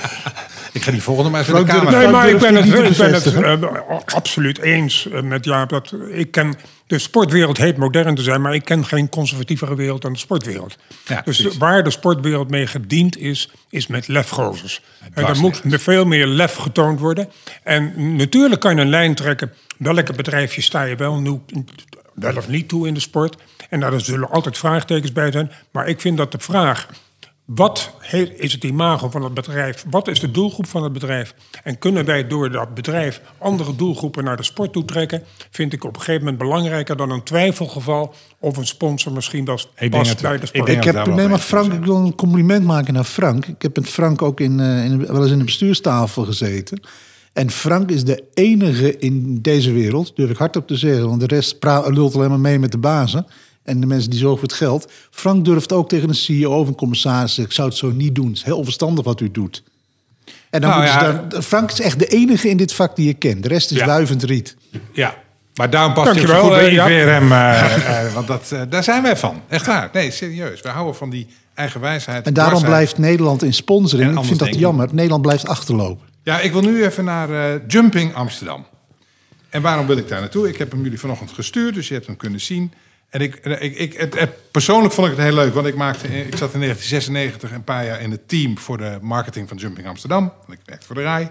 ik 0.73 0.81
ga 0.83 0.91
die 0.91 1.01
volgende 1.01 1.29
maar 1.29 1.39
in 1.39 1.45
Frank 1.45 1.65
de 1.67 1.71
camera. 1.73 1.97
Nee, 1.97 2.07
maar 2.07 2.29
ik 2.29 2.37
ben 2.37 2.55
het 2.55 2.65
ik 2.65 2.97
ben 2.97 3.13
het 3.13 3.33
eh, 3.33 4.15
absoluut 4.15 4.59
eens 4.59 5.09
eh, 5.09 5.21
met 5.21 5.45
Jaap. 5.45 5.69
Dat, 5.69 5.93
ik 6.11 6.31
ken, 6.31 6.53
de 6.87 6.99
sportwereld 6.99 7.57
heet 7.57 7.77
modern 7.77 8.15
te 8.15 8.21
zijn, 8.21 8.41
maar 8.41 8.53
ik 8.53 8.65
ken 8.65 8.85
geen 8.85 9.09
conservatievere 9.09 9.75
wereld 9.75 10.01
dan 10.01 10.13
de 10.13 10.19
sportwereld. 10.19 10.75
Ja, 11.07 11.21
dus 11.25 11.37
precies. 11.41 11.57
waar 11.57 11.83
de 11.83 11.89
sportwereld 11.91 12.49
mee 12.49 12.67
gediend 12.67 13.17
is, 13.17 13.49
is 13.69 13.87
met 13.87 14.07
lefgozers. 14.07 14.81
En 15.13 15.25
er 15.27 15.37
moet 15.39 15.61
veel 15.65 16.05
meer 16.05 16.27
lef 16.27 16.55
getoond 16.55 16.99
worden. 16.99 17.29
En 17.63 18.15
natuurlijk 18.15 18.61
kan 18.61 18.75
je 18.75 18.81
een 18.81 18.89
lijn 18.89 19.15
trekken. 19.15 19.51
Welke 19.77 20.13
bedrijfje 20.13 20.61
sta 20.61 20.83
je 20.83 20.95
wel, 20.95 21.19
nu, 21.19 21.39
wel 22.21 22.35
of 22.37 22.47
niet 22.47 22.67
toe 22.67 22.87
in 22.87 22.93
de 22.93 22.99
sport? 22.99 23.35
En 23.69 23.79
daar 23.79 24.01
zullen 24.01 24.29
altijd 24.29 24.57
vraagtekens 24.57 25.11
bij 25.11 25.31
zijn. 25.31 25.51
Maar 25.71 25.87
ik 25.87 26.01
vind 26.01 26.17
dat 26.17 26.31
de 26.31 26.39
vraag 26.39 26.87
wat 27.55 27.91
is 28.35 28.53
het 28.53 28.63
imago 28.63 29.09
van 29.09 29.23
het 29.23 29.33
bedrijf? 29.33 29.85
Wat 29.89 30.07
is 30.07 30.19
de 30.19 30.31
doelgroep 30.31 30.67
van 30.67 30.83
het 30.83 30.93
bedrijf? 30.93 31.33
En 31.63 31.77
kunnen 31.77 32.05
wij 32.05 32.27
door 32.27 32.51
dat 32.51 32.73
bedrijf 32.73 33.21
andere 33.37 33.75
doelgroepen 33.75 34.23
naar 34.23 34.37
de 34.37 34.43
sport 34.43 34.73
toe 34.73 34.85
trekken? 34.85 35.23
Vind 35.49 35.73
ik 35.73 35.83
op 35.83 35.93
een 35.95 35.99
gegeven 35.99 36.19
moment 36.21 36.37
belangrijker 36.37 36.97
dan 36.97 37.11
een 37.11 37.23
twijfelgeval 37.23 38.13
of 38.39 38.57
een 38.57 38.67
sponsor 38.67 39.11
misschien 39.11 39.45
wel 39.45 39.59
denk 39.79 39.91
past 39.91 40.11
dat- 40.11 40.21
bij 40.21 40.31
de 40.31 40.41
ik 40.41 40.47
sport. 40.47 40.69
Ik 40.69 40.83
heb, 40.83 41.05
nee, 41.05 41.27
maar 41.27 41.39
Frank, 41.39 41.73
ik 41.73 41.85
wil 41.85 41.95
een 41.95 42.15
compliment 42.15 42.65
maken 42.65 42.93
naar 42.93 43.03
Frank. 43.03 43.45
Ik 43.45 43.61
heb 43.61 43.75
met 43.75 43.89
Frank 43.89 44.21
ook 44.21 44.39
in, 44.39 44.59
eh, 44.59 44.83
in, 44.85 45.05
wel 45.07 45.21
eens 45.21 45.31
in 45.31 45.37
de 45.37 45.43
bestuurstafel 45.43 46.25
gezeten. 46.25 46.81
En 47.33 47.51
Frank 47.51 47.89
is 47.89 48.03
de 48.03 48.23
enige 48.33 48.97
in 48.97 49.41
deze 49.41 49.71
wereld, 49.71 50.15
durf 50.15 50.29
ik 50.29 50.37
hardop 50.37 50.67
te 50.67 50.75
zeggen, 50.75 51.07
want 51.07 51.19
de 51.19 51.27
rest 51.27 51.57
lult 51.87 52.15
alleen 52.15 52.29
maar 52.29 52.39
mee 52.39 52.59
met 52.59 52.71
de 52.71 52.77
bazen. 52.77 53.25
En 53.63 53.79
de 53.79 53.85
mensen 53.85 54.09
die 54.09 54.19
zorgen 54.19 54.39
voor 54.39 54.47
het 54.47 54.57
geld. 54.57 54.91
Frank 55.11 55.45
durft 55.45 55.71
ook 55.73 55.89
tegen 55.89 56.09
een 56.09 56.15
CEO 56.15 56.59
of 56.59 56.67
een 56.67 56.75
commissaris 56.75 57.29
zeggen: 57.33 57.45
Ik 57.45 57.51
zou 57.51 57.67
het 57.69 57.77
zo 57.77 57.91
niet 57.91 58.15
doen. 58.15 58.27
Het 58.27 58.35
is 58.35 58.43
heel 58.43 58.57
onverstandig 58.57 59.05
wat 59.05 59.19
u 59.19 59.31
doet. 59.31 59.63
En 60.49 60.61
dan 60.61 60.69
Nou 60.69 60.81
moeten 60.81 61.31
ze 61.31 61.41
Frank 61.41 61.71
is 61.71 61.81
echt 61.81 61.99
de 61.99 62.07
enige 62.07 62.49
in 62.49 62.57
dit 62.57 62.73
vak 62.73 62.95
die 62.95 63.05
je 63.07 63.13
kent. 63.13 63.43
De 63.43 63.49
rest 63.49 63.71
is 63.71 63.77
Ja. 63.77 63.85
wuivend 63.85 64.23
riet. 64.23 64.55
Ja, 64.93 65.15
maar 65.55 65.69
daarom 65.69 65.93
past 65.93 66.07
zo 66.07 66.13
Dankjewel, 66.13 66.41
goed 66.41 66.49
bij 66.51 66.67
eh, 66.67 66.73
Jaap. 66.73 66.87
VRM. 66.87 67.31
eh, 67.31 68.05
eh, 68.05 68.13
want 68.13 68.27
dat, 68.27 68.55
daar 68.69 68.83
zijn 68.83 69.03
wij 69.03 69.17
van. 69.17 69.41
Echt 69.47 69.65
waar. 69.65 69.89
Nee, 69.93 70.11
serieus. 70.11 70.61
Wij 70.61 70.71
houden 70.71 70.95
van 70.95 71.09
die 71.09 71.27
eigen 71.53 71.81
wijsheid. 71.81 72.25
En 72.25 72.33
daarom 72.33 72.63
blijft 72.63 72.97
Nederland 72.97 73.43
in 73.43 73.53
sponsoring. 73.53 74.09
En 74.11 74.17
Ik 74.17 74.23
vind 74.23 74.39
dat 74.39 74.55
jammer. 74.55 74.89
Nederland 74.91 75.21
blijft 75.21 75.47
achterlopen. 75.47 76.07
Ja, 76.23 76.39
ik 76.39 76.51
wil 76.51 76.61
nu 76.61 76.85
even 76.85 77.05
naar 77.05 77.29
eh, 77.29 77.61
Jumping 77.67 78.13
Amsterdam. 78.13 78.65
En 79.49 79.61
waarom 79.61 79.87
wil 79.87 79.97
ik 79.97 80.07
daar 80.07 80.19
naartoe? 80.19 80.49
Ik 80.49 80.57
heb 80.57 80.71
hem 80.71 80.83
jullie 80.83 80.99
vanochtend 80.99 81.31
gestuurd, 81.31 81.73
dus 81.73 81.87
je 81.87 81.93
hebt 81.93 82.05
hem 82.05 82.17
kunnen 82.17 82.39
zien. 82.39 82.73
En 83.09 83.21
ik, 83.21 83.35
eh, 83.35 83.61
ik, 83.61 83.77
ik, 83.77 83.93
het, 83.93 84.51
persoonlijk 84.51 84.93
vond 84.93 85.07
ik 85.07 85.15
het 85.15 85.23
heel 85.23 85.35
leuk, 85.35 85.53
want 85.53 85.67
ik, 85.67 85.75
maakte, 85.75 86.07
ik 86.07 86.37
zat 86.37 86.53
in 86.53 86.59
1996 86.59 87.51
een 87.51 87.63
paar 87.63 87.85
jaar 87.85 88.01
in 88.01 88.11
het 88.11 88.27
team 88.27 88.57
voor 88.57 88.77
de 88.77 88.97
marketing 89.01 89.47
van 89.47 89.57
Jumping 89.57 89.87
Amsterdam. 89.87 90.33
Want 90.45 90.59
ik 90.59 90.65
werkte 90.65 90.85
voor 90.85 90.95
de 90.95 91.01
RAI, 91.01 91.29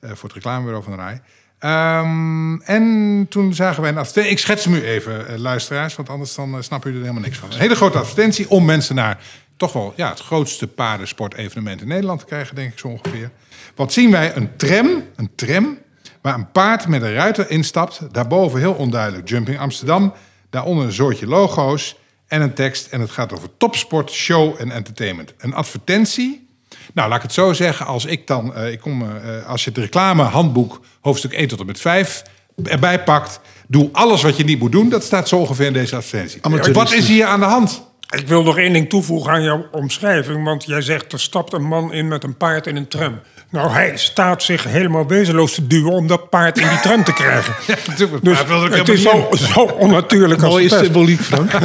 eh, 0.00 0.10
voor 0.10 0.28
het 0.28 0.32
reclamebureau 0.32 0.84
van 0.84 0.92
de 0.92 0.98
RAI. 0.98 1.20
Ehm, 1.62 2.60
en 2.60 3.26
toen 3.28 3.54
zagen 3.54 3.82
wij 3.82 3.90
een 3.90 3.98
advertentie. 3.98 4.32
Ik 4.32 4.38
schets 4.38 4.64
hem 4.64 4.74
u 4.74 4.82
even, 4.82 5.28
eh, 5.28 5.38
luisteraars, 5.38 5.96
want 5.96 6.08
anders 6.08 6.34
dan, 6.34 6.56
eh, 6.56 6.62
snappen 6.62 6.90
jullie 6.90 7.06
er 7.06 7.10
helemaal 7.10 7.30
niks 7.30 7.42
van. 7.42 7.52
Een 7.52 7.60
hele 7.60 7.74
grote 7.74 7.98
advertentie 7.98 8.50
om 8.50 8.64
mensen 8.64 8.94
naar 8.94 9.18
toch 9.56 9.72
wel 9.72 9.92
ja, 9.96 10.08
het 10.08 10.20
grootste 10.20 10.66
paardensportevenement 10.66 11.80
in 11.80 11.88
Nederland 11.88 12.20
te 12.20 12.26
krijgen, 12.26 12.54
denk 12.54 12.72
ik 12.72 12.78
zo 12.78 12.88
ongeveer. 12.88 13.30
Wat 13.74 13.92
zien 13.92 14.10
wij? 14.10 14.36
Een 14.36 14.56
tram, 14.56 15.02
een 15.16 15.30
tram 15.34 15.78
waar 16.22 16.34
een 16.34 16.50
paard 16.50 16.88
met 16.88 17.02
een 17.02 17.12
ruiter 17.12 17.50
instapt. 17.50 18.00
Daarboven 18.12 18.60
heel 18.60 18.72
onduidelijk 18.72 19.28
Jumping 19.28 19.58
Amsterdam. 19.58 20.12
Daaronder 20.50 20.84
een 20.84 20.92
soortje 20.92 21.26
logo's 21.26 21.96
en 22.26 22.42
een 22.42 22.54
tekst. 22.54 22.86
En 22.86 23.00
het 23.00 23.10
gaat 23.10 23.32
over 23.32 23.48
topsport, 23.56 24.10
show 24.10 24.54
en 24.58 24.70
entertainment. 24.70 25.34
Een 25.38 25.54
advertentie. 25.54 26.48
Nou, 26.94 27.08
laat 27.08 27.16
ik 27.16 27.22
het 27.22 27.32
zo 27.32 27.52
zeggen. 27.52 27.86
Als 27.86 28.04
ik 28.04 28.26
dan, 28.26 28.54
eh, 28.54 28.72
ik 28.72 28.80
kom, 28.80 29.02
eh, 29.02 29.46
als 29.46 29.64
je 29.64 29.70
het 29.70 29.78
reclamehandboek 29.78 30.80
hoofdstuk 31.00 31.32
1 31.32 31.48
tot 31.48 31.60
en 31.60 31.66
met 31.66 31.80
5 31.80 32.22
erbij 32.64 33.02
pakt. 33.02 33.40
Doe 33.68 33.88
alles 33.92 34.22
wat 34.22 34.36
je 34.36 34.44
niet 34.44 34.58
moet 34.58 34.72
doen. 34.72 34.88
Dat 34.88 35.04
staat 35.04 35.28
zo 35.28 35.36
ongeveer 35.36 35.66
in 35.66 35.72
deze 35.72 35.96
advertentie. 35.96 36.72
Wat 36.72 36.92
is 36.92 37.08
hier 37.08 37.26
aan 37.26 37.40
de 37.40 37.46
hand? 37.46 37.91
Ik 38.12 38.28
wil 38.28 38.42
nog 38.42 38.58
één 38.58 38.72
ding 38.72 38.88
toevoegen 38.88 39.32
aan 39.32 39.42
jouw 39.42 39.66
omschrijving. 39.70 40.44
Want 40.44 40.64
jij 40.64 40.80
zegt, 40.80 41.12
er 41.12 41.20
stapt 41.20 41.52
een 41.52 41.62
man 41.62 41.92
in 41.92 42.08
met 42.08 42.24
een 42.24 42.36
paard 42.36 42.66
in 42.66 42.76
een 42.76 42.88
tram. 42.88 43.20
Nou, 43.52 43.70
hij 43.70 43.96
staat 43.96 44.42
zich 44.42 44.64
helemaal 44.64 45.06
wezenloos 45.06 45.54
te 45.54 45.66
duwen 45.66 45.92
om 45.92 46.06
dat 46.06 46.30
paard 46.30 46.58
in 46.58 46.68
die 46.68 46.80
tram 46.80 47.04
te 47.04 47.12
krijgen. 47.12 47.54
natuurlijk, 47.86 48.24
Dus 48.24 48.36
maar 48.36 48.46
wil 48.46 48.66
ik 48.66 48.72
het 48.72 48.88
is 48.88 49.02
zo, 49.02 49.28
zo 49.32 49.60
onnatuurlijk 49.60 50.42
als 50.42 50.52
Mooie 50.52 50.68
het 50.68 50.84
symboliek, 50.84 51.20
Frank. 51.20 51.50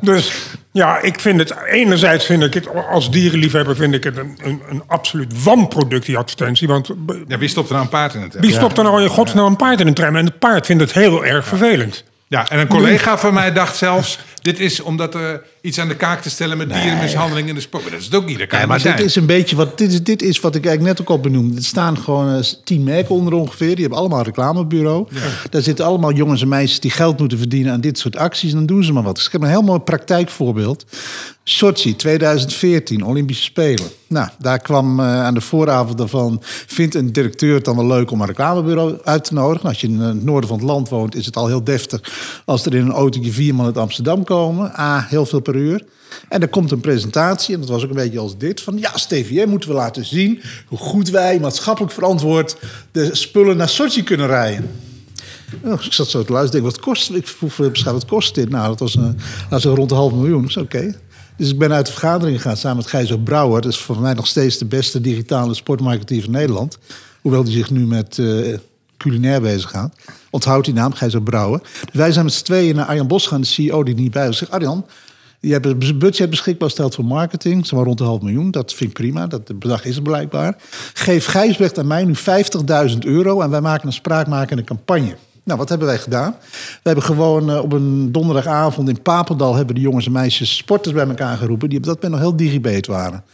Dus 0.00 0.32
ja, 0.72 1.00
ik 1.00 1.20
vind 1.20 1.38
het... 1.38 1.54
Enerzijds 1.66 2.24
vind 2.24 2.42
ik 2.42 2.54
het, 2.54 2.68
als 2.90 3.10
dierenliefhebber... 3.10 3.76
vind 3.76 3.94
ik 3.94 4.04
het 4.04 4.16
een, 4.16 4.38
een, 4.42 4.62
een 4.68 4.82
absoluut 4.86 5.42
wanproduct, 5.42 6.06
die 6.06 6.16
advertentie. 6.16 6.68
Want 6.68 6.90
Ja, 7.28 7.38
wie 7.38 7.48
stopt 7.48 7.68
er 7.68 7.74
nou 7.74 7.84
een 7.84 7.90
paard 7.90 8.14
in 8.14 8.22
het 8.22 8.36
wie 8.38 8.52
stopt 8.52 8.78
er 8.78 8.84
nou 8.84 9.02
in 9.02 9.08
godsnaam 9.08 9.46
een 9.46 9.56
paard 9.56 9.80
in 9.80 9.86
een 9.86 9.94
tram? 9.94 10.16
En 10.16 10.24
het 10.24 10.38
paard 10.38 10.66
vindt 10.66 10.82
het 10.82 10.92
heel 10.92 11.24
erg 11.24 11.46
vervelend. 11.46 12.04
Ja, 12.28 12.48
en 12.48 12.58
een 12.58 12.66
collega 12.66 13.18
van 13.18 13.34
mij 13.34 13.52
dacht 13.52 13.76
zelfs... 13.76 14.18
dit 14.46 14.60
is 14.60 14.80
omdat 14.80 15.14
er 15.14 15.42
iets 15.60 15.78
aan 15.78 15.88
de 15.88 15.96
kaak 15.96 16.22
te 16.22 16.30
stellen 16.30 16.56
met 16.56 16.72
dierenmishandeling 16.72 17.48
in 17.48 17.54
de 17.54 17.60
sport. 17.60 17.82
Maar 17.82 17.92
dat 17.92 18.00
is 18.00 18.06
het 18.06 18.14
ook 18.14 18.26
niet. 18.26 18.38
Dat 18.38 18.48
kan 18.48 18.58
maar 18.58 18.76
niet 18.76 18.86
dit 18.86 18.92
zijn. 18.92 19.06
is 19.06 19.16
een 19.16 19.26
beetje 19.26 19.56
wat, 19.56 19.78
dit 19.78 19.92
is, 19.92 20.02
dit 20.02 20.22
is 20.22 20.40
wat 20.40 20.54
ik 20.54 20.66
eigenlijk 20.66 20.96
net 20.96 21.06
ook 21.06 21.16
al 21.16 21.22
benoemde. 21.22 21.56
Er 21.56 21.64
staan 21.64 21.98
gewoon 21.98 22.34
eh, 22.34 22.44
tien 22.64 22.84
merken 22.84 23.14
onder 23.14 23.32
ongeveer. 23.32 23.74
Die 23.74 23.80
hebben 23.80 23.98
allemaal 23.98 24.18
een 24.18 24.24
reclamebureau. 24.24 25.06
Daar 25.50 25.62
zitten 25.62 25.84
allemaal 25.84 26.12
jongens 26.12 26.42
en 26.42 26.48
meisjes 26.48 26.80
die 26.80 26.90
geld 26.90 27.18
moeten 27.18 27.38
verdienen 27.38 27.72
aan 27.72 27.80
dit 27.80 27.98
soort 27.98 28.16
acties. 28.16 28.50
En 28.50 28.56
dan 28.56 28.66
doen 28.66 28.84
ze 28.84 28.92
maar 28.92 29.02
wat. 29.02 29.16
Dus 29.16 29.26
ik 29.26 29.32
heb 29.32 29.42
een 29.42 29.48
heel 29.48 29.62
mooi 29.62 29.80
praktijkvoorbeeld. 29.80 30.84
Sochi 31.48 31.96
2014, 31.96 33.04
Olympische 33.04 33.42
Spelen. 33.42 33.88
Nou, 34.06 34.28
daar 34.38 34.58
kwam 34.58 35.00
eh, 35.00 35.24
aan 35.24 35.34
de 35.34 35.40
vooravond 35.40 35.98
daarvan... 35.98 36.38
vindt 36.66 36.94
een 36.94 37.12
directeur 37.12 37.54
het 37.54 37.64
dan 37.64 37.76
wel 37.76 37.86
leuk 37.86 38.10
om 38.10 38.20
een 38.20 38.26
reclamebureau 38.26 38.98
uit 39.04 39.24
te 39.24 39.34
nodigen. 39.34 39.68
Als 39.68 39.80
je 39.80 39.86
in 39.86 40.00
het 40.00 40.24
noorden 40.24 40.48
van 40.48 40.58
het 40.58 40.66
land 40.66 40.88
woont, 40.88 41.14
is 41.14 41.26
het 41.26 41.36
al 41.36 41.46
heel 41.46 41.64
deftig... 41.64 42.00
als 42.44 42.66
er 42.66 42.74
in 42.74 42.84
een 42.84 42.92
autootje 42.92 43.32
vier 43.32 43.54
man 43.54 43.66
uit 43.66 43.78
Amsterdam 43.78 44.24
komen. 44.24 44.35
A, 44.78 45.06
heel 45.08 45.26
veel 45.26 45.40
per 45.40 45.54
uur. 45.54 45.84
En 46.28 46.40
er 46.42 46.48
komt 46.48 46.70
een 46.70 46.80
presentatie, 46.80 47.54
en 47.54 47.60
dat 47.60 47.68
was 47.68 47.82
ook 47.82 47.88
een 47.88 47.96
beetje 47.96 48.18
als 48.18 48.38
dit: 48.38 48.60
van 48.60 48.78
ja, 48.78 48.90
TVM 48.90 49.48
moeten 49.48 49.68
we 49.68 49.74
laten 49.74 50.04
zien 50.04 50.40
hoe 50.66 50.78
goed 50.78 51.10
wij 51.10 51.40
maatschappelijk 51.40 51.92
verantwoord 51.92 52.56
de 52.92 53.14
spullen 53.14 53.56
naar 53.56 53.68
Sochi 53.68 54.02
kunnen 54.02 54.26
rijden. 54.26 54.70
Nou, 55.62 55.80
ik 55.84 55.92
zat 55.92 56.08
zo 56.08 56.24
te 56.24 56.32
luisteren, 56.32 56.62
denk, 56.62 56.74
wat 56.74 56.84
kost, 56.84 57.10
ik 57.10 57.26
vroeg, 57.28 57.60
eh, 57.60 57.84
wat 57.84 58.04
kost 58.04 58.34
dit? 58.34 58.48
Nou, 58.48 58.68
dat 58.68 58.78
was 58.78 58.94
een, 58.94 59.18
nou, 59.50 59.60
zo 59.62 59.74
rond 59.74 59.88
de 59.88 59.94
half 59.94 60.12
miljoen. 60.12 60.50
Zei, 60.50 60.64
oké. 60.64 60.94
Dus 61.36 61.50
ik 61.50 61.58
ben 61.58 61.72
uit 61.72 61.86
de 61.86 61.92
vergadering 61.92 62.36
gegaan 62.36 62.56
samen 62.56 62.76
met 62.76 62.86
Gijzer 62.86 63.20
Brouwer. 63.20 63.60
Dat 63.60 63.72
is 63.72 63.78
voor 63.78 64.00
mij 64.00 64.14
nog 64.14 64.26
steeds 64.26 64.58
de 64.58 64.64
beste 64.64 65.00
digitale 65.00 65.54
sportmarketeer 65.54 66.22
van 66.22 66.30
Nederland. 66.30 66.78
Hoewel 67.20 67.44
die 67.44 67.52
zich 67.52 67.70
nu 67.70 67.86
met 67.86 68.18
eh, 68.18 68.58
culinair 68.96 69.40
beziggaat. 69.40 69.94
Onthoud 70.36 70.64
die 70.64 70.74
naam, 70.74 70.92
Gijzer 70.92 71.22
Brouwer. 71.22 71.60
Dus 71.60 71.92
wij 71.92 72.12
zijn 72.12 72.24
met 72.24 72.34
z'n 72.34 72.44
tweeën 72.44 72.74
naar 72.74 72.86
Arjan 72.86 73.06
Bos 73.06 73.26
gaan, 73.26 73.40
de 73.40 73.46
CEO 73.46 73.82
die 73.82 73.94
niet 73.94 74.10
bij 74.10 74.26
was. 74.26 74.38
Zeg, 74.38 74.50
Arjan, 74.50 74.86
je 75.40 75.52
hebt 75.52 75.66
een 75.66 75.98
budget 75.98 76.30
beschikbaar 76.30 76.68
gesteld 76.68 76.94
voor 76.94 77.04
marketing. 77.04 77.66
Zeg 77.66 77.78
maar 77.78 77.84
rond 77.86 77.98
de 77.98 78.04
half 78.04 78.20
miljoen. 78.20 78.50
Dat 78.50 78.74
vind 78.74 78.90
ik 78.90 78.96
prima. 78.96 79.26
Dat 79.26 79.46
bedrag 79.46 79.84
is 79.84 79.96
er 79.96 80.02
blijkbaar. 80.02 80.56
Geef 80.94 81.26
Gijsbrecht 81.26 81.78
aan 81.78 81.86
mij 81.86 82.04
nu 82.04 82.14
50.000 82.90 82.98
euro. 82.98 83.40
En 83.40 83.50
wij 83.50 83.60
maken 83.60 83.86
een 83.86 83.92
spraakmakende 83.92 84.64
campagne. 84.64 85.16
Nou, 85.44 85.58
wat 85.58 85.68
hebben 85.68 85.86
wij 85.86 85.98
gedaan? 85.98 86.36
We 86.50 86.80
hebben 86.82 87.04
gewoon 87.04 87.50
eh, 87.50 87.62
op 87.62 87.72
een 87.72 88.12
donderdagavond 88.12 88.88
in 88.88 89.02
Papendal... 89.02 89.54
hebben 89.54 89.74
de 89.74 89.80
jongens 89.80 90.06
en 90.06 90.12
meisjes 90.12 90.56
sporters 90.56 90.94
bij 90.94 91.06
elkaar 91.06 91.36
geroepen... 91.36 91.68
die 91.68 91.78
op 91.78 91.84
dat 91.84 91.94
moment 91.94 92.12
nog 92.12 92.20
heel 92.20 92.36
digibeet 92.36 92.86
waren. 92.86 93.24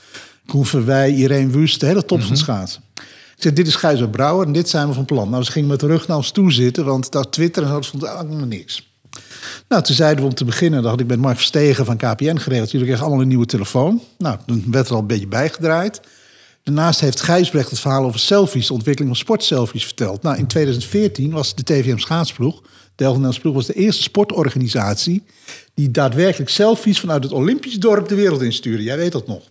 Koen 0.46 0.66
Verwij, 0.66 1.10
Irene 1.10 1.50
Wust, 1.50 1.80
de 1.80 1.86
hele 1.86 2.04
top 2.04 2.20
van 2.20 2.30
het 2.30 2.38
schaatsen. 2.38 2.82
Ik 2.94 3.02
dit 3.50 3.66
is 3.66 3.74
Gijzer 3.74 4.09
Brouwer 4.09 4.46
en 4.46 4.52
dit 4.52 4.68
zijn 4.68 4.88
we 4.88 4.94
van 4.94 5.05
plan. 5.05 5.31
Nou, 5.31 5.42
ze 5.42 5.52
gingen 5.52 5.68
met 5.68 5.81
de 5.81 5.87
rug 5.87 6.07
naar 6.07 6.16
ons 6.16 6.31
toe 6.31 6.52
zitten... 6.52 6.85
want 6.85 7.12
daar 7.12 7.31
Twitter 7.31 7.62
en 7.62 7.85
zo 7.85 7.98
eigenlijk 8.07 8.46
niks. 8.46 8.90
Nou, 9.68 9.83
toen 9.83 9.94
zeiden 9.94 10.24
we 10.24 10.31
om 10.31 10.35
te 10.35 10.44
beginnen, 10.44 10.83
dat 10.83 10.90
had 10.90 11.00
ik 11.00 11.07
met 11.07 11.18
Mark 11.18 11.37
Verstegen 11.37 11.85
van 11.85 11.96
KPN 11.96 12.37
geregeld. 12.37 12.70
Jullie 12.70 12.87
kregen 12.87 13.05
allemaal 13.05 13.22
een 13.22 13.28
nieuwe 13.28 13.46
telefoon. 13.46 14.02
Nou, 14.18 14.38
toen 14.46 14.64
werd 14.70 14.88
er 14.88 14.94
al 14.94 15.00
een 15.00 15.07
beetje 15.07 15.26
bijgedraaid. 15.26 16.00
Daarnaast 16.62 17.00
heeft 17.00 17.20
Gijsbrecht 17.20 17.70
het 17.70 17.81
verhaal 17.81 18.05
over 18.05 18.20
selfies, 18.20 18.66
de 18.66 18.72
ontwikkeling 18.72 19.14
van 19.14 19.24
sportselfies 19.24 19.85
verteld. 19.85 20.22
Nou, 20.22 20.38
in 20.38 20.46
2014 20.46 21.31
was 21.31 21.55
de 21.55 21.62
TVM 21.62 21.98
Schaatsploeg, 21.98 22.61
de 22.61 23.05
Nederlandse 23.05 23.40
ploeg, 23.40 23.55
was 23.55 23.66
de 23.66 23.72
eerste 23.72 24.02
sportorganisatie 24.02 25.22
die 25.74 25.90
daadwerkelijk 25.90 26.50
selfies 26.50 27.00
vanuit 27.00 27.22
het 27.22 27.33
Olympisch 27.33 27.78
dorp 27.78 28.09
de 28.09 28.14
wereld 28.14 28.42
instuurde. 28.42 28.83
Jij 28.83 28.96
weet 28.96 29.12
dat 29.12 29.26
nog. 29.26 29.50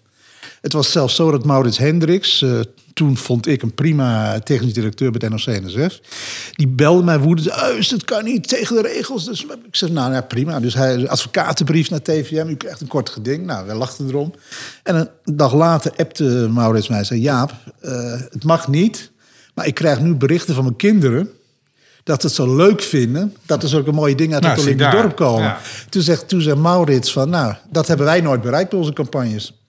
Het 0.62 0.74
was 0.74 0.92
zelfs 0.92 1.16
zo 1.16 1.32
dat 1.32 1.46
Maurits 1.46 1.78
Hendricks, 1.78 2.42
eh, 2.42 2.60
toen 2.94 3.18
vond 3.18 3.48
ik 3.48 3.62
een 3.62 3.74
prima 3.74 4.40
technisch 4.40 4.74
directeur 4.74 5.12
bij 5.12 5.30
het 5.30 5.46
NOC-NSF, 5.46 6.00
die 6.56 6.68
belde 6.68 7.04
mij 7.04 7.20
woedend, 7.20 7.62
"Eus, 7.64 7.90
dat 7.90 8.06
kan 8.06 8.24
niet, 8.24 8.48
tegen 8.48 8.76
de 8.76 8.82
regels. 8.82 9.26
Dus 9.26 9.42
ik 9.44 9.76
zeg, 9.76 9.90
nou 9.90 10.14
ja, 10.14 10.22
prima. 10.22 10.60
Dus 10.60 10.74
hij 10.74 11.10
advocatenbrief 11.10 11.90
naar 11.90 12.02
TVM, 12.02 12.48
u 12.48 12.56
krijgt 12.56 12.82
een 12.82 12.88
kort 12.88 13.10
geding. 13.10 13.46
Nou, 13.46 13.66
wij 13.66 13.76
lachten 13.76 14.08
erom. 14.08 14.34
En 14.84 14.96
een 14.96 15.36
dag 15.36 15.54
later 15.54 15.92
appte 15.98 16.48
Maurits 16.52 16.88
mij, 16.88 17.04
zei, 17.04 17.20
Jaap, 17.20 17.52
eh, 17.80 18.12
het 18.30 18.44
mag 18.44 18.68
niet, 18.68 19.12
maar 19.54 19.66
ik 19.68 19.74
krijg 19.74 20.00
nu 20.00 20.16
berichten 20.16 20.56
van 20.56 20.64
mijn 20.64 20.76
kinderen 20.76 21.30
dat 22.04 22.22
ze 22.22 22.28
het 22.28 22.36
zo 22.36 22.56
leuk 22.56 22.82
vinden 22.82 23.36
dat 23.46 23.64
er 23.64 23.70
zulke 23.70 23.92
mooie 23.92 24.16
dingen 24.16 24.34
uit 24.34 24.44
Nou, 24.44 24.56
het 24.56 24.64
Olympisch 24.64 24.86
daar. 24.86 25.02
dorp 25.02 25.16
komen. 25.16 25.44
Ja. 25.44 25.60
Toen, 25.90 26.02
zegt, 26.02 26.28
toen 26.28 26.42
zei 26.42 26.56
Maurits 26.56 27.12
van, 27.12 27.30
nou, 27.30 27.54
dat 27.70 27.88
hebben 27.88 28.06
wij 28.06 28.22
nooit 28.22 28.42
bereikt 28.42 28.70
bij 28.70 28.80
onze 28.80 28.94
campagnes. 28.94 29.61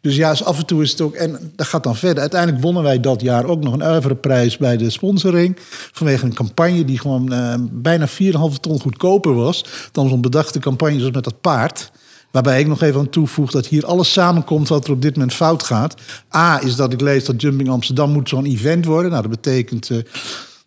Dus 0.00 0.16
ja, 0.16 0.30
af 0.44 0.58
en 0.58 0.66
toe 0.66 0.82
is 0.82 0.90
het 0.90 1.00
ook... 1.00 1.14
En 1.14 1.52
dat 1.56 1.66
gaat 1.66 1.82
dan 1.82 1.96
verder. 1.96 2.20
Uiteindelijk 2.20 2.62
wonnen 2.62 2.82
wij 2.82 3.00
dat 3.00 3.20
jaar 3.20 3.44
ook 3.44 3.62
nog 3.62 3.72
een 3.72 3.82
oeuvreprijs 3.82 4.56
bij 4.56 4.76
de 4.76 4.90
sponsoring. 4.90 5.56
Vanwege 5.92 6.24
een 6.24 6.34
campagne 6.34 6.84
die 6.84 6.98
gewoon 6.98 7.32
eh, 7.32 7.54
bijna 7.70 8.08
4,5 8.08 8.14
ton 8.60 8.80
goedkoper 8.80 9.34
was... 9.34 9.64
dan 9.92 10.08
zo'n 10.08 10.20
bedachte 10.20 10.58
campagne 10.58 10.98
zoals 10.98 11.14
met 11.14 11.24
dat 11.24 11.40
paard. 11.40 11.90
Waarbij 12.30 12.60
ik 12.60 12.66
nog 12.66 12.82
even 12.82 13.00
aan 13.00 13.10
toevoeg 13.10 13.50
dat 13.50 13.66
hier 13.66 13.86
alles 13.86 14.12
samenkomt 14.12 14.68
wat 14.68 14.84
er 14.84 14.92
op 14.92 15.02
dit 15.02 15.14
moment 15.14 15.34
fout 15.34 15.62
gaat. 15.62 15.94
A 16.34 16.62
is 16.62 16.76
dat 16.76 16.92
ik 16.92 17.00
lees 17.00 17.24
dat 17.24 17.40
Jumping 17.40 17.68
Amsterdam 17.68 18.10
moet 18.10 18.28
zo'n 18.28 18.46
event 18.46 18.84
worden. 18.84 19.10
Nou, 19.10 19.22
dat 19.22 19.30
betekent... 19.30 19.90
eh, 19.90 19.98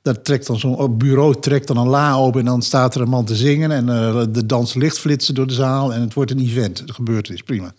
dat 0.01 0.25
trekt 0.25 0.47
dan 0.47 0.59
zo'n 0.59 0.97
bureau 0.97 1.39
trekt 1.39 1.67
dan 1.67 1.77
een 1.77 1.87
la 1.87 2.13
open 2.13 2.39
en 2.39 2.45
dan 2.45 2.61
staat 2.61 2.95
er 2.95 3.01
een 3.01 3.09
man 3.09 3.25
te 3.25 3.35
zingen 3.35 3.71
en 3.71 3.89
eh, 3.89 4.23
de 4.29 4.45
dans 4.45 4.73
lichtflitsen 4.73 5.35
door 5.35 5.47
de 5.47 5.53
zaal 5.53 5.93
en 5.93 6.01
het 6.01 6.13
wordt 6.13 6.31
een 6.31 6.39
event. 6.39 6.87
Dat 6.87 6.95
gebeurt 6.95 7.29
is 7.29 7.43
prima. 7.43 7.73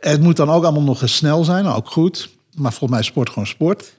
Het 0.00 0.20
moet 0.20 0.36
dan 0.36 0.50
ook 0.50 0.62
allemaal 0.62 0.82
nog 0.82 1.02
snel 1.04 1.44
zijn, 1.44 1.66
ook 1.66 1.90
goed. 1.90 2.30
Maar 2.56 2.70
volgens 2.70 2.90
mij 2.90 3.00
is 3.00 3.06
sport 3.06 3.28
gewoon 3.28 3.46
sport. 3.46 3.96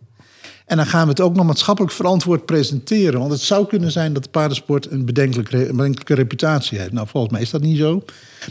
En 0.71 0.77
dan 0.77 0.85
gaan 0.85 1.03
we 1.03 1.09
het 1.09 1.21
ook 1.21 1.35
nog 1.35 1.45
maatschappelijk 1.45 1.93
verantwoord 1.93 2.45
presenteren. 2.45 3.19
Want 3.19 3.31
het 3.31 3.41
zou 3.41 3.67
kunnen 3.67 3.91
zijn 3.91 4.13
dat 4.13 4.23
de 4.23 4.29
paardensport 4.29 4.91
een 4.91 5.05
bedenkelijke, 5.05 5.69
een 5.69 5.75
bedenkelijke 5.75 6.13
reputatie 6.13 6.79
heeft. 6.79 6.91
Nou, 6.91 7.07
volgens 7.07 7.33
mij 7.33 7.41
is 7.41 7.49
dat 7.49 7.61
niet 7.61 7.77
zo. 7.77 8.03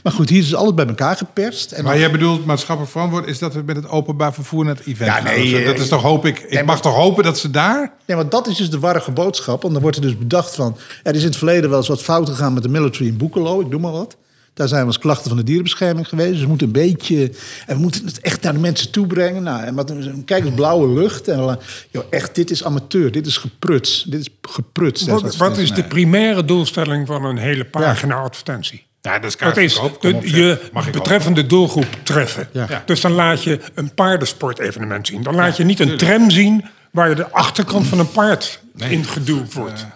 Maar 0.02 0.12
goed, 0.12 0.28
hier 0.28 0.42
is 0.42 0.54
alles 0.54 0.74
bij 0.74 0.86
elkaar 0.86 1.16
geperst. 1.16 1.72
En 1.72 1.84
Maar 1.84 1.98
jij 1.98 2.10
bedoelt 2.10 2.44
maatschappelijk 2.44 2.92
verantwoord 2.92 3.26
is 3.26 3.38
dat 3.38 3.54
we 3.54 3.62
met 3.66 3.76
het 3.76 3.88
openbaar 3.88 4.34
vervoer 4.34 4.64
naar 4.64 4.76
het 4.76 4.86
event 4.86 5.10
Ja, 5.10 5.22
nee, 5.22 5.58
eh, 5.58 5.66
dat 5.66 5.78
is 5.78 5.88
toch 5.88 6.02
hoop 6.02 6.26
ik. 6.26 6.38
Ik 6.38 6.50
nee, 6.50 6.56
mag 6.64 6.66
maar- 6.66 6.80
toch 6.80 6.94
hopen 6.94 7.24
dat 7.24 7.38
ze 7.38 7.50
daar. 7.50 7.92
Ja, 8.04 8.14
maar 8.16 8.28
dat 8.28 8.46
is 8.46 8.56
dus 8.56 8.70
de 8.70 8.78
warrige 8.78 9.10
boodschap. 9.10 9.60
Want 9.62 9.72
dan 9.72 9.82
wordt 9.82 9.96
er 9.96 10.02
dus 10.02 10.18
bedacht 10.18 10.54
van... 10.54 10.76
Er 11.02 11.14
is 11.14 11.20
in 11.20 11.26
het 11.26 11.36
verleden 11.36 11.70
wel 11.70 11.78
eens 11.78 11.88
wat 11.88 12.02
fout 12.02 12.28
gegaan 12.28 12.52
met 12.52 12.62
de 12.62 12.68
military 12.68 13.06
in 13.06 13.16
Boekelo. 13.16 13.60
Ik 13.60 13.68
noem 13.68 13.80
maar 13.80 13.92
wat. 13.92 14.16
Daar 14.60 14.68
zijn 14.68 14.80
we 14.80 14.86
als 14.86 14.98
klachten 14.98 15.28
van 15.28 15.36
de 15.36 15.44
dierenbescherming 15.44 16.08
geweest. 16.08 16.30
Dus 16.32 16.40
we 16.40 16.46
moeten 16.46 16.66
een 16.66 16.72
beetje... 16.72 17.32
En 17.66 17.76
we 17.76 17.82
moeten 17.82 18.06
het 18.06 18.20
echt 18.20 18.42
naar 18.42 18.52
de 18.52 18.58
mensen 18.58 18.90
toe 18.90 19.06
brengen. 19.06 19.42
Nou, 19.42 19.64
en 19.64 19.74
wat, 19.74 19.92
kijk 20.24 20.44
eens, 20.44 20.54
blauwe 20.54 20.88
lucht. 21.00 21.28
En 21.28 21.36
dan, 21.36 21.58
joh, 21.90 22.04
echt, 22.10 22.34
dit 22.34 22.50
is 22.50 22.64
amateur. 22.64 23.12
Dit 23.12 23.26
is 23.26 23.36
gepruts. 23.36 24.02
Dit 24.08 24.20
is 24.20 24.28
gepruts. 24.42 25.06
Wat, 25.06 25.36
wat 25.36 25.58
is 25.58 25.72
de 25.72 25.84
primaire 25.84 26.44
doelstelling 26.44 27.06
van 27.06 27.24
een 27.24 27.36
hele 27.38 27.64
pagina 27.64 28.14
advertentie? 28.14 28.86
Ja, 29.00 29.18
dat 29.18 29.24
is 29.30 29.36
Dat 29.36 29.56
is 29.56 29.74
kaartverkoop. 29.74 30.02
de- 30.02 30.08
Kom 30.10 30.18
op, 30.18 30.26
zeg. 30.26 30.84
je 30.84 30.90
betreffende 30.90 31.46
doelgroep 31.46 31.96
treffen. 32.02 32.48
Ja. 32.52 32.82
Dus 32.86 33.00
dan 33.00 33.12
laat 33.12 33.42
je 33.42 33.58
een 33.74 33.94
paardensportevenement 33.94 35.06
zien. 35.06 35.22
Dan 35.22 35.34
laat 35.34 35.56
je 35.56 35.64
niet 35.64 35.80
een 35.80 35.96
tram 35.96 36.30
zien 36.30 36.64
waar 36.90 37.08
je 37.08 37.14
de 37.14 37.30
achterkant 37.30 37.86
van 37.86 37.98
een 37.98 38.10
paard 38.10 38.60
in 38.76 39.04
geduwd 39.04 39.52
wordt. 39.54 39.86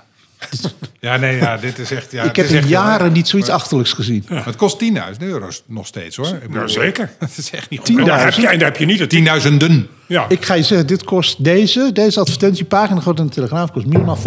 Ja, 1.01 1.17
nee, 1.17 1.37
ja, 1.37 1.57
dit 1.57 1.79
is 1.79 1.91
echt. 1.91 2.13
Ja, 2.13 2.23
ik 2.23 2.27
het 2.27 2.37
heb 2.37 2.47
in 2.47 2.57
echt 2.57 2.69
jaren 2.69 3.13
niet 3.13 3.29
zoiets 3.29 3.49
achterlijks 3.49 3.93
gezien. 3.93 4.25
Het 4.29 4.57
kost 4.57 4.83
10.000 4.85 4.91
euro 5.19 5.49
nog 5.67 5.87
steeds 5.87 6.17
hoor. 6.17 6.27
Ik 6.27 6.41
bedoel, 6.41 6.55
Nou, 6.57 6.69
zeker. 6.69 7.11
Het 7.19 7.39
is 7.39 7.51
echt 7.51 7.71
niet 7.71 7.89
En 7.89 7.95
goed. 7.95 8.07
daar 8.07 8.25
heb 8.25 8.35
je, 8.35 8.49
en 8.49 8.59
daar 8.59 8.69
heb 8.69 8.79
je 8.79 8.87
niet 8.87 8.99
het... 8.99 9.11
Tienduizenden. 9.11 9.89
Ja. 10.07 10.25
Ik 10.29 10.45
ga 10.45 10.55
je 10.55 10.63
zeggen, 10.63 10.87
dit 10.87 11.05
kost 11.05 11.45
deze, 11.45 11.91
deze 11.93 12.21
advertentiepagina, 12.21 13.01
groot 13.01 13.19
in 13.19 13.27
de 13.27 13.33
Telegraaf, 13.33 13.71
kost 13.73 13.87
minimaal 13.87 14.19
50.000 14.19 14.23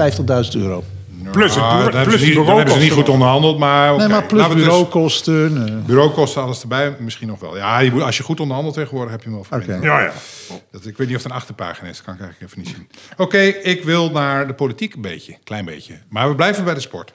euro. 0.51 0.83
Plus 1.31 1.55
het 1.55 1.63
Ah, 1.63 1.69
bureau- 1.69 1.83
hebben 1.95 2.03
plus 2.03 2.21
ze 2.21 2.27
niet, 2.27 2.35
hebben 2.47 2.55
ze 2.55 2.61
niet 2.61 2.71
goed 2.73 2.79
bureaukosten. 2.79 3.13
onderhandeld, 3.13 3.57
maar 3.57 3.89
oké. 3.93 3.99
Nee, 3.99 4.07
maar 4.11 4.23
plus 4.25 4.47
we 4.47 4.53
dus- 4.53 4.63
bureaukosten. 4.63 5.67
eh. 5.67 5.85
Bureaukosten, 5.85 6.41
alles 6.41 6.61
erbij, 6.61 6.95
misschien 6.99 7.27
nog 7.27 7.39
wel. 7.39 7.57
Ja, 7.57 7.79
je 7.79 7.91
moet- 7.91 8.01
als 8.01 8.17
je 8.17 8.23
goed 8.23 8.39
onderhandelt 8.39 8.75
tegenwoordig, 8.75 9.11
heb 9.11 9.23
je 9.23 9.29
hem 9.29 9.39
wel 9.49 9.59
minder. 9.59 9.83
Ja, 9.83 9.99
ja. 10.01 10.11
Dat, 10.71 10.85
ik 10.85 10.97
weet 10.97 11.07
niet 11.07 11.15
of 11.15 11.23
het 11.23 11.31
een 11.31 11.37
achterpagina 11.37 11.89
is, 11.89 11.95
dat 11.95 12.05
kan 12.05 12.13
ik 12.13 12.19
eigenlijk 12.21 12.51
even 12.51 12.63
niet 12.63 12.75
zien. 12.75 12.89
Oké, 13.17 13.37
ik 13.41 13.83
wil 13.83 14.11
naar 14.11 14.47
de 14.47 14.53
politiek 14.53 14.93
een 14.95 15.01
beetje, 15.01 15.37
klein 15.43 15.65
beetje. 15.65 15.93
Maar 16.09 16.29
we 16.29 16.35
blijven 16.35 16.63
bij 16.63 16.73
de 16.73 16.79
sport. 16.79 17.13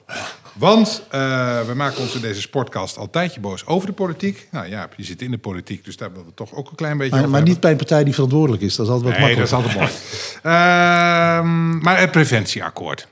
Want 0.53 1.03
eh, 1.09 1.19
we 1.67 1.73
maken 1.75 2.01
ons 2.01 2.15
in 2.15 2.21
deze 2.21 2.41
sportcast 2.41 2.97
al 2.97 3.03
een 3.03 3.09
tijdje 3.09 3.39
boos 3.39 3.65
over 3.65 3.87
de 3.87 3.93
politiek. 3.93 4.47
Nou 4.51 4.67
ja, 4.69 4.87
je 4.97 5.03
zit 5.03 5.21
in 5.21 5.31
de 5.31 5.37
politiek, 5.37 5.85
dus 5.85 5.97
daar 5.97 6.09
willen 6.11 6.25
we 6.25 6.33
toch 6.33 6.53
ook 6.53 6.69
een 6.69 6.75
klein 6.75 6.97
beetje 6.97 7.11
Maar, 7.11 7.19
over 7.19 7.31
maar 7.31 7.41
niet 7.41 7.59
bij 7.59 7.71
een 7.71 7.77
partij 7.77 8.03
die 8.03 8.13
verantwoordelijk 8.13 8.63
is. 8.63 8.75
Dat 8.75 8.85
is 8.85 8.91
altijd 8.91 9.11
wat 9.11 9.19
Nee, 9.27 9.35
dat 9.35 9.49
makkelijk. 9.51 9.73
is 9.75 9.79
altijd 9.83 10.01
mooi. 10.43 10.55
Ehm, 10.55 11.77
maar 11.77 11.99
het 11.99 12.11
preventieakkoord. 12.11 13.07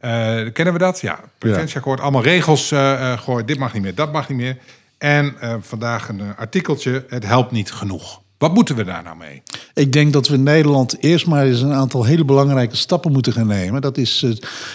Eh, 0.00 0.52
kennen 0.52 0.72
we 0.72 0.78
dat? 0.78 1.00
Ja, 1.00 1.20
preventieakkoord. 1.38 2.00
Allemaal 2.00 2.22
regels 2.22 2.70
eh 2.70 3.12
eh, 3.12 3.18
gooien. 3.18 3.46
Dit 3.46 3.58
mag 3.58 3.72
niet 3.72 3.82
meer, 3.82 3.94
dat 3.94 4.12
mag 4.12 4.28
niet 4.28 4.38
meer. 4.38 4.56
En 4.98 5.36
vandaag 5.60 6.08
een 6.08 6.36
artikeltje. 6.36 7.04
Het 7.08 7.24
helpt 7.26 7.50
niet 7.50 7.72
genoeg. 7.72 8.22
Wat 8.40 8.54
moeten 8.54 8.76
we 8.76 8.84
daar 8.84 9.02
nou 9.02 9.16
mee? 9.16 9.42
Ik 9.74 9.92
denk 9.92 10.12
dat 10.12 10.28
we 10.28 10.34
in 10.34 10.42
Nederland 10.42 10.96
eerst 11.00 11.26
maar 11.26 11.46
eens 11.46 11.60
een 11.60 11.72
aantal 11.72 12.04
hele 12.04 12.24
belangrijke 12.24 12.76
stappen 12.76 13.12
moeten 13.12 13.32
gaan 13.32 13.46
nemen. 13.46 13.80
Dat 13.80 13.96
is 13.96 14.22
eh, 14.22 14.30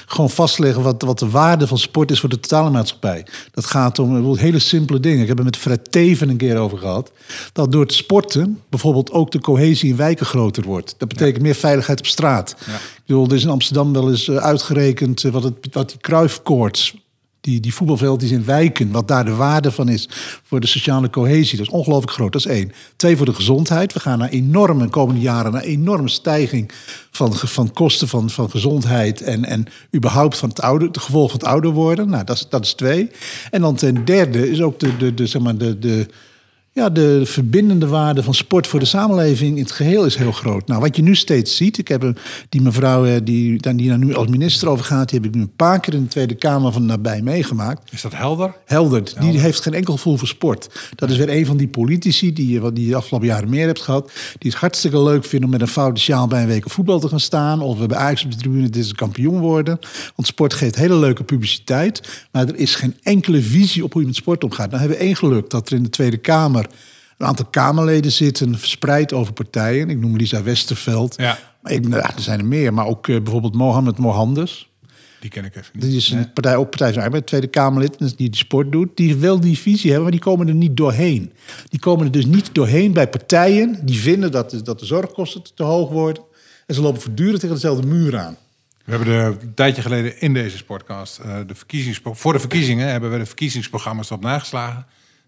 gewoon 0.05 0.29
vastleggen 0.29 0.83
wat, 0.83 1.01
wat 1.01 1.19
de 1.19 1.29
waarde 1.29 1.67
van 1.67 1.77
sport 1.77 2.11
is 2.11 2.19
voor 2.19 2.29
de 2.29 2.39
totale 2.39 2.69
maatschappij. 2.69 3.25
Dat 3.51 3.65
gaat 3.65 3.99
om 3.99 4.35
hele 4.35 4.59
simpele 4.59 4.99
dingen. 4.99 5.21
Ik 5.21 5.27
heb 5.27 5.37
het 5.37 5.45
met 5.45 5.57
Fred 5.57 5.91
Teven 5.91 6.29
een 6.29 6.37
keer 6.37 6.57
over 6.57 6.77
gehad. 6.77 7.11
Dat 7.53 7.71
door 7.71 7.81
het 7.81 7.93
sporten 7.93 8.61
bijvoorbeeld 8.69 9.11
ook 9.11 9.31
de 9.31 9.39
cohesie 9.39 9.89
in 9.89 9.95
wijken 9.95 10.25
groter 10.25 10.63
wordt. 10.63 10.95
Dat 10.97 11.07
betekent 11.07 11.43
meer 11.43 11.55
veiligheid 11.55 11.99
op 11.99 12.05
straat. 12.05 12.55
Ik 12.59 13.01
bedoel, 13.05 13.27
er 13.27 13.35
is 13.35 13.43
in 13.43 13.49
Amsterdam 13.49 13.93
wel 13.93 14.09
eens 14.09 14.27
eh, 14.27 14.35
uitgerekend 14.35 15.23
eh, 15.23 15.31
wat, 15.31 15.43
het, 15.43 15.55
wat 15.71 15.89
die 15.89 15.99
kruifkoorts 15.99 17.04
die, 17.45 17.59
die 17.59 17.73
voetbalveldjes 17.73 18.31
in 18.31 18.45
wijken, 18.45 18.91
wat 18.91 19.07
daar 19.07 19.25
de 19.25 19.35
waarde 19.35 19.71
van 19.71 19.89
is 19.89 20.09
voor 20.43 20.59
de 20.59 20.67
sociale 20.67 21.09
cohesie. 21.09 21.57
Dat 21.57 21.67
is 21.67 21.73
ongelooflijk 21.73 22.11
groot, 22.11 22.31
dat 22.31 22.45
is 22.45 22.51
één. 22.51 22.71
Twee, 22.95 23.17
voor 23.17 23.25
de 23.25 23.33
gezondheid. 23.33 23.93
We 23.93 23.99
gaan 23.99 24.19
naar 24.19 24.29
enorme, 24.29 24.83
de 24.83 24.89
komende 24.89 25.21
jaren, 25.21 25.51
naar 25.51 25.61
enorme 25.61 26.09
stijging 26.09 26.71
van, 27.11 27.33
van 27.33 27.73
kosten 27.73 28.07
van, 28.07 28.29
van 28.29 28.49
gezondheid 28.49 29.21
en, 29.21 29.45
en 29.45 29.65
überhaupt 29.95 30.37
van 30.37 30.49
het 30.49 30.61
ouder, 30.61 30.91
de 30.91 30.99
gevolg 30.99 31.31
van 31.31 31.39
het 31.39 31.49
ouder 31.49 31.71
worden. 31.71 32.09
Nou, 32.09 32.23
dat 32.23 32.35
is, 32.35 32.45
dat 32.49 32.65
is 32.65 32.73
twee. 32.73 33.09
En 33.51 33.61
dan 33.61 33.75
ten 33.75 34.05
derde 34.05 34.49
is 34.49 34.61
ook 34.61 34.79
de, 34.79 34.97
de, 34.97 35.13
de, 35.13 35.27
zeg 35.27 35.41
maar 35.41 35.57
de, 35.57 35.79
de, 35.79 36.07
ja, 36.75 36.89
de 36.89 37.21
verbindende 37.25 37.87
waarde 37.87 38.23
van 38.23 38.33
sport 38.33 38.67
voor 38.67 38.79
de 38.79 38.85
samenleving 38.85 39.55
in 39.55 39.63
het 39.63 39.71
geheel 39.71 40.05
is 40.05 40.15
heel 40.15 40.31
groot. 40.31 40.67
Nou, 40.67 40.81
wat 40.81 40.95
je 40.95 41.01
nu 41.01 41.15
steeds 41.15 41.55
ziet, 41.55 41.77
ik 41.77 41.87
heb 41.87 42.03
een, 42.03 42.17
die 42.49 42.61
mevrouw 42.61 43.05
eh, 43.05 43.15
die, 43.23 43.75
die 43.75 43.89
daar 43.89 43.97
nu 43.97 44.15
als 44.15 44.27
minister 44.27 44.69
over 44.69 44.85
gaat, 44.85 45.09
die 45.09 45.19
heb 45.19 45.27
ik 45.27 45.35
nu 45.35 45.41
een 45.41 45.55
paar 45.55 45.79
keer 45.79 45.93
in 45.93 46.03
de 46.03 46.09
Tweede 46.09 46.35
Kamer 46.35 46.71
van 46.71 46.85
nabij 46.85 47.21
meegemaakt. 47.21 47.91
Is 47.91 48.01
dat 48.01 48.15
helder? 48.15 48.55
Heldert, 48.65 49.15
die 49.19 49.39
heeft 49.39 49.61
geen 49.61 49.73
enkel 49.73 49.93
gevoel 49.93 50.17
voor 50.17 50.27
sport. 50.27 50.69
Dat 50.95 51.09
is 51.09 51.17
weer 51.17 51.29
een 51.29 51.45
van 51.45 51.57
die 51.57 51.67
politici 51.67 52.33
die 52.33 52.51
je 52.51 52.59
wat 52.59 52.75
die 52.75 52.89
de 52.89 52.95
afgelopen 52.95 53.27
jaren 53.27 53.49
meer 53.49 53.65
hebt 53.65 53.81
gehad. 53.81 54.11
Die 54.37 54.51
het 54.51 54.59
hartstikke 54.59 55.03
leuk 55.03 55.25
vinden 55.25 55.45
om 55.45 55.51
met 55.51 55.61
een 55.61 55.73
foute 55.73 56.01
sjaal 56.01 56.27
bij 56.27 56.41
een 56.41 56.47
week 56.47 56.69
voetbal 56.69 56.99
te 56.99 57.07
gaan 57.07 57.19
staan. 57.19 57.61
Of 57.61 57.79
we 57.79 57.85
bij 57.85 57.97
Ajax 57.97 58.23
op 58.23 58.31
de 58.31 58.37
tribune 58.37 58.69
dit 58.69 58.83
is 58.83 58.89
een 58.89 58.95
kampioen 58.95 59.39
worden. 59.39 59.79
Want 60.15 60.27
sport 60.27 60.53
geeft 60.53 60.75
hele 60.75 60.95
leuke 60.95 61.23
publiciteit. 61.23 62.27
Maar 62.31 62.47
er 62.47 62.55
is 62.55 62.75
geen 62.75 62.95
enkele 63.03 63.41
visie 63.41 63.83
op 63.83 63.93
hoe 63.93 64.01
je 64.01 64.07
met 64.07 64.15
sport 64.15 64.43
omgaat. 64.43 64.67
Nou 64.69 64.79
hebben 64.79 64.97
we 64.97 65.03
één 65.03 65.15
geluk 65.15 65.49
dat 65.49 65.69
er 65.69 65.75
in 65.75 65.83
de 65.83 65.89
Tweede 65.89 66.17
Kamer 66.17 66.63
een 67.17 67.27
aantal 67.27 67.45
Kamerleden 67.45 68.11
zitten 68.11 68.59
verspreid 68.59 69.13
over 69.13 69.33
partijen. 69.33 69.89
Ik 69.89 69.99
noem 69.99 70.15
Lisa 70.15 70.43
Westerveld. 70.43 71.15
Ja. 71.17 71.39
Maar 71.61 71.71
ik, 71.71 71.87
nou, 71.87 72.01
er 72.15 72.21
zijn 72.21 72.39
er 72.39 72.45
meer. 72.45 72.73
Maar 72.73 72.85
ook 72.85 73.07
eh, 73.07 73.21
bijvoorbeeld 73.21 73.55
Mohamed 73.55 73.97
Mohandes. 73.97 74.69
Die 75.19 75.29
ken 75.29 75.45
ik 75.45 75.55
even 75.55 75.69
niet. 75.73 75.81
Die 75.81 75.95
is 75.95 76.11
een 76.11 76.33
partij, 76.33 76.55
ook 76.55 76.69
Partij 76.69 76.87
van 76.87 76.97
de 76.97 77.03
Arbeid, 77.03 77.27
Tweede 77.27 77.47
Kamerlid, 77.47 77.97
die 77.99 78.29
die 78.29 78.35
sport 78.35 78.71
doet. 78.71 78.97
Die 78.97 79.15
wil 79.15 79.39
die 79.39 79.57
visie 79.57 79.91
hebben, 79.91 80.01
maar 80.01 80.11
die 80.11 80.21
komen 80.21 80.47
er 80.47 80.53
niet 80.53 80.77
doorheen. 80.77 81.33
Die 81.69 81.79
komen 81.79 82.05
er 82.05 82.11
dus 82.11 82.25
niet 82.25 82.53
doorheen 82.53 82.93
bij 82.93 83.07
partijen 83.07 83.85
die 83.85 83.99
vinden 83.99 84.31
dat 84.31 84.49
de, 84.49 84.61
dat 84.61 84.79
de 84.79 84.85
zorgkosten 84.85 85.41
te 85.55 85.63
hoog 85.63 85.89
worden. 85.89 86.23
En 86.65 86.75
ze 86.75 86.81
lopen 86.81 87.01
voortdurend 87.01 87.39
tegen 87.39 87.55
dezelfde 87.55 87.87
muur 87.87 88.17
aan. 88.17 88.37
We 88.85 88.91
hebben 88.91 89.13
er 89.13 89.25
een 89.25 89.53
tijdje 89.53 89.81
geleden 89.81 90.21
in 90.21 90.33
deze 90.33 90.63
podcast... 90.63 91.19
eh, 91.19 91.37
de 91.47 91.55
verkiezingspro- 91.55 92.13
voor 92.13 92.33
de 92.33 92.39
verkiezingen 92.39 92.87
hebben 92.87 93.11
we 93.11 93.17
de 93.17 93.25
verkiezingsprogramma's 93.25 94.09
erop 94.09 94.23
nageslagen. 94.23 94.85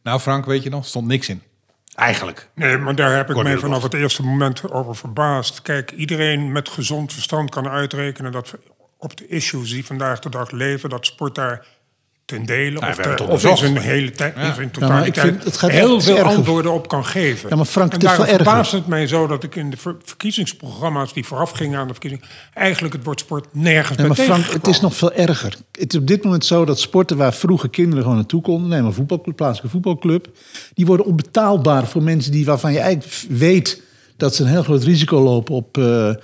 Nou 0.08 0.20
Frank, 0.20 0.46
weet 0.46 0.64
je 0.64 0.70
nog, 0.70 0.86
stond 0.86 1.08
niks 1.08 1.30
in. 1.30 1.42
Eigenlijk. 1.96 2.50
Nee, 2.54 2.78
maar 2.78 2.96
daar 2.96 3.16
heb 3.16 3.30
ik 3.30 3.44
mij 3.44 3.58
vanaf 3.58 3.84
het 3.84 3.94
eerste 3.94 4.24
moment 4.24 4.72
over 4.72 4.96
verbaasd. 4.96 5.62
Kijk, 5.62 5.92
iedereen 5.92 6.52
met 6.52 6.70
gezond 6.70 7.14
verstand 7.14 7.50
kan 7.50 7.68
uitrekenen 7.68 8.32
dat 8.32 8.56
op 8.98 9.18
de 9.18 9.28
issues 9.28 9.70
die 9.70 9.86
vandaag 9.86 10.20
de 10.20 10.30
dag 10.30 10.52
leven, 10.52 10.90
dat 10.90 11.06
sport 11.06 11.36
daar 11.36 11.66
ten 12.28 12.46
dele 12.46 12.80
we 12.80 12.86
of, 12.88 12.96
te- 12.96 13.10
het 13.10 13.22
of 13.22 13.44
in 13.44 13.58
zijn 13.58 13.78
hele 13.78 14.12
tijd, 14.12 14.34
Ja. 14.36 14.56
in 14.58 14.64
ik 14.64 14.74
totaliteit, 14.74 15.28
vind, 15.28 15.44
het 15.44 15.58
gaat 15.58 15.70
heel 15.70 16.02
veel 16.02 16.18
erger. 16.18 16.36
antwoorden 16.38 16.74
op 16.74 16.88
kan 16.88 17.06
geven. 17.06 17.50
Ja, 17.50 17.56
maar 17.56 17.66
Frank, 17.66 17.92
en 17.92 17.94
het 17.94 18.04
is 18.04 18.10
daarom 18.10 18.26
veel 18.26 18.34
erger. 18.36 18.46
verbaast 18.52 18.72
het 18.72 18.88
mij 18.88 19.08
zo 19.08 19.28
dat 19.28 19.44
ik 19.44 19.56
in 19.56 19.70
de 19.70 19.78
ver- 19.78 19.96
verkiezingsprogramma's 20.04 21.14
die 21.14 21.26
vooraf 21.26 21.52
gingen 21.52 21.80
aan 21.80 21.88
de 21.88 21.92
verkiezing, 21.94 22.24
eigenlijk 22.54 22.94
het 22.94 23.04
woord 23.04 23.20
sport 23.20 23.46
nergens 23.52 23.98
Ja, 23.98 24.08
maar 24.08 24.16
Frank, 24.16 24.46
het 24.46 24.68
is 24.68 24.82
nog 24.82 24.96
veel 24.96 25.12
erger. 25.14 25.58
Het 25.72 25.94
is 25.94 26.00
op 26.00 26.08
dit 26.08 26.24
moment 26.24 26.46
zo 26.46 26.66
dat 26.66 26.80
sporten 26.80 27.18
waar 27.18 27.34
vroeger 27.34 27.70
kinderen 27.70 28.02
gewoon 28.04 28.18
naartoe 28.18 28.42
konden, 28.42 28.70
neem 28.70 28.86
een 28.86 28.94
voetbalclub, 28.94 29.36
plaatselijke 29.36 29.72
voetbalclub, 29.72 30.28
die 30.74 30.86
worden 30.86 31.06
onbetaalbaar 31.06 31.88
voor 31.88 32.04
mensen 32.04 32.32
die 32.32 32.46
waarvan 32.46 32.74
je 32.74 32.80
eigenlijk 32.80 33.24
weet 33.30 33.82
dat 34.18 34.36
ze 34.36 34.44
een 34.44 34.50
heel 34.50 34.64
groot 34.64 34.84
risico 34.84 35.20
lopen 35.22 35.56
op, 35.56 35.78
eh, 35.78 36.10
eh, 36.10 36.16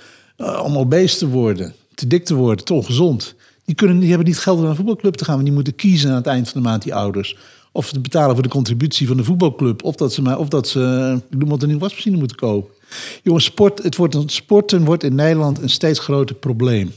om 0.64 0.78
obese 0.78 1.16
te 1.18 1.28
worden, 1.28 1.74
te 1.94 2.06
dik 2.06 2.24
te 2.24 2.34
worden, 2.34 2.64
te 2.64 2.74
ongezond. 2.74 3.34
Die, 3.64 3.74
kunnen, 3.74 3.98
die 3.98 4.08
hebben 4.08 4.26
niet 4.26 4.38
geld 4.38 4.56
om 4.56 4.60
naar 4.62 4.70
een 4.70 4.76
voetbalclub 4.76 5.14
te 5.14 5.24
gaan, 5.24 5.34
want 5.34 5.46
die 5.46 5.54
moeten 5.54 5.74
kiezen 5.74 6.10
aan 6.10 6.16
het 6.16 6.26
eind 6.26 6.48
van 6.48 6.62
de 6.62 6.68
maand, 6.68 6.82
die 6.82 6.94
ouders. 6.94 7.36
Of 7.72 7.92
te 7.92 8.00
betalen 8.00 8.34
voor 8.34 8.42
de 8.42 8.48
contributie 8.48 9.06
van 9.06 9.16
de 9.16 9.24
voetbalclub. 9.24 9.82
Of 9.82 9.94
dat 9.94 10.12
ze, 10.12 10.22
maar, 10.22 10.38
of 10.38 10.48
dat 10.48 10.68
ze 10.68 11.14
ik 11.30 11.38
noem 11.38 11.48
wat, 11.48 11.60
een 11.62 11.68
nieuwe 11.68 11.82
wasmachine 11.82 12.16
moeten 12.16 12.36
kopen. 12.36 12.74
Jongens, 13.22 13.44
sport, 13.44 13.82
het 13.82 13.96
wordt, 13.96 14.14
een- 14.14 14.28
sporten 14.28 14.84
wordt 14.84 15.02
in 15.02 15.14
Nederland 15.14 15.62
een 15.62 15.68
steeds 15.70 15.98
groter 15.98 16.34
probleem. 16.36 16.92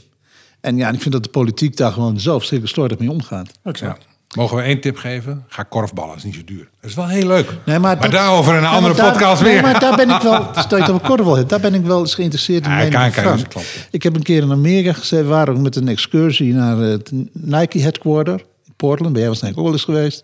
En 0.60 0.76
ja, 0.76 0.90
ik 0.90 1.00
vind 1.00 1.14
dat 1.14 1.22
de 1.24 1.30
politiek 1.30 1.76
daar 1.76 1.92
gewoon 1.92 2.20
verschrikkelijk 2.20 2.68
slordig 2.68 2.98
mee 2.98 3.10
omgaat. 3.10 3.50
Exact. 3.62 4.06
Mogen 4.36 4.56
we 4.56 4.62
één 4.62 4.80
tip 4.80 4.96
geven? 4.96 5.44
Ga 5.48 5.62
korfballen, 5.62 6.16
is 6.16 6.24
niet 6.24 6.34
zo 6.34 6.40
duur. 6.44 6.68
Dat 6.80 6.90
is 6.90 6.96
wel 6.96 7.06
heel 7.08 7.26
leuk. 7.26 7.50
Nee, 7.64 7.78
maar, 7.78 8.00
dat- 8.00 8.10
daarover 8.10 8.52
in 8.52 8.58
een 8.58 8.64
Ja, 8.64 8.70
andere 8.76 8.94
daar- 8.94 9.10
podcast 9.12 9.42
nee, 9.42 9.52
weer. 9.52 9.62
maar 9.62 9.80
daar 9.80 9.96
ben 9.96 10.10
ik 10.10 10.20
wel, 10.20 10.46
stel 10.54 10.78
je 10.78 10.82
over 10.92 11.00
korfbal 11.08 11.36
hebt, 11.36 11.48
daar 11.48 11.60
ben 11.60 11.74
ik 11.74 11.84
wel 11.84 12.00
eens 12.00 12.14
geïnteresseerd 12.14 12.64
in. 12.66 12.70
Ja, 12.90 13.04
een 13.06 13.12
klant. 13.12 13.46
Ik 13.90 14.02
heb 14.02 14.14
een 14.14 14.22
keer 14.22 14.42
in 14.42 14.52
Amerika 14.52 14.92
gezeten, 14.92 15.24
we 15.26 15.30
waren 15.32 15.54
ook 15.54 15.60
met 15.60 15.76
een 15.76 15.88
excursie 15.88 16.52
naar 16.54 16.76
het 16.76 17.10
Nike 17.32 17.78
headquarter. 17.78 18.44
Portland, 18.78 19.12
ben 19.12 19.20
jij 19.20 19.30
waarschijnlijk 19.30 19.62
ook 19.62 19.68
wel 19.68 19.78
eens 19.78 19.84
geweest. 19.84 20.22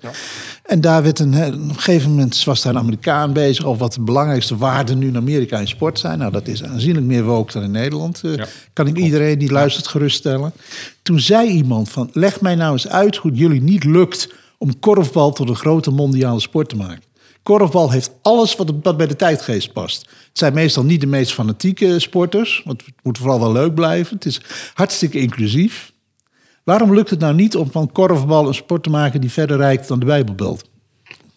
En 0.64 0.80
daar 0.80 1.02
werd 1.02 1.18
een, 1.18 1.34
op 1.34 1.52
een 1.52 1.74
gegeven 1.74 2.10
moment 2.10 2.44
was 2.44 2.62
daar 2.62 2.74
een 2.74 2.80
Amerikaan 2.80 3.32
bezig 3.32 3.64
over 3.64 3.80
wat 3.80 3.92
de 3.92 4.00
belangrijkste 4.00 4.56
waarden 4.56 4.98
nu 4.98 5.06
in 5.06 5.16
Amerika 5.16 5.58
in 5.58 5.68
sport 5.68 5.98
zijn. 5.98 6.18
Nou, 6.18 6.32
dat 6.32 6.48
is 6.48 6.64
aanzienlijk 6.64 7.06
meer 7.06 7.24
woke 7.24 7.52
dan 7.52 7.62
in 7.62 7.70
Nederland. 7.70 8.20
Eh, 8.24 8.36
Ja, 8.36 8.46
kan 8.72 8.86
ik 8.86 8.96
iedereen 8.96 9.38
die 9.38 9.52
luistert 9.52 9.86
geruststellen. 9.86 10.52
Toen 11.02 11.20
zei 11.20 11.48
iemand 11.48 11.88
van, 11.88 12.10
leg 12.12 12.40
mij 12.40 12.54
nou 12.54 12.72
eens 12.72 12.88
uit 12.88 13.16
hoe 13.16 13.30
het 13.30 13.40
jullie 13.40 13.62
niet 13.62 13.84
lukt 13.84 14.28
om 14.58 14.78
korfbal 14.78 15.32
tot 15.32 15.48
een 15.48 15.56
grote 15.56 15.90
mondiale 15.90 16.40
sport 16.40 16.68
te 16.68 16.76
maken. 16.76 17.02
Korfbal 17.42 17.90
heeft 17.90 18.10
alles 18.22 18.56
wat, 18.56 18.72
wat 18.82 18.96
bij 18.96 19.06
de 19.06 19.16
tijdgeest 19.16 19.72
past. 19.72 20.00
Het 20.00 20.38
zijn 20.38 20.54
meestal 20.54 20.84
niet 20.84 21.00
de 21.00 21.06
meest 21.06 21.32
fanatieke 21.32 21.98
sporters, 21.98 22.62
want 22.64 22.82
het 22.86 22.94
moet 23.02 23.18
vooral 23.18 23.40
wel 23.40 23.52
leuk 23.52 23.74
blijven. 23.74 24.14
Het 24.14 24.26
is 24.26 24.40
hartstikke 24.74 25.18
inclusief. 25.18 25.92
Waarom 26.64 26.94
lukt 26.94 27.11
het 27.11 27.20
nou 27.20 27.35
niet 27.35 27.57
om 27.57 27.70
van 27.70 27.92
korfbal 27.92 28.46
een 28.46 28.55
sport 28.55 28.83
te 28.83 28.90
maken 28.90 29.20
die 29.20 29.31
verder 29.31 29.57
reikt 29.57 29.88
dan 29.88 29.98
de 29.98 30.07
Bijbelbelt? 30.07 30.70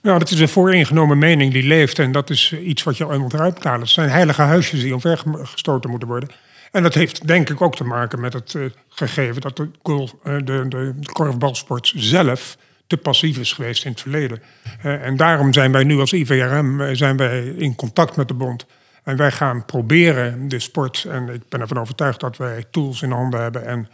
Nou, 0.02 0.20
dat 0.20 0.32
is 0.32 0.40
een 0.40 0.50
vooringenomen 0.50 1.18
mening 1.18 1.54
die 1.54 1.64
leeft. 1.64 2.00
En 2.00 2.12
dat 2.12 2.30
is 2.30 2.54
iets 2.54 2.84
wat 2.84 2.98
je 2.98 3.08
onderuit 3.08 3.54
moet 3.54 3.64
halen. 3.64 3.82
Het 3.82 3.90
zijn 3.90 4.10
heilige 4.10 4.42
huisjes 4.42 4.82
die 4.82 4.94
omvergestoten 4.94 5.90
moeten 5.90 6.08
worden. 6.08 6.30
En 6.72 6.84
dat 6.84 6.94
heeft 6.94 7.28
denk 7.28 7.50
ik 7.50 7.62
ook 7.62 7.76
te 7.76 7.84
maken 7.84 8.20
met 8.20 8.34
het 8.34 8.56
eh, 8.56 8.62
gegeven 8.90 9.42
dat 9.42 9.58
de, 9.58 9.70
golf, 9.84 10.16
eh, 10.24 10.36
de, 10.44 10.66
de 10.68 10.94
korfbalsport 11.12 11.94
zelf 11.96 12.58
te 12.88 12.98
passief 12.98 13.38
is 13.38 13.54
geweest 13.54 13.86
in 13.86 13.92
het 13.92 14.02
verleden. 14.02 14.42
Eh, 14.82 15.06
en 15.06 15.18
daarom 15.18 15.54
zijn 15.54 15.72
wij 15.72 15.84
nu 15.84 16.00
als 16.00 16.14
IVRM 16.14 16.82
eh, 16.82 16.96
zijn 16.96 17.18
wij 17.18 17.46
in 17.46 17.76
contact 17.76 18.16
met 18.16 18.28
de 18.28 18.34
bond. 18.34 18.66
En 19.04 19.18
wij 19.18 19.32
gaan 19.32 19.66
proberen 19.66 20.48
de 20.48 20.60
sport, 20.60 21.06
en 21.10 21.30
ik 21.30 21.42
ben 21.50 21.62
ervan 21.62 21.80
overtuigd 21.80 22.20
dat 22.20 22.38
wij 22.38 22.66
tools 22.72 23.02
in 23.02 23.12
handen 23.12 23.42
hebben 23.42 23.66
en 23.66 23.88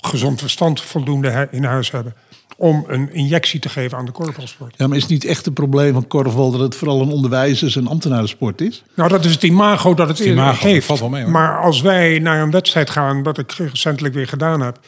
gezond 0.00 0.40
verstand 0.40 0.80
voldoende 0.80 1.48
in 1.50 1.64
huis 1.64 1.90
hebben, 1.90 2.14
om 2.56 2.84
een 2.88 3.12
injectie 3.12 3.60
te 3.60 3.68
geven 3.68 3.98
aan 3.98 4.04
de 4.04 4.10
korfbalsport. 4.12 4.74
Ja, 4.76 4.86
maar 4.86 4.96
is 4.96 5.02
het 5.02 5.12
niet 5.12 5.24
echt 5.24 5.46
een 5.46 5.52
probleem 5.52 5.92
van 5.92 6.06
korfbal 6.06 6.50
dat 6.50 6.60
het 6.60 6.74
vooral 6.74 7.00
een 7.00 7.10
onderwijzers- 7.10 7.76
en 7.76 7.86
ambtenarensport 7.86 8.60
is? 8.60 8.82
Nou, 8.94 9.08
dat 9.08 9.24
is 9.24 9.32
het 9.32 9.42
imago 9.42 9.94
dat 9.94 10.08
het, 10.08 10.18
Het 10.18 10.26
imago, 10.26 10.50
dat 10.50 10.70
heeft. 10.70 10.86
valt 10.86 11.00
wel 11.00 11.08
mee, 11.08 11.22
hoor. 11.22 11.30
maar 11.30 11.60
als 11.62 11.80
wij 11.80 12.18
naar 12.18 12.42
een 12.42 12.50
wedstrijd 12.50 12.90
gaan, 12.90 13.22
wat 13.22 13.38
ik 13.38 13.52
recentelijk 13.52 14.14
weer 14.14 14.28
gedaan 14.28 14.60
heb, 14.60 14.78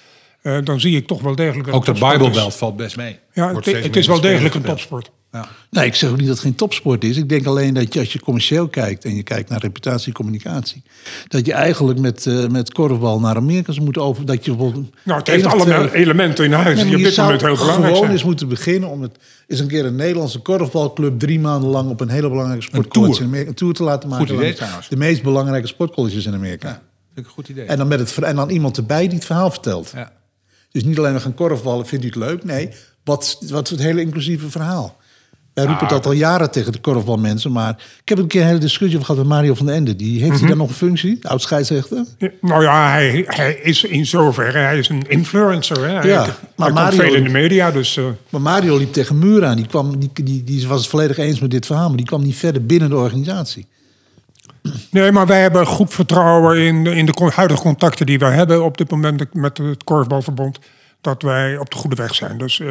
eh, 0.42 0.58
dan 0.64 0.80
zie 0.80 0.96
ik 0.96 1.06
toch 1.06 1.20
wel 1.22 1.34
degelijk... 1.34 1.64
dat 1.64 1.74
Ook 1.74 1.84
de 1.84 1.90
het. 1.90 2.00
Bijbelbelt 2.00 2.54
valt 2.54 2.76
best 2.76 2.96
mee. 2.96 3.18
Ja, 3.32 3.54
het, 3.54 3.64
het 3.66 3.96
is 3.96 4.06
wel 4.06 4.20
degelijk 4.20 4.54
een 4.54 4.62
topsport. 4.62 5.10
Gespeeld. 5.40 5.58
Nee, 5.70 5.86
ik 5.86 5.94
zeg 5.94 6.10
ook 6.10 6.16
niet 6.16 6.26
dat 6.26 6.34
het 6.36 6.44
geen 6.44 6.54
topsport 6.54 7.04
is. 7.04 7.16
Ik 7.16 7.28
denk 7.28 7.46
alleen 7.46 7.74
dat 7.74 7.94
je 7.94 7.98
als 8.00 8.12
je 8.12 8.20
commercieel 8.20 8.68
kijkt 8.68 9.04
en 9.04 9.14
je 9.16 9.22
kijkt 9.22 9.48
naar 9.48 9.60
reputatie 9.60 10.06
en 10.06 10.12
communicatie, 10.12 10.82
dat 11.28 11.46
je 11.46 11.52
eigenlijk 11.52 11.98
met, 11.98 12.26
eh, 12.26 12.46
met 12.46 12.72
korfbal 12.72 13.20
naar 13.20 13.36
Amerika 13.36 13.72
moeten 13.82 14.02
over. 14.02 14.26
Dat 14.26 14.44
je 14.44 14.50
bijvoorbeeld. 14.50 14.94
Nou, 15.02 15.18
het 15.18 15.28
heeft 15.28 15.46
allemaal 15.46 15.86
twee- 15.88 16.00
elementen 16.02 16.44
in 16.44 16.52
huis 16.52 16.82
Nee, 16.82 16.90
je 16.90 16.96
dit 16.96 17.14
zou 17.14 17.26
moment 17.26 17.46
heel 17.46 17.56
belangrijk 17.56 17.84
gewoon 17.86 17.96
zijn. 17.98 18.10
eens 18.12 18.24
moeten 18.24 18.48
beginnen 18.48 18.88
om 18.88 19.02
het 19.02 19.16
eens 19.46 19.60
een 19.60 19.68
keer 19.68 19.84
een 19.84 19.96
Nederlandse 19.96 20.38
korfbalclub 20.38 21.18
drie 21.18 21.40
maanden 21.40 21.70
lang 21.70 21.90
op 21.90 22.00
een 22.00 22.08
hele 22.08 22.28
belangrijke 22.28 22.62
sportcollege 22.64 23.20
in 23.20 23.26
Amerika- 23.26 23.48
een 23.48 23.54
tour 23.54 23.74
te 23.74 23.82
laten 23.82 24.08
maken. 24.08 24.26
Goed 24.28 24.36
idee. 24.36 24.56
De 24.88 24.96
meest 24.96 25.22
belangrijke 25.22 25.66
sportcolleges 25.66 26.26
in 26.26 26.34
Amerika. 26.34 26.68
Ja, 26.68 26.74
vind 27.14 27.18
ik 27.18 27.24
een 27.24 27.30
goed 27.30 27.48
idee. 27.48 27.64
En 27.66 27.78
dan 27.78 27.88
met 27.88 27.98
het 27.98 28.18
en 28.18 28.36
dan 28.36 28.50
iemand 28.50 28.76
erbij 28.76 29.06
die 29.06 29.14
het 29.16 29.24
verhaal 29.26 29.50
vertelt. 29.50 29.90
ja. 29.94 30.12
Dus 30.70 30.84
niet 30.84 30.98
alleen 30.98 31.12
we 31.14 31.20
gaan 31.20 31.34
korfballen, 31.34 31.86
vindt 31.86 32.04
u 32.04 32.08
het 32.08 32.16
leuk? 32.16 32.44
Nee, 32.44 32.68
wat, 33.04 33.38
wat 33.48 33.64
is 33.64 33.70
het 33.70 33.80
hele 33.80 34.00
inclusieve 34.00 34.50
verhaal? 34.50 34.96
Wij 35.54 35.64
roepen 35.64 35.88
dat 35.88 36.06
al 36.06 36.12
jaren 36.12 36.50
tegen 36.50 36.72
de 36.72 36.78
korfbalmensen. 36.80 37.52
Maar 37.52 37.70
ik 38.02 38.08
heb 38.08 38.18
een 38.18 38.26
keer 38.26 38.40
een 38.40 38.46
hele 38.46 38.58
discussie 38.58 38.98
over 38.98 39.10
gehad 39.10 39.26
met 39.26 39.36
Mario 39.36 39.54
van 39.54 39.66
den 39.66 39.74
Ende. 39.74 39.96
Die, 39.96 40.22
heeft 40.22 40.38
hij 40.38 40.48
dan 40.48 40.56
nog 40.58 40.68
een 40.68 40.74
functie? 40.74 41.18
Oud 41.28 41.42
scheidsrechter? 41.42 42.04
Nou 42.40 42.62
ja, 42.62 42.90
hij, 42.90 43.24
hij 43.26 43.54
is 43.54 43.84
in 43.84 44.06
zoverre, 44.06 44.58
hij 44.58 44.78
is 44.78 44.88
een 44.88 45.02
influencer. 45.08 45.84
Hè? 45.88 45.94
Hij, 45.94 46.08
Ja, 46.08 46.22
hij 46.24 46.32
maar 46.56 46.66
komt 46.72 46.80
Mario- 46.80 46.96
veel 47.02 47.14
in 47.14 47.24
de 47.24 47.30
media, 47.30 47.70
dus... 47.70 47.96
eh, 47.96 48.04
Maar 48.28 48.40
Mario 48.40 48.76
liep 48.76 48.92
tegen 48.92 49.18
muur 49.18 49.44
aan. 49.44 49.56
Die, 49.56 49.66
kwam, 49.66 49.98
die, 49.98 50.10
die, 50.24 50.44
die 50.44 50.68
was 50.68 50.80
het 50.80 50.88
volledig 50.90 51.16
eens 51.18 51.40
met 51.40 51.50
dit 51.50 51.66
verhaal. 51.66 51.88
Maar 51.88 51.96
die 51.96 52.06
kwam 52.06 52.22
niet 52.22 52.36
verder 52.36 52.66
binnen 52.66 52.90
de 52.90 52.96
organisatie. 52.96 53.66
Nee, 54.90 55.12
maar 55.12 55.26
wij 55.26 55.40
hebben 55.40 55.66
goed 55.66 55.94
vertrouwen 55.94 56.58
in, 56.58 56.84
de- 56.84 56.94
in 56.94 57.06
de 57.06 57.30
huidige 57.34 57.62
contacten 57.62 58.06
die 58.06 58.18
wij 58.18 58.32
hebben 58.34 58.64
op 58.64 58.78
dit 58.78 58.90
moment 58.90 59.34
met 59.34 59.58
het 59.58 59.84
Korfbalverbond. 59.84 60.58
Dat 61.00 61.22
wij 61.22 61.56
op 61.56 61.70
de 61.70 61.76
goede 61.76 61.96
weg 61.96 62.14
zijn. 62.14 62.38
Dus 62.38 62.60
eh, 62.60 62.68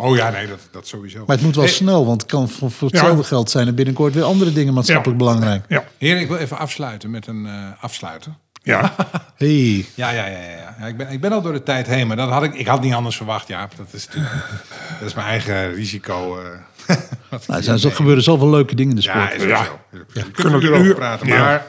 Oh 0.00 0.16
ja, 0.16 0.30
nee, 0.30 0.46
dat, 0.46 0.58
dat 0.70 0.86
sowieso. 0.86 1.24
Maar 1.26 1.36
het 1.36 1.44
moet 1.44 1.54
wel 1.54 1.64
Hey, 1.64 1.72
snel. 1.72 2.06
Want 2.06 2.22
het 2.22 2.30
kan 2.30 2.48
voor, 2.48 2.70
voor 2.70 2.88
hetzelfde 2.88 3.16
Ja. 3.22 3.26
geld 3.28 3.50
zijn 3.50 3.66
er 3.66 3.74
binnenkort 3.74 4.14
weer 4.14 4.22
andere 4.22 4.52
dingen 4.52 4.74
maatschappelijk 4.74 5.20
Ja. 5.20 5.26
belangrijk. 5.26 5.64
ja. 5.68 5.84
Heren, 5.98 6.20
ik 6.20 6.28
wil 6.28 6.36
even 6.36 6.58
afsluiten 6.58 7.10
met 7.10 7.26
een 7.26 7.46
eh, 7.46 7.52
afsluiter. 7.84 8.32
ja. 8.62 8.94
Hey. 9.36 9.86
Ja, 9.94 10.10
ja, 10.10 10.26
ja, 10.26 10.38
ja, 10.38 10.50
ja. 10.50 10.76
ja 10.78 10.86
ik, 10.86 10.96
ben, 10.96 11.10
ik 11.10 11.20
ben 11.20 11.32
al 11.32 11.42
door 11.42 11.52
de 11.52 11.62
tijd 11.62 11.86
heen, 11.86 12.06
maar 12.06 12.16
dat 12.16 12.28
had 12.30 12.42
ik, 12.42 12.54
ik 12.54 12.66
had 12.66 12.80
niet 12.82 12.92
anders 12.92 13.16
verwacht, 13.16 13.48
Jaap. 13.48 13.76
Dat 13.76 13.86
is, 13.90 14.06
natuurlijk, 14.06 14.34
dat 15.00 15.08
is 15.08 15.14
mijn 15.14 15.26
eigen 15.26 15.74
risico. 15.74 16.38
eh, 16.40 16.44
ik 16.96 17.46
Nou, 17.46 17.64
er 17.64 17.78
zijn, 17.78 17.92
gebeuren 17.92 18.22
zoveel 18.22 18.50
leuke 18.50 18.74
dingen 18.74 18.90
in 18.90 18.96
de 18.96 19.02
sport. 19.02 19.16
Ja, 19.18 19.30
is 19.30 19.42
Ja. 19.42 19.64
zo. 19.64 19.78
We 19.90 20.04
kunnen 20.12 20.32
Kunnen 20.32 20.52
er 20.52 20.60
we 20.60 20.74
over 20.74 20.86
uur- 20.86 20.94
praten. 20.94 21.26
Ja. 21.26 21.38
Maar 21.38 21.66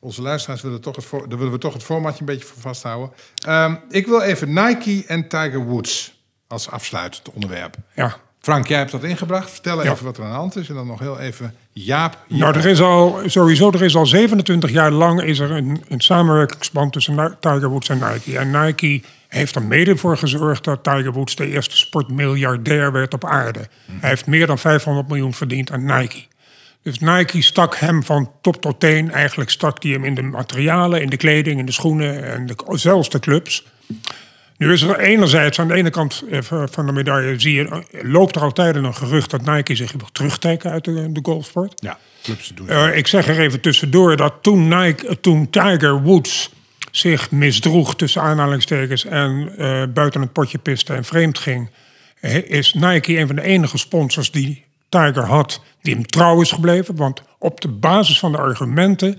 onze 0.00 0.22
luisteraars 0.22 0.62
willen 0.62 0.80
toch 0.80 0.96
het, 0.96 1.04
voor, 1.04 1.28
daar 1.28 1.38
willen 1.38 1.52
we 1.52 1.58
toch 1.58 1.72
het 1.72 1.82
formatje 1.82 2.20
een 2.20 2.26
beetje 2.26 2.44
voor 2.46 2.60
vasthouden. 2.60 3.12
Ehm, 3.46 3.74
ik 3.88 4.06
wil 4.06 4.20
even 4.20 4.52
Nike 4.52 5.04
en 5.06 5.28
Tiger 5.28 5.64
Woods 5.64 6.20
als 6.52 6.70
afsluitend 6.70 7.30
onderwerp. 7.32 7.76
ja. 7.94 8.16
Frank, 8.40 8.66
jij 8.66 8.78
hebt 8.78 8.90
dat 8.90 9.02
ingebracht. 9.02 9.50
Vertel 9.50 9.82
Ja. 9.84 9.92
even 9.92 10.04
wat 10.04 10.16
er 10.16 10.24
aan 10.24 10.30
de 10.30 10.36
hand 10.36 10.56
is. 10.56 10.68
En 10.68 10.74
dan 10.74 10.86
nog 10.86 10.98
heel 10.98 11.18
even 11.18 11.54
Jaap. 11.72 12.18
Nou, 12.28 12.56
er 12.56 12.66
is 12.66 12.80
al 12.80 13.20
sowieso, 13.26 13.70
er 13.70 13.82
is 13.82 13.96
al 13.96 14.06
27 14.06 14.70
jaar 14.70 14.90
lang 14.90 15.22
is 15.22 15.38
er 15.38 15.50
een, 15.50 15.82
een 15.88 16.00
samenwerkingsband 16.00 16.92
tussen 16.92 17.36
Tiger 17.40 17.68
Woods 17.68 17.88
en 17.88 17.98
Nike. 18.12 18.38
En 18.38 18.50
Nike 18.64 19.02
heeft 19.28 19.54
er 19.54 19.62
mede 19.62 19.96
voor 19.96 20.16
gezorgd 20.18 20.64
dat 20.64 20.84
Tiger 20.84 21.12
Woods 21.12 21.36
de 21.36 21.46
eerste 21.46 21.76
sportmiljardair 21.76 22.92
werd 22.92 23.14
op 23.14 23.24
aarde. 23.24 23.68
Hij 24.00 24.08
heeft 24.08 24.26
meer 24.26 24.46
dan 24.46 24.58
500 24.58 25.08
miljoen 25.08 25.34
verdiend 25.34 25.70
aan 25.70 25.84
Nike. 25.84 26.24
Dus 26.82 26.98
Nike 26.98 27.42
stak 27.42 27.76
hem 27.76 28.02
van 28.04 28.30
top 28.40 28.60
tot 28.60 28.80
teen. 28.80 29.10
Eigenlijk 29.10 29.50
stak 29.50 29.82
hij 29.82 29.92
hem 29.92 30.04
in 30.04 30.14
de 30.14 30.22
materialen, 30.22 31.02
in 31.02 31.10
de 31.10 31.16
kleding, 31.16 31.58
in 31.58 31.66
de 31.66 31.72
schoenen 31.72 32.24
en 32.32 32.46
de, 32.46 32.54
zelfs 32.66 33.08
de 33.10 33.18
clubs. 33.20 33.66
Nu 34.62 34.72
is 34.72 34.82
er 34.82 34.98
enerzijds 34.98 35.58
aan 35.58 35.68
de 35.68 35.74
ene 35.74 35.90
kant 35.90 36.22
eh, 36.30 36.38
van 36.70 36.86
de 36.86 36.92
medaille 36.92 37.40
zie 37.40 37.54
je, 37.54 37.68
eh, 37.68 38.02
loopt 38.02 38.36
er 38.36 38.42
altijd 38.42 38.76
een 38.76 38.94
gerucht 38.94 39.30
dat 39.30 39.44
Nike 39.44 39.74
zich 39.74 39.92
wil 39.92 40.08
terugtrekken 40.12 40.70
uit 40.70 40.84
de, 40.84 41.12
de 41.12 41.20
golfsport. 41.22 41.80
Ja, 41.82 41.98
clubs 42.22 42.52
doen. 42.54 42.68
Eh, 42.68 42.96
ik 42.96 43.06
zeg 43.06 43.28
er 43.28 43.40
even 43.40 43.60
tussendoor 43.60 44.16
dat 44.16 44.34
toen, 44.40 44.68
Nike, 44.68 45.20
toen 45.20 45.50
Tiger 45.50 46.02
Woods 46.02 46.50
zich 46.90 47.30
misdroeg 47.30 47.96
tussen 47.96 48.22
aanhalingstekens 48.22 49.04
en 49.04 49.52
buiten 49.94 50.20
het 50.20 50.32
potje 50.32 50.58
piste 50.58 50.94
en 50.94 51.04
vreemd 51.04 51.38
ging, 51.38 51.70
is 52.46 52.74
Nike 52.74 53.18
een 53.18 53.26
van 53.26 53.36
de 53.36 53.42
enige 53.42 53.78
sponsors 53.78 54.30
die 54.30 54.64
Tiger 54.88 55.24
had, 55.24 55.62
die 55.80 55.94
hem 55.94 56.06
trouw 56.06 56.40
is 56.40 56.50
gebleven. 56.52 56.96
Want 56.96 57.22
op 57.38 57.60
de 57.60 57.68
basis 57.68 58.18
van 58.18 58.32
de 58.32 58.38
argumenten, 58.38 59.18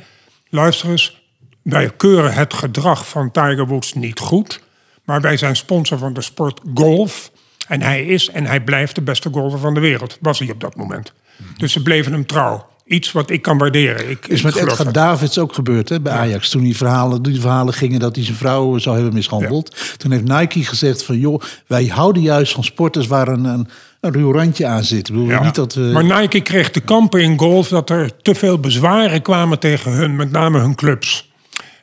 luister 0.49 0.89
eens, 0.89 1.21
wij 1.61 1.91
keuren 1.97 2.33
het 2.33 2.53
gedrag 2.53 3.07
van 3.07 3.31
Tiger 3.31 3.67
Woods 3.67 3.93
niet 3.93 4.19
goed, 4.19 4.61
maar 5.03 5.21
wij 5.21 5.37
zijn 5.37 5.55
sponsor 5.55 5.97
van 5.97 6.13
de 6.13 6.21
sport 6.21 6.59
golf. 6.73 7.31
En 7.67 7.81
hij 7.81 8.05
is 8.05 8.29
en 8.29 8.45
hij 8.45 8.61
blijft 8.63 8.95
de 8.95 9.01
beste 9.01 9.29
golfer 9.31 9.59
van 9.59 9.73
de 9.73 9.79
wereld, 9.79 10.17
was 10.21 10.39
hij 10.39 10.49
op 10.51 10.59
dat 10.61 10.75
moment. 10.75 11.13
Dus 11.57 11.71
ze 11.71 11.81
bleven 11.81 12.11
hem 12.11 12.25
trouw. 12.25 12.71
Iets 12.85 13.11
wat 13.11 13.29
ik 13.29 13.41
kan 13.41 13.57
waarderen. 13.57 14.09
Ik, 14.09 14.27
is 14.27 14.41
met 14.41 14.55
Edgar. 14.55 14.91
Davids 14.91 15.37
ook 15.37 15.53
gebeurd 15.53 15.89
hè, 15.89 16.01
bij 16.01 16.13
Ajax. 16.13 16.49
Toen 16.49 16.63
die 16.63 16.77
verhalen, 16.77 17.21
die 17.21 17.39
verhalen 17.41 17.73
gingen 17.73 17.99
dat 17.99 18.15
hij 18.15 18.25
zijn 18.25 18.37
vrouw 18.37 18.77
zou 18.77 18.95
hebben 18.95 19.13
mishandeld. 19.13 19.97
Toen 19.97 20.11
heeft 20.11 20.23
Nike 20.23 20.63
gezegd 20.63 21.03
van... 21.03 21.17
joh, 21.19 21.41
wij 21.67 21.85
houden 21.85 22.21
juist 22.21 22.53
van 22.53 22.63
sporters 22.63 23.07
waar 23.07 23.27
een, 23.27 23.45
een, 23.45 23.67
een 23.99 24.11
ruw 24.11 24.31
randje 24.31 24.65
aan 24.65 24.83
zit. 24.83 25.07
Ik 25.07 25.13
bedoel 25.13 25.29
Ja. 25.29 25.43
niet 25.43 25.55
dat 25.55 25.73
we... 25.73 25.81
Maar 25.81 26.21
Nike 26.21 26.41
kreeg 26.41 26.71
te 26.71 26.79
kampen 26.79 27.21
in 27.21 27.39
golf 27.39 27.67
dat 27.67 27.89
er 27.89 28.21
te 28.21 28.35
veel 28.35 28.59
bezwaren 28.59 29.21
kwamen 29.21 29.59
tegen 29.59 29.91
hun, 29.91 30.15
met 30.15 30.31
name 30.31 30.59
hun 30.59 30.75
clubs. 30.75 31.31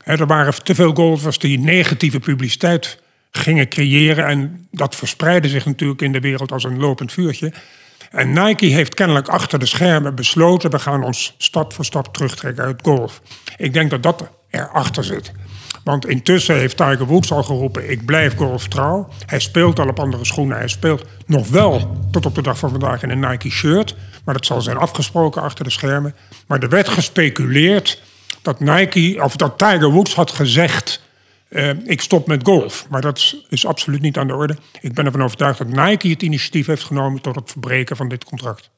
Er 0.04 0.26
waren 0.26 0.62
te 0.62 0.74
veel 0.74 0.94
golfers 0.94 1.38
die 1.38 1.58
negatieve 1.58 2.20
publiciteit 2.20 2.99
gingen 3.30 3.68
creëren. 3.68 4.26
En 4.26 4.68
dat 4.70 4.96
verspreidde 4.96 5.48
zich 5.48 5.66
natuurlijk 5.66 6.02
in 6.02 6.12
de 6.12 6.20
wereld 6.20 6.52
als 6.52 6.64
een 6.64 6.78
lopend 6.78 7.12
vuurtje. 7.12 7.52
En 8.10 8.32
Nike 8.32 8.66
heeft 8.66 8.94
kennelijk 8.94 9.28
achter 9.28 9.58
de 9.58 9.66
schermen 9.66 10.14
besloten... 10.14 10.70
we 10.70 10.78
gaan 10.78 11.04
ons 11.04 11.34
stap 11.38 11.72
voor 11.72 11.84
stap 11.84 12.14
terugtrekken 12.14 12.64
uit 12.64 12.80
golf. 12.82 13.22
Ik 13.56 13.72
denk 13.72 13.90
dat 13.90 14.02
dat 14.02 14.30
erachter 14.50 15.04
zit. 15.04 15.32
Want 15.84 16.06
intussen 16.06 16.56
heeft 16.56 16.76
Tiger 16.76 17.06
Woods 17.06 17.32
al 17.32 17.42
geroepen... 17.42 17.90
ik 17.90 18.04
blijf 18.04 18.36
golf 18.36 18.68
trouw. 18.68 19.08
Hij 19.26 19.40
speelt 19.40 19.78
al 19.78 19.88
op 19.88 20.00
andere 20.00 20.24
schoenen. 20.24 20.56
Hij 20.56 20.68
speelt 20.68 21.04
nog 21.26 21.48
wel 21.48 21.98
tot 22.10 22.26
op 22.26 22.34
de 22.34 22.42
dag 22.42 22.58
van 22.58 22.70
vandaag 22.70 23.02
in 23.02 23.10
een 23.10 23.30
Nike 23.30 23.50
shirt. 23.50 23.96
Maar 24.24 24.34
dat 24.34 24.46
zal 24.46 24.60
zijn 24.60 24.76
afgesproken 24.76 25.42
achter 25.42 25.64
de 25.64 25.70
schermen. 25.70 26.14
Maar 26.46 26.62
er 26.62 26.68
werd 26.68 26.88
gespeculeerd 26.88 28.02
dat 28.42 28.60
Nike... 28.60 29.22
of 29.22 29.36
dat 29.36 29.58
Tiger 29.58 29.90
Woods 29.90 30.14
had 30.14 30.30
gezegd... 30.30 31.08
eh, 31.50 31.70
ik 31.84 32.00
stop 32.00 32.26
met 32.26 32.44
golf. 32.44 32.86
Maar 32.90 33.00
dat 33.00 33.34
is, 33.48 33.66
absoluut 33.66 34.00
niet 34.00 34.18
aan 34.18 34.26
de 34.26 34.34
orde. 34.34 34.56
Ik 34.80 34.94
ben 34.94 35.04
ervan 35.04 35.22
overtuigd 35.22 35.58
dat 35.58 35.68
Nike 35.68 36.08
het 36.08 36.22
initiatief 36.22 36.66
heeft 36.66 36.84
genomen... 36.84 37.20
tot 37.20 37.34
het 37.34 37.50
verbreken 37.50 37.96
van 37.96 38.08
dit 38.08 38.24
contract. 38.24 38.70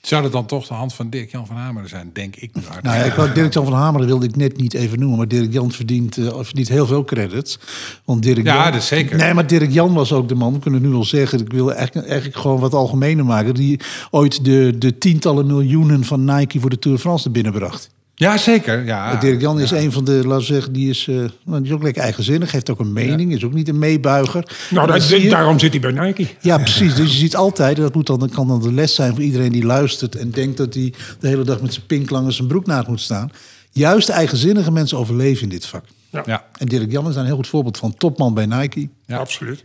Zou 0.00 0.22
dat 0.22 0.32
dan 0.32 0.46
toch 0.46 0.66
de 0.66 0.74
hand 0.74 0.94
van 0.94 1.10
Dirk-Jan 1.10 1.46
van 1.46 1.56
Hameren 1.56 1.88
zijn, 1.88 2.10
denk 2.12 2.36
ik 2.36 2.54
nu 2.54 2.62
hard. 2.68 2.82
Nou 2.82 2.96
ja, 2.96 3.02
ik 3.02 3.12
wou 3.12 3.32
Dirk-Jan 3.32 3.64
van 3.64 3.74
Hameren 3.74 4.06
wilde 4.06 4.26
ik 4.26 4.36
net 4.36 4.56
niet 4.56 4.74
even 4.74 4.98
noemen. 4.98 5.18
Maar 5.18 5.28
Dirk-Jan 5.28 5.72
verdient, 5.72 6.16
eh, 6.16 6.38
verdient 6.40 6.68
heel 6.68 6.86
veel 6.86 7.04
credits. 7.04 7.58
Want 8.04 8.22
Dirk 8.22 8.44
Ja, 8.44 8.54
Jan, 8.54 8.72
dat 8.72 8.82
is 8.82 8.86
zeker. 8.86 9.16
Nee, 9.16 9.34
maar 9.34 9.46
Dirk-Jan 9.46 9.94
was 9.94 10.12
ook 10.12 10.28
de 10.28 10.34
man, 10.34 10.52
we 10.52 10.58
kunnen 10.58 10.82
nu 10.82 10.94
al 10.94 11.04
zeggen... 11.04 11.40
ik 11.40 11.52
wil 11.52 11.72
eigenlijk, 11.72 12.06
eigenlijk 12.08 12.38
gewoon 12.38 12.60
wat 12.60 12.74
algemener 12.74 13.24
maken... 13.24 13.54
die 13.54 13.80
ooit 14.10 14.44
de, 14.44 14.74
de 14.78 14.98
tientallen 14.98 15.46
miljoenen 15.46 16.04
van 16.04 16.24
Nike 16.24 16.60
voor 16.60 16.70
de 16.70 16.78
Tour 16.78 16.96
de 16.96 17.02
France 17.02 17.24
er 17.24 17.30
binnenbracht. 17.30 17.93
Ja, 18.16 18.36
zeker. 18.36 18.84
Ja, 18.84 19.14
Dirk-Jan 19.16 19.60
is 19.60 19.70
een 19.70 19.92
van 19.92 20.04
de, 20.04 20.12
laten 20.12 20.36
we 20.38 20.42
zeggen, 20.42 20.72
die 20.72 20.90
is, 20.90 21.06
eh, 21.08 21.14
nou, 21.16 21.30
die 21.62 21.62
is 21.64 21.70
ook 21.72 21.82
lekker 21.82 22.02
eigenzinnig. 22.02 22.52
Heeft 22.52 22.70
ook 22.70 22.78
een 22.80 22.92
mening, 22.92 23.32
is 23.32 23.44
ook 23.44 23.52
niet 23.52 23.68
een 23.68 23.78
meebuiger. 23.78 24.44
Nou, 24.70 24.86
dat- 24.86 25.08
je- 25.08 25.28
daarom 25.28 25.58
zit 25.58 25.70
hij 25.72 25.92
bij 25.92 26.06
Nike. 26.06 26.26
ja, 26.40 26.56
precies. 26.58 26.94
Dus 26.94 27.10
je 27.12 27.18
ziet 27.18 27.36
altijd, 27.36 27.76
en 27.76 27.82
dat 27.82 27.94
moet 27.94 28.06
dan, 28.06 28.18
dat 28.18 28.30
kan 28.30 28.48
dan 28.48 28.60
de 28.62 28.72
les 28.72 28.94
zijn 28.94 29.14
voor 29.14 29.22
iedereen 29.22 29.52
die 29.52 29.64
luistert 29.64 30.16
en 30.16 30.30
denkt 30.30 30.56
dat 30.56 30.74
hij 30.74 30.92
de 31.20 31.28
hele 31.28 31.44
dag 31.44 31.60
met 31.60 31.72
zijn 31.74 31.86
pinklang 31.86 32.26
en 32.26 32.32
zijn 32.32 32.48
broek 32.48 32.66
naast 32.66 32.88
moet 32.88 33.00
staan. 33.00 33.30
Juist 33.70 34.08
eigenzinnige 34.08 34.70
mensen 34.72 34.98
overleven 34.98 35.42
in 35.42 35.48
dit 35.48 35.66
vak. 35.66 35.84
Ja. 36.24 36.44
En 36.58 36.66
Dirk 36.66 36.90
Jan 36.90 37.06
is 37.08 37.12
daar 37.12 37.20
een 37.22 37.26
heel 37.28 37.36
goed 37.36 37.48
voorbeeld 37.48 37.78
van. 37.78 37.94
Topman 37.96 38.34
bij 38.34 38.46
Nike. 38.46 38.88
Ja. 39.06 39.16
Absoluut. 39.18 39.64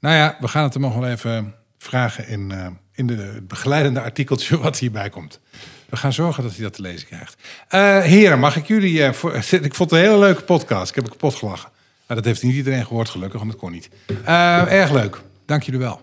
Nou 0.00 0.14
ja, 0.14 0.36
we 0.40 0.48
gaan 0.48 0.62
het 0.62 0.72
hem 0.72 0.82
nog 0.82 0.94
wel 0.94 1.08
even 1.08 1.54
vragen 1.78 2.28
in, 2.28 2.50
eh, 2.50 2.66
in 2.94 3.06
de, 3.06 3.14
het 3.14 3.48
begeleidende 3.48 4.00
artikeltje 4.00 4.58
wat 4.62 4.78
hierbij 4.78 5.10
komt. 5.10 5.40
We 5.88 5.96
gaan 5.96 6.12
zorgen 6.12 6.42
dat 6.42 6.52
hij 6.54 6.62
dat 6.62 6.72
te 6.72 6.82
lezen 6.82 7.06
krijgt. 7.06 7.36
Eh, 7.68 8.00
heren, 8.00 8.38
mag 8.38 8.56
ik 8.56 8.66
jullie... 8.66 9.02
eh, 9.04 9.12
voor, 9.12 9.34
ik 9.50 9.74
vond 9.74 9.90
het 9.90 9.92
een 9.92 10.06
hele 10.06 10.18
leuke 10.18 10.42
podcast. 10.42 10.88
Ik 10.88 10.94
heb 10.94 11.08
kapot 11.10 11.34
gelachen. 11.34 11.70
Maar 12.06 12.16
dat 12.16 12.26
heeft 12.26 12.42
niet 12.42 12.54
iedereen 12.54 12.86
gehoord, 12.86 13.08
gelukkig, 13.08 13.38
want 13.38 13.50
dat 13.52 13.60
kon 13.60 13.72
niet. 13.72 13.88
Eh, 14.24 14.72
erg 14.72 14.90
leuk. 14.90 15.20
Dank 15.46 15.62
jullie 15.62 15.80
wel. 15.80 16.00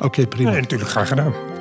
Oké, 0.00 0.26
prima. 0.26 0.50
Nee, 0.50 0.60
natuurlijk 0.60 0.90
graag 0.90 1.08
gedaan. 1.08 1.53